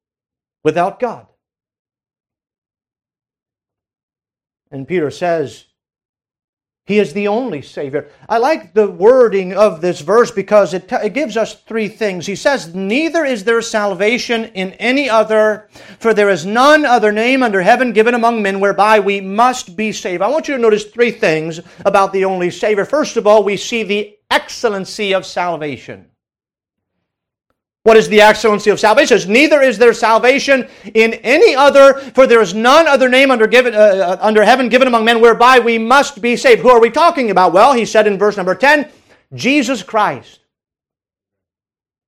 without 0.67 0.99
God. 0.99 1.25
And 4.69 4.85
Peter 4.85 5.09
says, 5.09 5.63
He 6.85 6.99
is 6.99 7.13
the 7.13 7.29
only 7.29 7.61
Savior. 7.61 8.09
I 8.27 8.37
like 8.37 8.73
the 8.73 8.91
wording 8.91 9.53
of 9.53 9.79
this 9.79 10.01
verse 10.01 10.29
because 10.29 10.73
it, 10.73 10.89
t- 10.89 10.97
it 10.97 11.13
gives 11.13 11.37
us 11.37 11.53
three 11.53 11.87
things. 11.87 12.25
He 12.25 12.35
says, 12.35 12.75
Neither 12.75 13.23
is 13.23 13.45
there 13.45 13.61
salvation 13.61 14.43
in 14.55 14.73
any 14.73 15.09
other, 15.09 15.69
for 15.99 16.13
there 16.13 16.29
is 16.29 16.45
none 16.45 16.85
other 16.85 17.13
name 17.13 17.43
under 17.43 17.61
heaven 17.61 17.93
given 17.93 18.13
among 18.13 18.41
men 18.41 18.59
whereby 18.59 18.99
we 18.99 19.21
must 19.21 19.77
be 19.77 19.93
saved. 19.93 20.21
I 20.21 20.27
want 20.27 20.49
you 20.49 20.55
to 20.57 20.61
notice 20.61 20.83
three 20.83 21.11
things 21.11 21.61
about 21.85 22.11
the 22.11 22.25
only 22.25 22.51
Savior. 22.51 22.83
First 22.83 23.15
of 23.15 23.25
all, 23.25 23.41
we 23.41 23.55
see 23.55 23.83
the 23.83 24.17
excellency 24.29 25.13
of 25.13 25.25
salvation. 25.25 26.09
What 27.87 27.95
is 27.95 28.09
the 28.09 28.19
excellency 28.19 28.69
of 28.69 28.81
salvation? 28.81 29.17
Says, 29.17 29.29
Neither 29.29 29.61
is 29.61 29.77
there 29.77 29.93
salvation 29.93 30.67
in 30.93 31.13
any 31.23 31.55
other, 31.55 31.93
for 31.93 32.27
there 32.27 32.41
is 32.41 32.53
none 32.53 32.85
other 32.85 33.07
name 33.07 33.31
under, 33.31 33.47
given, 33.47 33.73
uh, 33.73 33.77
uh, 33.77 34.17
under 34.19 34.43
heaven 34.43 34.67
given 34.67 34.89
among 34.89 35.05
men 35.05 35.21
whereby 35.21 35.59
we 35.59 35.77
must 35.77 36.21
be 36.21 36.35
saved. 36.35 36.61
Who 36.61 36.69
are 36.69 36.81
we 36.81 36.89
talking 36.89 37.31
about? 37.31 37.53
Well, 37.53 37.71
he 37.71 37.85
said 37.85 38.05
in 38.05 38.17
verse 38.17 38.35
number 38.35 38.55
10, 38.55 38.89
Jesus 39.35 39.83
Christ. 39.83 40.41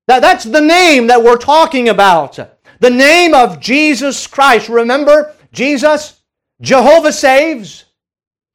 That, 0.08 0.20
that's 0.20 0.44
the 0.44 0.60
name 0.60 1.08
that 1.08 1.24
we're 1.24 1.38
talking 1.38 1.88
about. 1.88 2.38
The 2.82 2.90
name 2.90 3.34
of 3.34 3.62
Jesus 3.62 4.28
Christ. 4.28 4.68
Remember, 4.68 5.34
Jesus, 5.54 6.20
Jehovah 6.60 7.14
saves. 7.14 7.86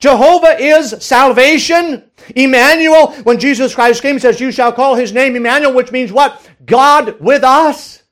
Jehovah 0.05 0.59
is 0.61 0.95
salvation. 1.01 2.05
Emmanuel, 2.37 3.13
when 3.23 3.41
Jesus 3.41 3.75
Christ 3.75 4.03
came, 4.03 4.19
says, 4.19 4.39
You 4.39 4.53
shall 4.53 4.71
call 4.71 4.97
his 4.97 5.15
name 5.15 5.35
Emmanuel, 5.35 5.73
which 5.73 5.93
means 5.93 6.13
what? 6.13 6.47
God 6.67 7.19
with 7.21 7.43
us. 7.43 8.03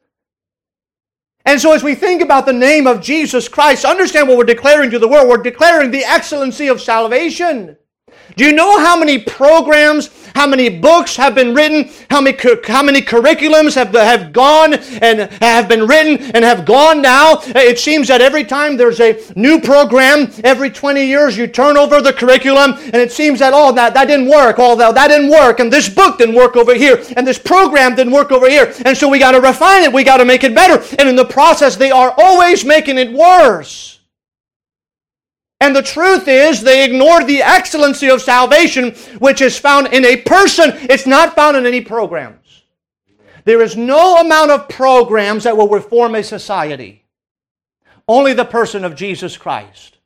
And 1.44 1.60
so, 1.60 1.74
as 1.74 1.82
we 1.82 1.94
think 1.94 2.22
about 2.22 2.46
the 2.46 2.52
name 2.54 2.86
of 2.86 3.02
Jesus 3.02 3.46
Christ, 3.46 3.84
understand 3.84 4.26
what 4.26 4.38
we're 4.38 4.44
declaring 4.44 4.90
to 4.90 4.98
the 4.98 5.06
world. 5.06 5.28
We're 5.28 5.42
declaring 5.42 5.90
the 5.90 6.02
excellency 6.02 6.68
of 6.68 6.80
salvation. 6.80 7.76
Do 8.36 8.44
you 8.44 8.52
know 8.52 8.78
how 8.78 8.98
many 8.98 9.18
programs, 9.18 10.10
how 10.34 10.46
many 10.46 10.68
books 10.68 11.16
have 11.16 11.34
been 11.34 11.54
written, 11.54 11.90
how 12.10 12.20
many, 12.20 12.36
how 12.66 12.82
many 12.82 13.02
curriculums 13.02 13.74
have, 13.74 13.92
have 13.92 14.32
gone 14.32 14.74
and 14.74 15.30
have 15.42 15.68
been 15.68 15.86
written 15.86 16.30
and 16.34 16.44
have 16.44 16.64
gone 16.64 17.02
now? 17.02 17.40
It 17.46 17.78
seems 17.78 18.08
that 18.08 18.20
every 18.20 18.44
time 18.44 18.76
there's 18.76 19.00
a 19.00 19.20
new 19.36 19.60
program, 19.60 20.32
every 20.44 20.70
20 20.70 21.04
years 21.04 21.36
you 21.36 21.46
turn 21.46 21.76
over 21.76 22.00
the 22.00 22.12
curriculum 22.12 22.72
and 22.72 22.96
it 22.96 23.12
seems 23.12 23.38
that, 23.40 23.52
oh, 23.54 23.72
that, 23.72 23.94
that 23.94 24.06
didn't 24.06 24.28
work, 24.28 24.56
oh, 24.58 24.76
that, 24.76 24.94
that 24.94 25.08
didn't 25.08 25.30
work, 25.30 25.60
and 25.60 25.72
this 25.72 25.88
book 25.88 26.18
didn't 26.18 26.34
work 26.34 26.56
over 26.56 26.74
here, 26.74 27.04
and 27.16 27.26
this 27.26 27.38
program 27.38 27.94
didn't 27.94 28.12
work 28.12 28.32
over 28.32 28.48
here. 28.48 28.72
And 28.84 28.96
so 28.96 29.08
we 29.08 29.18
got 29.18 29.32
to 29.32 29.40
refine 29.40 29.82
it, 29.82 29.92
we 29.92 30.04
got 30.04 30.18
to 30.18 30.24
make 30.24 30.44
it 30.44 30.54
better. 30.54 30.82
And 30.98 31.08
in 31.08 31.16
the 31.16 31.24
process, 31.24 31.76
they 31.76 31.90
are 31.90 32.14
always 32.16 32.64
making 32.64 32.98
it 32.98 33.12
worse. 33.12 33.91
And 35.62 35.76
the 35.76 35.82
truth 35.82 36.26
is, 36.26 36.60
they 36.60 36.84
ignored 36.84 37.28
the 37.28 37.40
excellency 37.40 38.10
of 38.10 38.20
salvation, 38.20 38.96
which 39.20 39.40
is 39.40 39.56
found 39.56 39.86
in 39.94 40.04
a 40.04 40.16
person. 40.16 40.72
It's 40.90 41.06
not 41.06 41.36
found 41.36 41.56
in 41.56 41.66
any 41.66 41.80
programs. 41.80 42.64
There 43.44 43.62
is 43.62 43.76
no 43.76 44.16
amount 44.16 44.50
of 44.50 44.68
programs 44.68 45.44
that 45.44 45.56
will 45.56 45.68
reform 45.68 46.16
a 46.16 46.24
society. 46.24 47.04
Only 48.08 48.32
the 48.32 48.44
person 48.44 48.84
of 48.84 48.96
Jesus 48.96 49.36
Christ. 49.36 49.98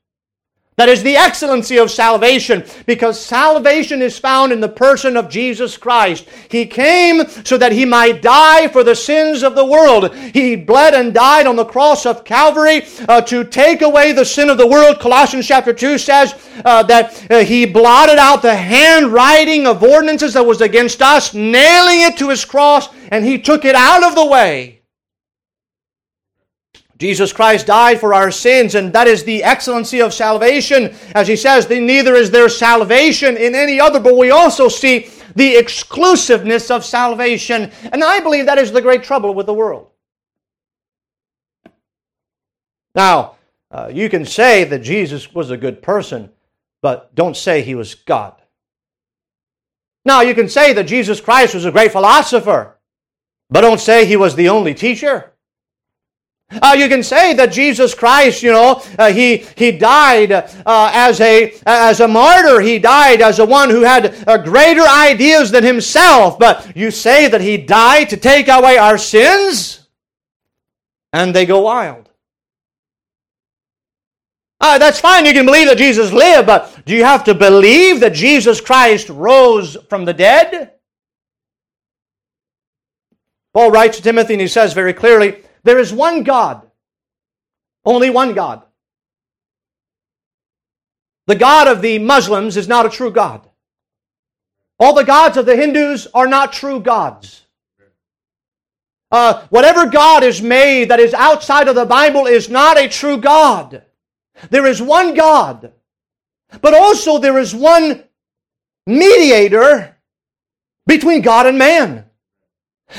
That 0.76 0.90
is 0.90 1.02
the 1.02 1.16
excellency 1.16 1.78
of 1.78 1.90
salvation 1.90 2.62
because 2.84 3.18
salvation 3.18 4.02
is 4.02 4.18
found 4.18 4.52
in 4.52 4.60
the 4.60 4.68
person 4.68 5.16
of 5.16 5.30
Jesus 5.30 5.78
Christ. 5.78 6.28
He 6.50 6.66
came 6.66 7.26
so 7.46 7.56
that 7.56 7.72
he 7.72 7.86
might 7.86 8.20
die 8.20 8.68
for 8.68 8.84
the 8.84 8.94
sins 8.94 9.42
of 9.42 9.54
the 9.54 9.64
world. 9.64 10.14
He 10.14 10.54
bled 10.54 10.92
and 10.92 11.14
died 11.14 11.46
on 11.46 11.56
the 11.56 11.64
cross 11.64 12.04
of 12.04 12.24
Calvary 12.24 12.82
uh, 13.08 13.22
to 13.22 13.42
take 13.44 13.80
away 13.80 14.12
the 14.12 14.26
sin 14.26 14.50
of 14.50 14.58
the 14.58 14.66
world. 14.66 15.00
Colossians 15.00 15.46
chapter 15.46 15.72
2 15.72 15.96
says 15.96 16.34
uh, 16.62 16.82
that 16.82 17.30
uh, 17.30 17.38
he 17.38 17.64
blotted 17.64 18.18
out 18.18 18.42
the 18.42 18.54
handwriting 18.54 19.66
of 19.66 19.82
ordinances 19.82 20.34
that 20.34 20.44
was 20.44 20.60
against 20.60 21.00
us, 21.00 21.32
nailing 21.32 22.02
it 22.02 22.18
to 22.18 22.28
his 22.28 22.44
cross, 22.44 22.90
and 23.10 23.24
he 23.24 23.38
took 23.38 23.64
it 23.64 23.74
out 23.74 24.04
of 24.04 24.14
the 24.14 24.26
way. 24.26 24.75
Jesus 26.99 27.33
Christ 27.33 27.67
died 27.67 28.01
for 28.01 28.15
our 28.15 28.31
sins, 28.31 28.75
and 28.75 28.92
that 28.92 29.07
is 29.07 29.23
the 29.23 29.42
excellency 29.42 30.01
of 30.01 30.15
salvation. 30.15 30.94
As 31.15 31.29
he 31.29 31.37
says, 31.37 31.69
neither 31.69 32.15
is 32.15 32.31
there 32.31 32.49
salvation 32.49 33.37
in 33.37 33.55
any 33.55 33.79
other, 33.79 34.01
but 34.01 34.17
we 34.17 34.31
also 34.31 34.69
see 34.69 35.11
the 35.35 35.57
exclusiveness 35.57 36.71
of 36.71 36.85
salvation. 36.85 37.71
And 37.92 38.03
I 38.03 38.21
believe 38.21 38.47
that 38.47 38.59
is 38.59 38.73
the 38.73 38.81
great 38.81 39.03
trouble 39.03 39.35
with 39.35 39.47
the 39.47 39.55
world. 39.55 39.90
Now, 42.94 43.37
uh, 43.71 43.90
you 43.92 44.09
can 44.09 44.25
say 44.25 44.65
that 44.65 44.79
Jesus 44.79 45.35
was 45.35 45.51
a 45.51 45.57
good 45.59 45.83
person, 45.83 46.31
but 46.81 47.15
don't 47.15 47.37
say 47.37 47.61
he 47.61 47.75
was 47.75 47.94
God. 47.94 48.40
Now, 50.07 50.23
you 50.23 50.35
can 50.35 50.49
say 50.49 50.73
that 50.73 50.85
Jesus 50.85 51.21
Christ 51.21 51.55
was 51.55 51.67
a 51.67 51.73
great 51.73 51.92
philosopher, 51.92 52.79
but 53.51 53.61
don't 53.61 53.81
say 53.81 54.07
he 54.07 54.17
was 54.17 54.35
the 54.35 54.49
only 54.49 54.73
teacher. 54.73 55.35
Uh, 56.51 56.77
you 56.79 56.88
can 56.88 57.03
say 57.03 57.35
that 57.35 57.51
Jesus 57.51 57.92
Christ, 57.92 58.42
you 58.42 58.53
know, 58.53 58.81
uh, 58.99 59.13
he, 59.13 59.38
he 59.57 59.73
died 59.73 60.31
uh, 60.31 60.44
as, 60.65 61.21
a, 61.21 61.53
as 61.67 62.01
a 62.01 62.07
martyr. 62.07 62.61
He 62.61 62.79
died 62.79 63.21
as 63.21 63.40
a 63.40 63.44
one 63.44 63.69
who 63.69 63.83
had 63.83 64.15
uh, 64.29 64.38
greater 64.38 64.83
ideas 64.83 65.51
than 65.51 65.65
himself. 65.65 66.38
But 66.38 66.77
you 66.77 66.92
say 66.92 67.27
that 67.27 67.40
he 67.40 67.57
died 67.57 68.11
to 68.11 68.17
take 68.17 68.47
away 68.49 68.79
our 68.79 68.97
sins? 68.97 69.88
And 71.13 71.35
they 71.35 71.47
go 71.47 71.63
wild. 71.63 72.09
Uh, 74.61 74.79
that's 74.79 75.01
fine. 75.01 75.27
You 75.27 75.33
can 75.33 75.47
believe 75.47 75.67
that 75.67 75.79
Jesus 75.79 76.13
lived, 76.13 76.47
but 76.47 76.85
do 76.87 76.94
you 76.94 77.05
have 77.05 77.25
to 77.25 77.35
believe 77.35 78.01
that 78.01 78.15
Jesus 78.15 78.61
Christ 78.61 79.09
rose 79.09 79.77
from 79.88 80.05
the 80.05 80.15
dead? 80.15 80.73
Paul 83.53 83.71
writes 83.71 83.97
to 83.97 84.03
Timothy 84.03 84.35
and 84.35 84.40
he 84.40 84.49
says 84.49 84.73
very 84.73 84.92
clearly, 84.92 85.42
there 85.67 85.81
is 85.81 85.92
one 85.92 86.23
God, 86.23 86.62
only 87.85 88.08
one 88.08 88.35
God. 88.35 88.62
The 91.27 91.35
God 91.35 91.67
of 91.67 91.83
the 91.83 91.98
Muslims 91.98 92.56
is 92.56 92.69
not 92.69 92.87
a 92.87 92.88
true 92.88 93.10
God. 93.10 93.48
All 94.79 94.94
the 94.94 95.02
gods 95.02 95.37
of 95.37 95.44
the 95.44 95.56
Hindus 95.56 96.06
are 96.14 96.29
not 96.29 96.52
true 96.52 96.79
gods. 96.79 97.42
Uh, 99.10 99.44
whatever 99.48 99.87
God 99.87 100.23
is 100.23 100.40
made 100.40 100.90
that 100.90 101.00
is 101.00 101.12
outside 101.12 101.67
of 101.67 101.75
the 101.75 101.85
Bible 101.85 102.27
is 102.27 102.48
not 102.48 102.79
a 102.79 102.88
true 102.88 103.19
God. 103.19 103.83
There 104.50 104.67
is 104.67 104.81
one 104.81 105.14
God, 105.14 105.73
but 106.60 106.75
also 106.75 107.19
there 107.19 107.38
is 107.38 107.52
one 107.52 108.04
mediator 108.87 109.96
between 110.87 111.23
God 111.23 111.46
and 111.46 111.58
man. 111.58 112.04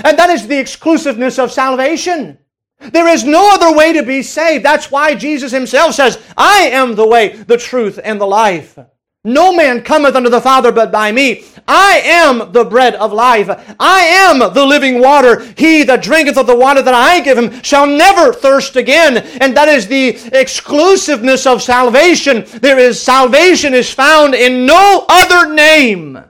And 0.03 0.20
that 0.20 0.32
is 0.32 0.47
the 0.47 0.59
exclusiveness 0.59 1.39
of 1.39 1.53
salvation. 1.53 2.39
There 2.80 3.07
is 3.07 3.23
no 3.23 3.53
other 3.53 3.75
way 3.75 3.93
to 3.93 4.03
be 4.03 4.21
saved. 4.21 4.63
That's 4.63 4.91
why 4.91 5.15
Jesus 5.15 5.51
himself 5.51 5.95
says, 5.95 6.19
I 6.38 6.69
am 6.71 6.95
the 6.95 7.07
way, 7.07 7.30
the 7.30 7.57
truth, 7.57 7.99
and 8.03 8.21
the 8.21 8.28
life. 8.28 8.78
No 9.23 9.51
man 9.51 9.82
cometh 9.82 10.15
unto 10.15 10.30
the 10.30 10.39
Father 10.39 10.71
but 10.71 10.91
by 10.91 11.11
me. 11.11 11.43
I 11.67 12.01
am 12.05 12.53
the 12.53 12.63
bread 12.63 12.95
of 12.95 13.11
life. 13.11 13.49
I 13.78 13.99
am 13.99 14.39
the 14.39 14.65
living 14.65 15.01
water. 15.01 15.41
He 15.57 15.84
that 15.84 16.01
drinketh 16.01 16.38
of 16.38 16.47
the 16.47 16.55
water 16.55 16.82
that 16.82 16.93
I 16.93 17.19
give 17.19 17.38
him 17.38 17.61
shall 17.61 17.86
never 17.86 18.32
thirst 18.32 18.78
again. 18.78 19.17
And 19.41 19.57
that 19.57 19.67
is 19.67 19.88
the 19.88 20.17
exclusiveness 20.32 21.45
of 21.45 21.61
salvation. 21.61 22.45
There 22.61 22.80
is 22.80 23.01
salvation 23.01 23.73
is 23.73 23.93
found 23.93 24.34
in 24.34 24.65
no 24.65 25.05
other 25.09 25.53
name. 25.53 26.23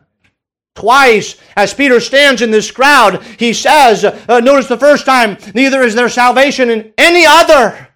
Twice, 0.77 1.37
as 1.55 1.73
Peter 1.73 1.99
stands 1.99 2.43
in 2.43 2.51
this 2.51 2.69
crowd, 2.69 3.23
he 3.39 3.51
says, 3.51 4.05
uh, 4.05 4.39
notice 4.39 4.67
the 4.67 4.77
first 4.77 5.07
time, 5.07 5.35
neither 5.55 5.81
is 5.81 5.95
there 5.95 6.07
salvation 6.07 6.69
in 6.69 6.93
any 6.99 7.25
other. 7.25 7.87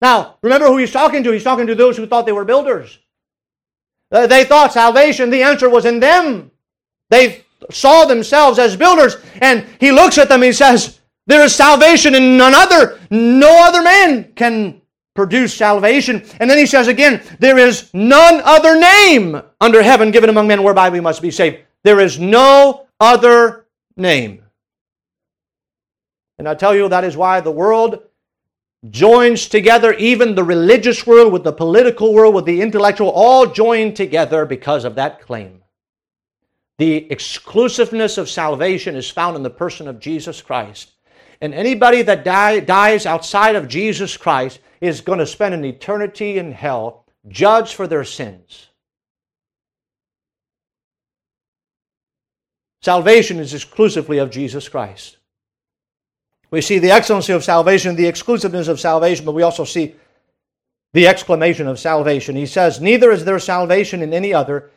Now, 0.00 0.36
remember 0.42 0.68
who 0.68 0.76
he's 0.76 0.92
talking 0.92 1.24
to. 1.24 1.32
He's 1.32 1.42
talking 1.42 1.66
to 1.66 1.74
those 1.74 1.96
who 1.96 2.06
thought 2.06 2.26
they 2.26 2.32
were 2.32 2.44
builders. 2.44 2.96
Uh, 4.12 4.28
they 4.28 4.44
thought 4.44 4.72
salvation, 4.72 5.30
the 5.30 5.42
answer 5.42 5.68
was 5.68 5.84
in 5.84 5.98
them. 5.98 6.52
They 7.10 7.44
saw 7.72 8.04
themselves 8.04 8.60
as 8.60 8.76
builders. 8.76 9.16
And 9.40 9.66
he 9.80 9.90
looks 9.90 10.18
at 10.18 10.28
them, 10.28 10.42
he 10.42 10.52
says, 10.52 11.00
There 11.26 11.42
is 11.42 11.52
salvation 11.52 12.14
in 12.14 12.36
none 12.36 12.54
other. 12.54 13.00
No 13.10 13.66
other 13.66 13.82
man 13.82 14.32
can 14.36 14.81
produce 15.14 15.54
salvation. 15.54 16.24
And 16.40 16.48
then 16.48 16.58
he 16.58 16.66
says 16.66 16.88
again, 16.88 17.22
there 17.38 17.58
is 17.58 17.92
none 17.92 18.40
other 18.44 18.78
name 18.78 19.40
under 19.60 19.82
heaven 19.82 20.10
given 20.10 20.30
among 20.30 20.46
men 20.46 20.62
whereby 20.62 20.88
we 20.88 21.00
must 21.00 21.22
be 21.22 21.30
saved. 21.30 21.58
There 21.82 22.00
is 22.00 22.18
no 22.18 22.86
other 23.00 23.66
name. 23.96 24.44
And 26.38 26.48
I 26.48 26.54
tell 26.54 26.74
you, 26.74 26.88
that 26.88 27.04
is 27.04 27.16
why 27.16 27.40
the 27.40 27.50
world 27.50 28.02
joins 28.90 29.48
together, 29.48 29.92
even 29.94 30.34
the 30.34 30.42
religious 30.42 31.06
world 31.06 31.32
with 31.32 31.44
the 31.44 31.52
political 31.52 32.12
world, 32.12 32.34
with 32.34 32.46
the 32.46 32.60
intellectual, 32.60 33.10
all 33.10 33.46
join 33.46 33.94
together 33.94 34.44
because 34.44 34.84
of 34.84 34.96
that 34.96 35.20
claim. 35.20 35.62
The 36.78 37.10
exclusiveness 37.12 38.18
of 38.18 38.28
salvation 38.28 38.96
is 38.96 39.08
found 39.08 39.36
in 39.36 39.42
the 39.42 39.50
person 39.50 39.86
of 39.86 40.00
Jesus 40.00 40.42
Christ. 40.42 40.92
And 41.42 41.52
anybody 41.52 42.02
that 42.02 42.24
die, 42.24 42.60
dies 42.60 43.04
outside 43.04 43.56
of 43.56 43.66
Jesus 43.66 44.16
Christ 44.16 44.60
is 44.80 45.00
going 45.00 45.18
to 45.18 45.26
spend 45.26 45.54
an 45.54 45.64
eternity 45.64 46.38
in 46.38 46.52
hell, 46.52 47.04
judged 47.28 47.74
for 47.74 47.88
their 47.88 48.04
sins. 48.04 48.68
Salvation 52.80 53.40
is 53.40 53.54
exclusively 53.54 54.18
of 54.18 54.30
Jesus 54.30 54.68
Christ. 54.68 55.18
We 56.52 56.60
see 56.60 56.78
the 56.78 56.92
excellency 56.92 57.32
of 57.32 57.42
salvation, 57.42 57.96
the 57.96 58.06
exclusiveness 58.06 58.68
of 58.68 58.78
salvation, 58.78 59.24
but 59.24 59.34
we 59.34 59.42
also 59.42 59.64
see 59.64 59.96
the 60.92 61.08
exclamation 61.08 61.66
of 61.66 61.80
salvation. 61.80 62.36
He 62.36 62.46
says, 62.46 62.80
Neither 62.80 63.10
is 63.10 63.24
there 63.24 63.40
salvation 63.40 64.00
in 64.00 64.14
any 64.14 64.32
other, 64.32 64.70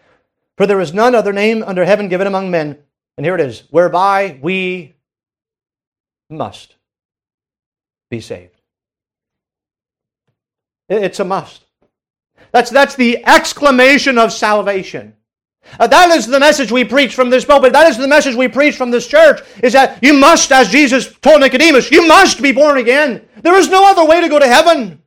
for 0.58 0.66
there 0.66 0.82
is 0.82 0.96
none 0.96 1.14
other 1.14 1.34
name 1.34 1.62
under 1.62 1.86
heaven 1.86 2.08
given 2.08 2.26
among 2.26 2.50
men. 2.50 2.80
And 3.18 3.26
here 3.26 3.36
it 3.36 3.42
is, 3.42 3.64
whereby 3.70 4.40
we 4.42 4.95
must 6.30 6.76
be 8.10 8.22
saved. 8.22 8.60
It's 10.90 11.20
a 11.20 11.26
must. 11.26 11.64
That's, 12.52 12.70
that's 12.70 12.96
the 12.96 13.26
exclamation 13.26 14.18
of 14.18 14.32
salvation. 14.32 15.16
Uh, 15.80 15.88
that 15.88 16.12
is 16.12 16.28
the 16.28 16.40
message 16.40 16.72
we 16.72 16.84
preach 16.84 17.16
from 17.16 17.30
this 17.30 17.44
pulpit. 17.44 17.74
That 17.74 17.90
is 17.90 17.98
the 17.98 18.08
message 18.08 18.36
we 18.36 18.48
preach 18.48 18.76
from 18.78 18.92
this 18.92 19.08
church. 19.08 19.42
Is 19.64 19.74
that 19.74 20.00
you 20.04 20.14
must, 20.14 20.52
as 20.52 20.70
Jesus 20.70 21.12
told 21.20 21.42
Nicodemus, 21.42 21.90
you 21.90 22.08
must 22.08 22.42
be 22.42 22.52
born 22.52 22.78
again. 22.78 23.28
There 23.42 23.58
is 23.58 23.70
no 23.70 23.90
other 23.90 24.06
way 24.06 24.22
to 24.22 24.30
go 24.30 24.40
to 24.40 24.48
heaven. 24.48 25.02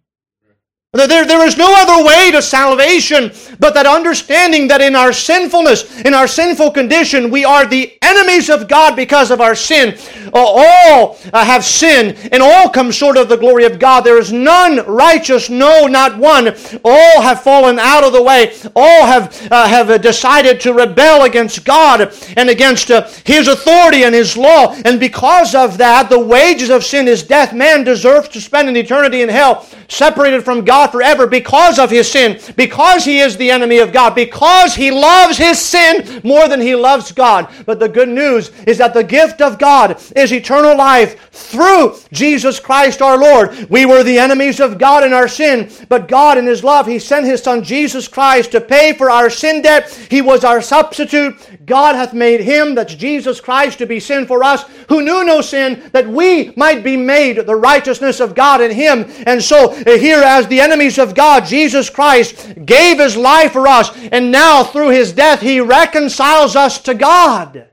There, 0.95 1.27
there 1.27 1.47
is 1.47 1.59
no 1.59 1.71
other 1.71 2.03
way 2.03 2.31
to 2.31 2.41
salvation 2.41 3.31
but 3.59 3.75
that 3.75 3.85
understanding 3.85 4.69
that 4.69 4.81
in 4.81 4.97
our 4.97 5.13
sinfulness, 5.13 6.01
in 6.01 6.15
our 6.15 6.27
sinful 6.27 6.71
condition, 6.71 7.31
we 7.31 7.45
are 7.45 7.67
the 7.67 7.99
enemies 8.01 8.49
of 8.49 8.69
God 8.69 8.97
because 8.97 9.31
of 9.31 9.43
our 9.43 9.55
sin. 9.55 9.99
All 10.33 11.19
uh, 11.35 11.45
have 11.45 11.63
sinned 11.63 12.17
and 12.33 12.43
all 12.43 12.71
come 12.71 12.91
short 12.91 13.19
of 13.19 13.29
the 13.29 13.37
glory 13.37 13.65
of 13.65 13.79
God. 13.79 14.01
There 14.01 14.19
is 14.19 14.33
none 14.33 14.79
righteous, 14.87 15.51
no, 15.51 15.87
not 15.87 16.17
one. 16.17 16.55
All 16.83 17.21
have 17.21 17.43
fallen 17.43 17.79
out 17.79 18.03
of 18.03 18.15
the 18.15 18.23
way. 18.23 18.55
All 18.75 19.05
have, 19.05 19.47
uh, 19.53 19.69
have 19.69 20.01
decided 20.01 20.59
to 20.63 20.73
rebel 20.73 21.25
against 21.25 21.67
God 21.67 22.15
and 22.39 22.49
against 22.49 22.91
uh, 22.91 23.07
His 23.27 23.47
authority 23.47 24.05
and 24.05 24.15
His 24.15 24.39
law. 24.39 24.75
And 24.87 24.99
because 24.99 25.55
of 25.55 25.77
that, 25.77 26.09
the 26.09 26.19
wages 26.19 26.71
of 26.71 26.83
sin 26.83 27.09
is 27.09 27.23
death. 27.23 27.53
Man 27.53 27.85
deserves 27.85 28.31
to 28.31 28.41
spend 28.41 28.71
an 28.71 28.77
eternity 28.77 29.21
in 29.21 29.29
hell, 29.29 29.67
separated 29.89 30.45
from 30.45 30.65
God 30.65 30.79
forever 30.93 31.27
because 31.27 31.79
of 31.79 31.91
his 31.91 32.11
sin, 32.11 32.41
because 32.57 33.05
he 33.05 33.21
is 33.21 33.37
the 33.37 33.51
enemy 33.51 33.79
of 33.79 33.93
God, 33.93 34.15
because 34.15 34.75
he 34.75 34.91
loves 34.91 35.37
his 35.37 35.59
sin 35.59 36.21
more 36.25 36.49
than 36.49 36.61
he 36.61 36.75
loves 36.75 37.13
God. 37.13 37.49
But 37.67 37.81
the 37.81 37.89
good 37.89 38.09
news 38.09 38.51
is 38.67 38.79
that 38.79 38.95
the 38.95 39.05
gift 39.05 39.41
of 39.41 39.59
God 39.59 40.01
is 40.17 40.33
eternal 40.33 40.77
life 40.77 41.31
through 41.31 41.97
Jesus 42.13 42.59
Christ 42.61 43.01
our 43.03 43.19
Lord. 43.19 43.69
We 43.71 43.87
were 43.87 44.03
the 44.03 44.19
enemies 44.19 44.61
of 44.61 44.79
God 44.79 45.05
in 45.05 45.13
our 45.13 45.29
sin, 45.29 45.71
but 45.89 46.09
God 46.09 46.39
in 46.39 46.47
his 46.47 46.65
love, 46.65 46.87
he 46.87 46.99
sent 46.99 47.27
his 47.27 47.43
son 47.43 47.63
Jesus 47.63 48.09
Christ 48.09 48.53
to 48.53 48.61
pay 48.61 48.93
for 48.93 49.11
our 49.11 49.31
sin 49.31 49.63
debt. 49.63 49.91
He 50.11 50.21
was 50.21 50.45
our 50.45 50.61
substitute. 50.61 51.37
God 51.67 51.95
hath 51.95 52.15
made 52.15 52.41
him, 52.41 52.75
that's 52.75 52.95
Jesus 52.95 53.41
Christ, 53.41 53.79
to 53.79 53.87
be 53.87 54.01
sin 54.01 54.27
for 54.27 54.43
us, 54.43 54.65
who 54.89 55.03
knew 55.03 55.25
no 55.25 55.41
sin, 55.41 55.91
that 55.93 56.09
we 56.09 56.53
might 56.57 56.83
be 56.83 56.97
made 56.97 57.37
the 57.37 57.55
righteousness 57.55 58.21
of 58.21 58.35
God 58.35 58.61
in 58.61 58.71
him. 58.71 59.05
And 59.27 59.43
so 59.43 59.73
eh, 59.73 59.99
here 59.99 60.23
as 60.23 60.47
the 60.49 60.61
enemies 60.69 60.99
of 60.99 61.15
God, 61.15 61.47
Jesus 61.47 61.89
Christ 61.89 62.55
gave 62.67 62.99
his 62.99 63.17
life 63.17 63.53
for 63.53 63.67
us, 63.67 63.91
and 64.13 64.31
now 64.31 64.63
through 64.63 64.91
his 64.91 65.15
death, 65.15 65.41
he 65.41 65.61
reconciles 65.61 66.57
us 66.57 66.79
to 66.83 66.93
God. 66.93 67.69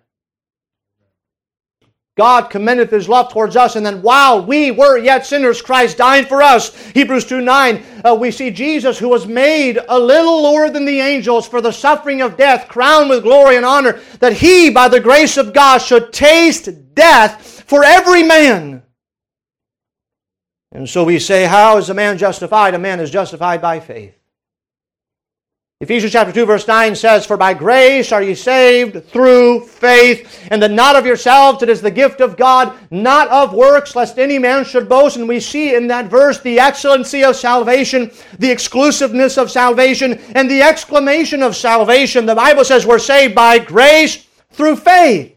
God 2.15 2.49
commendeth 2.49 2.91
his 2.91 3.09
love 3.09 3.33
towards 3.33 3.57
us, 3.57 3.75
and 3.75 3.85
then 3.85 4.01
while 4.01 4.45
we 4.45 4.71
were 4.71 4.97
yet 4.97 5.25
sinners, 5.25 5.61
Christ 5.61 5.97
died 5.97 6.29
for 6.29 6.41
us. 6.41 6.73
Hebrews 6.91 7.25
2 7.25 7.41
9, 7.41 7.83
uh, 8.05 8.15
we 8.15 8.31
see 8.31 8.49
Jesus, 8.51 8.97
who 8.97 9.09
was 9.09 9.27
made 9.27 9.79
a 9.89 9.99
little 9.99 10.41
lower 10.41 10.69
than 10.69 10.85
the 10.85 11.01
angels 11.01 11.45
for 11.45 11.59
the 11.59 11.73
suffering 11.73 12.21
of 12.21 12.37
death, 12.37 12.69
crowned 12.69 13.09
with 13.09 13.23
glory 13.23 13.57
and 13.57 13.65
honor, 13.65 13.99
that 14.21 14.31
he, 14.31 14.69
by 14.69 14.87
the 14.87 15.01
grace 15.01 15.35
of 15.35 15.51
God, 15.51 15.79
should 15.79 16.13
taste 16.13 16.95
death 16.95 17.65
for 17.67 17.83
every 17.83 18.23
man 18.23 18.84
and 20.75 20.89
so 20.89 21.05
we 21.05 21.19
say, 21.19 21.45
How 21.45 21.77
is 21.77 21.89
a 21.89 21.93
man 21.93 22.17
justified? 22.17 22.73
A 22.73 22.79
man 22.79 22.99
is 22.99 23.09
justified 23.09 23.61
by 23.61 23.79
faith. 23.79 24.13
Ephesians 25.79 26.11
chapter 26.11 26.33
2 26.33 26.45
verse 26.45 26.67
9 26.67 26.95
says, 26.95 27.25
For 27.25 27.37
by 27.37 27.53
grace 27.53 28.11
are 28.11 28.21
ye 28.21 28.35
saved 28.35 29.05
through 29.07 29.67
faith, 29.67 30.47
and 30.51 30.61
that 30.61 30.71
not 30.71 30.97
of 30.97 31.05
yourselves, 31.05 31.63
it 31.63 31.69
is 31.69 31.81
the 31.81 31.91
gift 31.91 32.19
of 32.19 32.35
God, 32.35 32.73
not 32.91 33.29
of 33.29 33.53
works, 33.53 33.95
lest 33.95 34.19
any 34.19 34.37
man 34.37 34.65
should 34.65 34.89
boast. 34.89 35.15
And 35.15 35.29
we 35.29 35.39
see 35.39 35.75
in 35.75 35.87
that 35.87 36.07
verse 36.07 36.41
the 36.41 36.59
excellency 36.59 37.23
of 37.23 37.37
salvation, 37.37 38.11
the 38.39 38.51
exclusiveness 38.51 39.37
of 39.37 39.51
salvation, 39.51 40.19
and 40.33 40.51
the 40.51 40.61
exclamation 40.61 41.41
of 41.41 41.55
salvation. 41.55 42.25
The 42.25 42.35
Bible 42.35 42.65
says 42.65 42.85
we're 42.85 42.99
saved 42.99 43.33
by 43.33 43.59
grace 43.59 44.27
through 44.51 44.75
faith. 44.75 45.34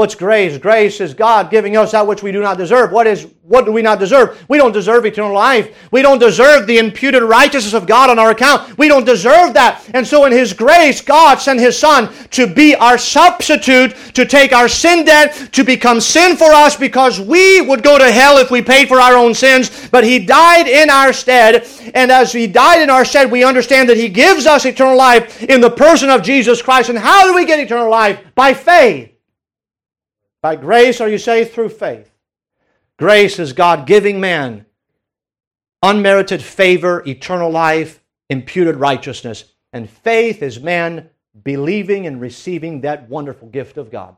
What's 0.00 0.14
grace? 0.14 0.56
Grace 0.56 0.98
is 1.02 1.12
God 1.12 1.50
giving 1.50 1.76
us 1.76 1.92
that 1.92 2.06
which 2.06 2.22
we 2.22 2.32
do 2.32 2.40
not 2.40 2.56
deserve. 2.56 2.90
What 2.90 3.06
is 3.06 3.26
what 3.42 3.66
do 3.66 3.72
we 3.72 3.82
not 3.82 3.98
deserve? 3.98 4.42
We 4.48 4.56
don't 4.56 4.72
deserve 4.72 5.04
eternal 5.04 5.34
life. 5.34 5.76
We 5.92 6.00
don't 6.00 6.18
deserve 6.18 6.66
the 6.66 6.78
imputed 6.78 7.22
righteousness 7.22 7.74
of 7.74 7.86
God 7.86 8.08
on 8.08 8.18
our 8.18 8.30
account. 8.30 8.78
We 8.78 8.88
don't 8.88 9.04
deserve 9.04 9.52
that. 9.52 9.84
And 9.92 10.06
so 10.06 10.24
in 10.24 10.32
his 10.32 10.54
grace, 10.54 11.02
God 11.02 11.38
sent 11.38 11.60
his 11.60 11.78
son 11.78 12.10
to 12.30 12.46
be 12.46 12.74
our 12.76 12.96
substitute, 12.96 13.94
to 14.14 14.24
take 14.24 14.54
our 14.54 14.68
sin 14.70 15.04
debt, 15.04 15.52
to 15.52 15.64
become 15.64 16.00
sin 16.00 16.34
for 16.34 16.50
us 16.50 16.76
because 16.76 17.20
we 17.20 17.60
would 17.60 17.82
go 17.82 17.98
to 17.98 18.10
hell 18.10 18.38
if 18.38 18.50
we 18.50 18.62
paid 18.62 18.88
for 18.88 19.02
our 19.02 19.18
own 19.18 19.34
sins, 19.34 19.90
but 19.90 20.02
he 20.02 20.18
died 20.18 20.66
in 20.66 20.88
our 20.88 21.12
stead. 21.12 21.68
And 21.92 22.10
as 22.10 22.32
he 22.32 22.46
died 22.46 22.80
in 22.80 22.88
our 22.88 23.04
stead, 23.04 23.30
we 23.30 23.44
understand 23.44 23.90
that 23.90 23.98
he 23.98 24.08
gives 24.08 24.46
us 24.46 24.64
eternal 24.64 24.96
life 24.96 25.42
in 25.42 25.60
the 25.60 25.68
person 25.68 26.08
of 26.08 26.22
Jesus 26.22 26.62
Christ. 26.62 26.88
And 26.88 26.98
how 26.98 27.26
do 27.26 27.34
we 27.34 27.44
get 27.44 27.60
eternal 27.60 27.90
life? 27.90 28.18
By 28.34 28.54
faith. 28.54 29.09
By 30.42 30.56
grace 30.56 31.00
are 31.00 31.08
you 31.08 31.18
saved 31.18 31.52
through 31.52 31.70
faith. 31.70 32.10
Grace 32.98 33.38
is 33.38 33.52
God 33.52 33.86
giving 33.86 34.20
man 34.20 34.66
unmerited 35.82 36.42
favor, 36.42 37.02
eternal 37.06 37.50
life, 37.50 38.02
imputed 38.28 38.76
righteousness. 38.76 39.44
And 39.72 39.88
faith 39.88 40.42
is 40.42 40.60
man 40.60 41.08
believing 41.42 42.06
and 42.06 42.20
receiving 42.20 42.82
that 42.82 43.08
wonderful 43.08 43.48
gift 43.48 43.78
of 43.78 43.90
God. 43.90 44.16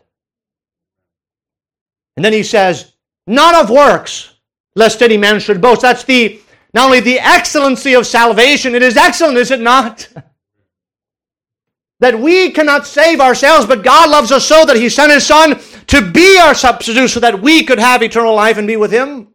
And 2.16 2.24
then 2.24 2.32
he 2.32 2.42
says, 2.42 2.92
not 3.26 3.54
of 3.54 3.70
works, 3.70 4.34
lest 4.74 5.02
any 5.02 5.16
man 5.16 5.40
should 5.40 5.60
boast. 5.60 5.82
That's 5.82 6.04
the 6.04 6.40
not 6.74 6.86
only 6.86 7.00
the 7.00 7.20
excellency 7.20 7.94
of 7.94 8.06
salvation, 8.06 8.74
it 8.74 8.82
is 8.82 8.96
excellent, 8.96 9.36
is 9.36 9.50
it 9.50 9.60
not? 9.60 10.08
that 12.02 12.18
we 12.18 12.50
cannot 12.50 12.84
save 12.84 13.20
ourselves, 13.20 13.64
but 13.64 13.84
God 13.84 14.10
loves 14.10 14.32
us 14.32 14.44
so 14.44 14.64
that 14.64 14.74
He 14.74 14.88
sent 14.88 15.12
His 15.12 15.24
Son 15.24 15.60
to 15.86 16.10
be 16.10 16.36
our 16.36 16.52
substitute 16.52 17.08
so 17.08 17.20
that 17.20 17.40
we 17.40 17.62
could 17.62 17.78
have 17.78 18.02
eternal 18.02 18.34
life 18.34 18.58
and 18.58 18.66
be 18.66 18.76
with 18.76 18.90
Him. 18.90 19.28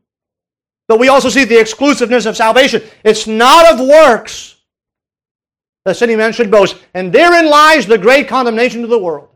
But 0.89 0.99
we 0.99 1.07
also 1.07 1.29
see 1.29 1.45
the 1.45 1.57
exclusiveness 1.57 2.25
of 2.25 2.35
salvation. 2.35 2.83
It's 3.05 3.25
not 3.25 3.73
of 3.73 3.87
works, 3.87 4.57
lest 5.85 6.01
any 6.01 6.17
man 6.17 6.33
should 6.33 6.51
boast. 6.51 6.75
And 6.93 7.13
therein 7.13 7.49
lies 7.49 7.85
the 7.85 7.97
great 7.97 8.27
condemnation 8.27 8.83
of 8.83 8.89
the 8.89 8.99
world. 8.99 9.29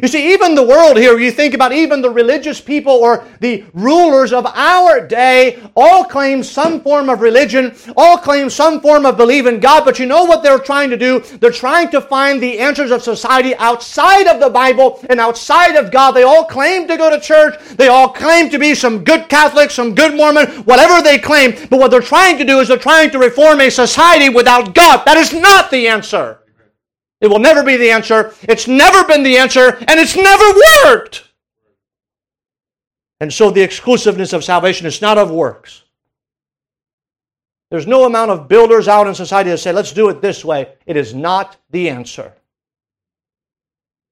You 0.00 0.06
see, 0.06 0.32
even 0.32 0.54
the 0.54 0.62
world 0.62 0.96
here, 0.96 1.18
you 1.18 1.32
think 1.32 1.54
about 1.54 1.72
even 1.72 2.00
the 2.00 2.10
religious 2.10 2.60
people 2.60 2.92
or 2.92 3.24
the 3.40 3.64
rulers 3.74 4.32
of 4.32 4.46
our 4.46 5.04
day, 5.04 5.60
all 5.74 6.04
claim 6.04 6.42
some 6.42 6.80
form 6.80 7.08
of 7.08 7.20
religion, 7.20 7.74
all 7.96 8.16
claim 8.16 8.48
some 8.48 8.80
form 8.80 9.04
of 9.04 9.16
belief 9.16 9.46
in 9.46 9.58
God, 9.58 9.84
but 9.84 9.98
you 9.98 10.06
know 10.06 10.24
what 10.24 10.44
they're 10.44 10.58
trying 10.60 10.90
to 10.90 10.96
do? 10.96 11.20
They're 11.20 11.50
trying 11.50 11.90
to 11.90 12.00
find 12.00 12.40
the 12.40 12.60
answers 12.60 12.92
of 12.92 13.02
society 13.02 13.56
outside 13.56 14.28
of 14.28 14.40
the 14.40 14.50
Bible 14.50 15.04
and 15.10 15.18
outside 15.18 15.74
of 15.74 15.90
God. 15.90 16.12
They 16.12 16.22
all 16.22 16.44
claim 16.44 16.86
to 16.86 16.96
go 16.96 17.10
to 17.10 17.18
church, 17.18 17.58
they 17.70 17.88
all 17.88 18.08
claim 18.08 18.50
to 18.50 18.58
be 18.58 18.74
some 18.74 19.02
good 19.02 19.28
Catholic, 19.28 19.70
some 19.70 19.96
good 19.96 20.14
Mormon, 20.14 20.48
whatever 20.64 21.02
they 21.02 21.18
claim, 21.18 21.56
but 21.70 21.80
what 21.80 21.90
they're 21.90 22.00
trying 22.00 22.38
to 22.38 22.44
do 22.44 22.60
is 22.60 22.68
they're 22.68 22.76
trying 22.76 23.10
to 23.10 23.18
reform 23.18 23.60
a 23.60 23.70
society 23.70 24.28
without 24.28 24.74
God. 24.74 25.04
That 25.06 25.16
is 25.16 25.32
not 25.32 25.72
the 25.72 25.88
answer. 25.88 26.38
It 27.20 27.28
will 27.28 27.40
never 27.40 27.62
be 27.62 27.76
the 27.76 27.90
answer. 27.90 28.32
It's 28.42 28.68
never 28.68 29.04
been 29.04 29.22
the 29.22 29.38
answer, 29.38 29.76
and 29.88 29.98
it's 29.98 30.16
never 30.16 30.44
worked. 30.84 31.24
And 33.20 33.32
so 33.32 33.50
the 33.50 33.62
exclusiveness 33.62 34.32
of 34.32 34.44
salvation 34.44 34.86
is 34.86 35.02
not 35.02 35.18
of 35.18 35.30
works. 35.30 35.82
There's 37.70 37.86
no 37.86 38.04
amount 38.04 38.30
of 38.30 38.48
builders 38.48 38.88
out 38.88 39.06
in 39.06 39.14
society 39.14 39.50
that 39.50 39.58
say, 39.58 39.72
let's 39.72 39.92
do 39.92 40.08
it 40.08 40.22
this 40.22 40.44
way. 40.44 40.74
It 40.86 40.96
is 40.96 41.14
not 41.14 41.56
the 41.70 41.90
answer. 41.90 42.32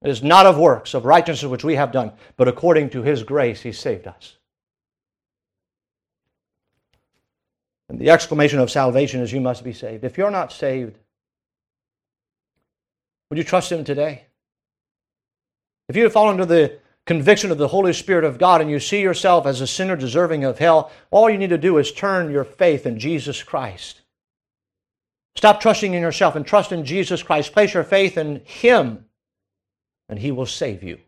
It 0.02 0.10
is 0.10 0.22
not 0.22 0.44
of 0.44 0.58
works, 0.58 0.92
of 0.92 1.04
righteousness 1.04 1.50
which 1.50 1.64
we 1.64 1.76
have 1.76 1.92
done, 1.92 2.12
but 2.36 2.48
according 2.48 2.90
to 2.90 3.02
His 3.02 3.22
grace, 3.22 3.62
He 3.62 3.72
saved 3.72 4.06
us. 4.06 4.36
And 7.88 7.98
the 7.98 8.10
exclamation 8.10 8.58
of 8.58 8.70
salvation 8.70 9.20
is, 9.20 9.32
You 9.32 9.40
must 9.40 9.64
be 9.64 9.72
saved. 9.72 10.04
If 10.04 10.18
you're 10.18 10.30
not 10.30 10.52
saved, 10.52 10.98
would 13.30 13.38
you 13.38 13.44
trust 13.44 13.72
Him 13.72 13.84
today? 13.84 14.26
If 15.88 15.96
you 15.96 16.04
have 16.04 16.12
fallen 16.12 16.40
under 16.40 16.46
the 16.46 16.78
conviction 17.06 17.50
of 17.50 17.58
the 17.58 17.68
Holy 17.68 17.92
Spirit 17.92 18.24
of 18.24 18.38
God 18.38 18.60
and 18.60 18.70
you 18.70 18.80
see 18.80 19.00
yourself 19.00 19.46
as 19.46 19.60
a 19.60 19.66
sinner 19.66 19.96
deserving 19.96 20.44
of 20.44 20.58
hell, 20.58 20.90
all 21.10 21.30
you 21.30 21.38
need 21.38 21.50
to 21.50 21.58
do 21.58 21.78
is 21.78 21.92
turn 21.92 22.30
your 22.30 22.44
faith 22.44 22.86
in 22.86 22.98
Jesus 22.98 23.42
Christ. 23.42 24.02
Stop 25.36 25.60
trusting 25.60 25.94
in 25.94 26.02
yourself 26.02 26.34
and 26.34 26.46
trust 26.46 26.72
in 26.72 26.84
Jesus 26.84 27.22
Christ. 27.22 27.52
Place 27.52 27.74
your 27.74 27.84
faith 27.84 28.16
in 28.16 28.42
Him, 28.44 29.04
and 30.08 30.18
He 30.18 30.32
will 30.32 30.46
save 30.46 30.82
you. 30.82 30.98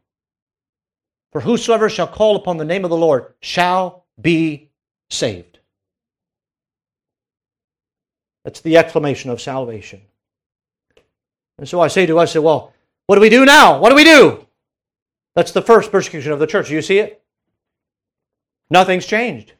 For 1.32 1.40
whosoever 1.40 1.88
shall 1.88 2.06
call 2.06 2.36
upon 2.36 2.56
the 2.56 2.64
name 2.64 2.84
of 2.84 2.90
the 2.90 2.96
Lord 2.96 3.34
shall 3.40 4.06
be 4.20 4.70
saved. 5.10 5.58
That's 8.44 8.60
the 8.60 8.76
exclamation 8.76 9.30
of 9.30 9.40
salvation. 9.40 10.02
And 11.58 11.68
so 11.68 11.80
I 11.80 11.88
say 11.88 12.06
to 12.06 12.18
us, 12.18 12.34
well, 12.36 12.72
what 13.06 13.16
do 13.16 13.20
we 13.20 13.28
do 13.28 13.44
now? 13.44 13.80
What 13.80 13.90
do 13.90 13.96
we 13.96 14.04
do? 14.04 14.46
That's 15.34 15.52
the 15.52 15.62
first 15.62 15.90
persecution 15.90 16.32
of 16.32 16.38
the 16.38 16.46
church. 16.46 16.68
Do 16.68 16.74
you 16.74 16.82
see 16.82 16.98
it? 16.98 17.22
Nothing's 18.70 19.06
changed. 19.06 19.52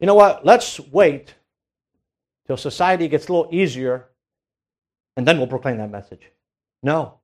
You 0.00 0.06
know 0.06 0.14
what? 0.14 0.44
Let's 0.44 0.78
wait 0.78 1.34
till 2.46 2.56
society 2.56 3.08
gets 3.08 3.28
a 3.28 3.32
little 3.32 3.50
easier 3.52 4.08
and 5.16 5.26
then 5.26 5.38
we'll 5.38 5.48
proclaim 5.48 5.78
that 5.78 5.90
message. 5.90 6.30
No. 6.82 7.18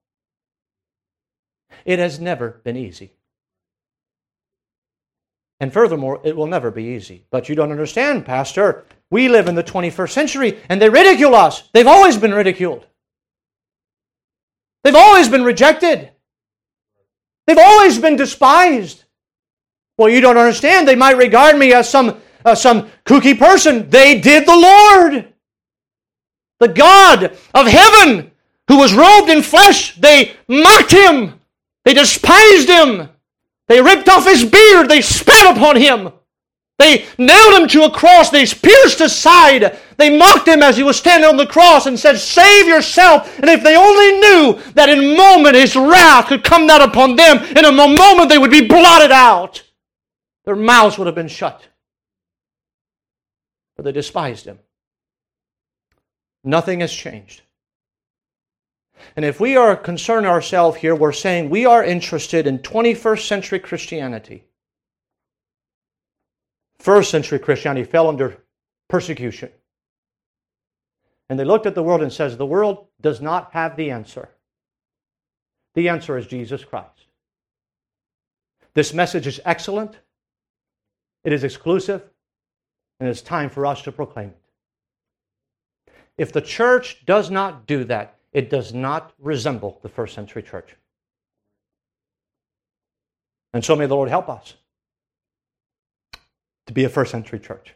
It 1.84 1.98
has 1.98 2.18
never 2.18 2.60
been 2.64 2.76
easy. 2.76 3.12
And 5.60 5.72
furthermore, 5.72 6.20
it 6.24 6.36
will 6.36 6.48
never 6.48 6.70
be 6.70 6.84
easy. 6.84 7.24
But 7.30 7.48
you 7.48 7.54
don't 7.54 7.70
understand, 7.70 8.26
Pastor. 8.26 8.84
We 9.14 9.28
live 9.28 9.46
in 9.46 9.54
the 9.54 9.62
21st 9.62 10.10
century 10.10 10.58
and 10.68 10.82
they 10.82 10.88
ridicule 10.88 11.36
us. 11.36 11.70
They've 11.72 11.86
always 11.86 12.16
been 12.16 12.34
ridiculed. 12.34 12.84
They've 14.82 14.96
always 14.96 15.28
been 15.28 15.44
rejected. 15.44 16.10
They've 17.46 17.56
always 17.56 17.96
been 17.96 18.16
despised. 18.16 19.04
Well, 19.96 20.08
you 20.08 20.20
don't 20.20 20.36
understand. 20.36 20.88
They 20.88 20.96
might 20.96 21.16
regard 21.16 21.56
me 21.56 21.72
as 21.72 21.88
some, 21.88 22.20
uh, 22.44 22.56
some 22.56 22.90
kooky 23.04 23.38
person. 23.38 23.88
They 23.88 24.20
did 24.20 24.48
the 24.48 24.56
Lord. 24.56 25.32
The 26.58 26.68
God 26.74 27.36
of 27.54 27.68
heaven 27.68 28.32
who 28.66 28.78
was 28.78 28.94
robed 28.94 29.30
in 29.30 29.42
flesh, 29.42 29.94
they 29.94 30.32
mocked 30.48 30.90
him. 30.90 31.38
They 31.84 31.94
despised 31.94 32.68
him. 32.68 33.10
They 33.68 33.80
ripped 33.80 34.08
off 34.08 34.24
his 34.24 34.44
beard. 34.44 34.88
They 34.88 35.02
spat 35.02 35.56
upon 35.56 35.76
him. 35.76 36.10
They 36.78 37.06
nailed 37.18 37.62
him 37.62 37.68
to 37.68 37.84
a 37.84 37.90
cross. 37.90 38.30
They 38.30 38.44
pierced 38.44 38.98
his 38.98 39.14
side. 39.14 39.78
They 39.96 40.16
mocked 40.16 40.48
him 40.48 40.62
as 40.62 40.76
he 40.76 40.82
was 40.82 40.96
standing 40.96 41.28
on 41.28 41.36
the 41.36 41.46
cross 41.46 41.86
and 41.86 41.98
said, 41.98 42.18
Save 42.18 42.66
yourself. 42.66 43.38
And 43.38 43.48
if 43.48 43.62
they 43.62 43.76
only 43.76 44.18
knew 44.18 44.72
that 44.72 44.88
in 44.88 44.98
a 44.98 45.16
moment 45.16 45.54
his 45.54 45.76
wrath 45.76 46.26
could 46.26 46.42
come 46.42 46.66
down 46.66 46.82
upon 46.82 47.14
them, 47.14 47.38
in 47.56 47.64
a 47.64 47.72
moment 47.72 48.28
they 48.28 48.38
would 48.38 48.50
be 48.50 48.66
blotted 48.66 49.12
out, 49.12 49.62
their 50.44 50.56
mouths 50.56 50.98
would 50.98 51.06
have 51.06 51.14
been 51.14 51.28
shut. 51.28 51.66
But 53.76 53.84
they 53.84 53.92
despised 53.92 54.44
him. 54.44 54.58
Nothing 56.42 56.80
has 56.80 56.92
changed. 56.92 57.42
And 59.16 59.24
if 59.24 59.38
we 59.38 59.56
are 59.56 59.76
concerned 59.76 60.26
ourselves 60.26 60.78
here, 60.78 60.94
we're 60.94 61.12
saying 61.12 61.50
we 61.50 61.66
are 61.66 61.84
interested 61.84 62.46
in 62.46 62.58
21st 62.58 63.26
century 63.26 63.58
Christianity. 63.60 64.44
First 66.84 67.10
century 67.10 67.38
Christianity 67.38 67.90
fell 67.90 68.08
under 68.08 68.36
persecution. 68.90 69.48
And 71.30 71.40
they 71.40 71.44
looked 71.46 71.64
at 71.64 71.74
the 71.74 71.82
world 71.82 72.02
and 72.02 72.12
says, 72.12 72.36
the 72.36 72.44
world 72.44 72.88
does 73.00 73.22
not 73.22 73.54
have 73.54 73.74
the 73.74 73.90
answer. 73.90 74.28
The 75.76 75.88
answer 75.88 76.18
is 76.18 76.26
Jesus 76.26 76.62
Christ. 76.62 77.06
This 78.74 78.92
message 78.92 79.26
is 79.26 79.40
excellent. 79.46 79.96
It 81.24 81.32
is 81.32 81.42
exclusive. 81.42 82.02
And 83.00 83.08
it's 83.08 83.22
time 83.22 83.48
for 83.48 83.64
us 83.64 83.80
to 83.80 83.90
proclaim 83.90 84.28
it. 84.28 85.92
If 86.18 86.32
the 86.34 86.42
church 86.42 87.06
does 87.06 87.30
not 87.30 87.66
do 87.66 87.84
that, 87.84 88.18
it 88.34 88.50
does 88.50 88.74
not 88.74 89.14
resemble 89.18 89.78
the 89.80 89.88
first 89.88 90.14
century 90.14 90.42
church. 90.42 90.76
And 93.54 93.64
so 93.64 93.74
may 93.74 93.86
the 93.86 93.96
Lord 93.96 94.10
help 94.10 94.28
us 94.28 94.56
to 96.66 96.72
be 96.72 96.84
a 96.84 96.88
first 96.88 97.10
century 97.10 97.38
church. 97.38 97.74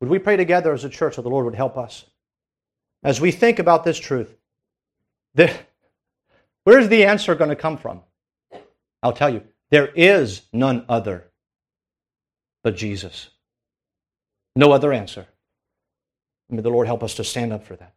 Would 0.00 0.10
we 0.10 0.18
pray 0.18 0.36
together 0.36 0.72
as 0.72 0.84
a 0.84 0.88
church 0.88 1.16
that 1.16 1.22
the 1.22 1.30
Lord 1.30 1.44
would 1.44 1.54
help 1.54 1.76
us? 1.76 2.04
As 3.02 3.20
we 3.20 3.30
think 3.30 3.58
about 3.58 3.84
this 3.84 3.98
truth, 3.98 4.34
the, 5.34 5.52
where's 6.64 6.88
the 6.88 7.04
answer 7.04 7.34
going 7.34 7.50
to 7.50 7.56
come 7.56 7.76
from? 7.76 8.02
I'll 9.02 9.12
tell 9.12 9.30
you, 9.30 9.42
there 9.70 9.88
is 9.88 10.42
none 10.52 10.84
other 10.88 11.24
but 12.62 12.76
Jesus. 12.76 13.30
No 14.56 14.72
other 14.72 14.92
answer. 14.92 15.26
May 16.50 16.62
the 16.62 16.70
Lord 16.70 16.86
help 16.86 17.02
us 17.02 17.14
to 17.14 17.24
stand 17.24 17.52
up 17.52 17.64
for 17.64 17.76
that. 17.76 17.94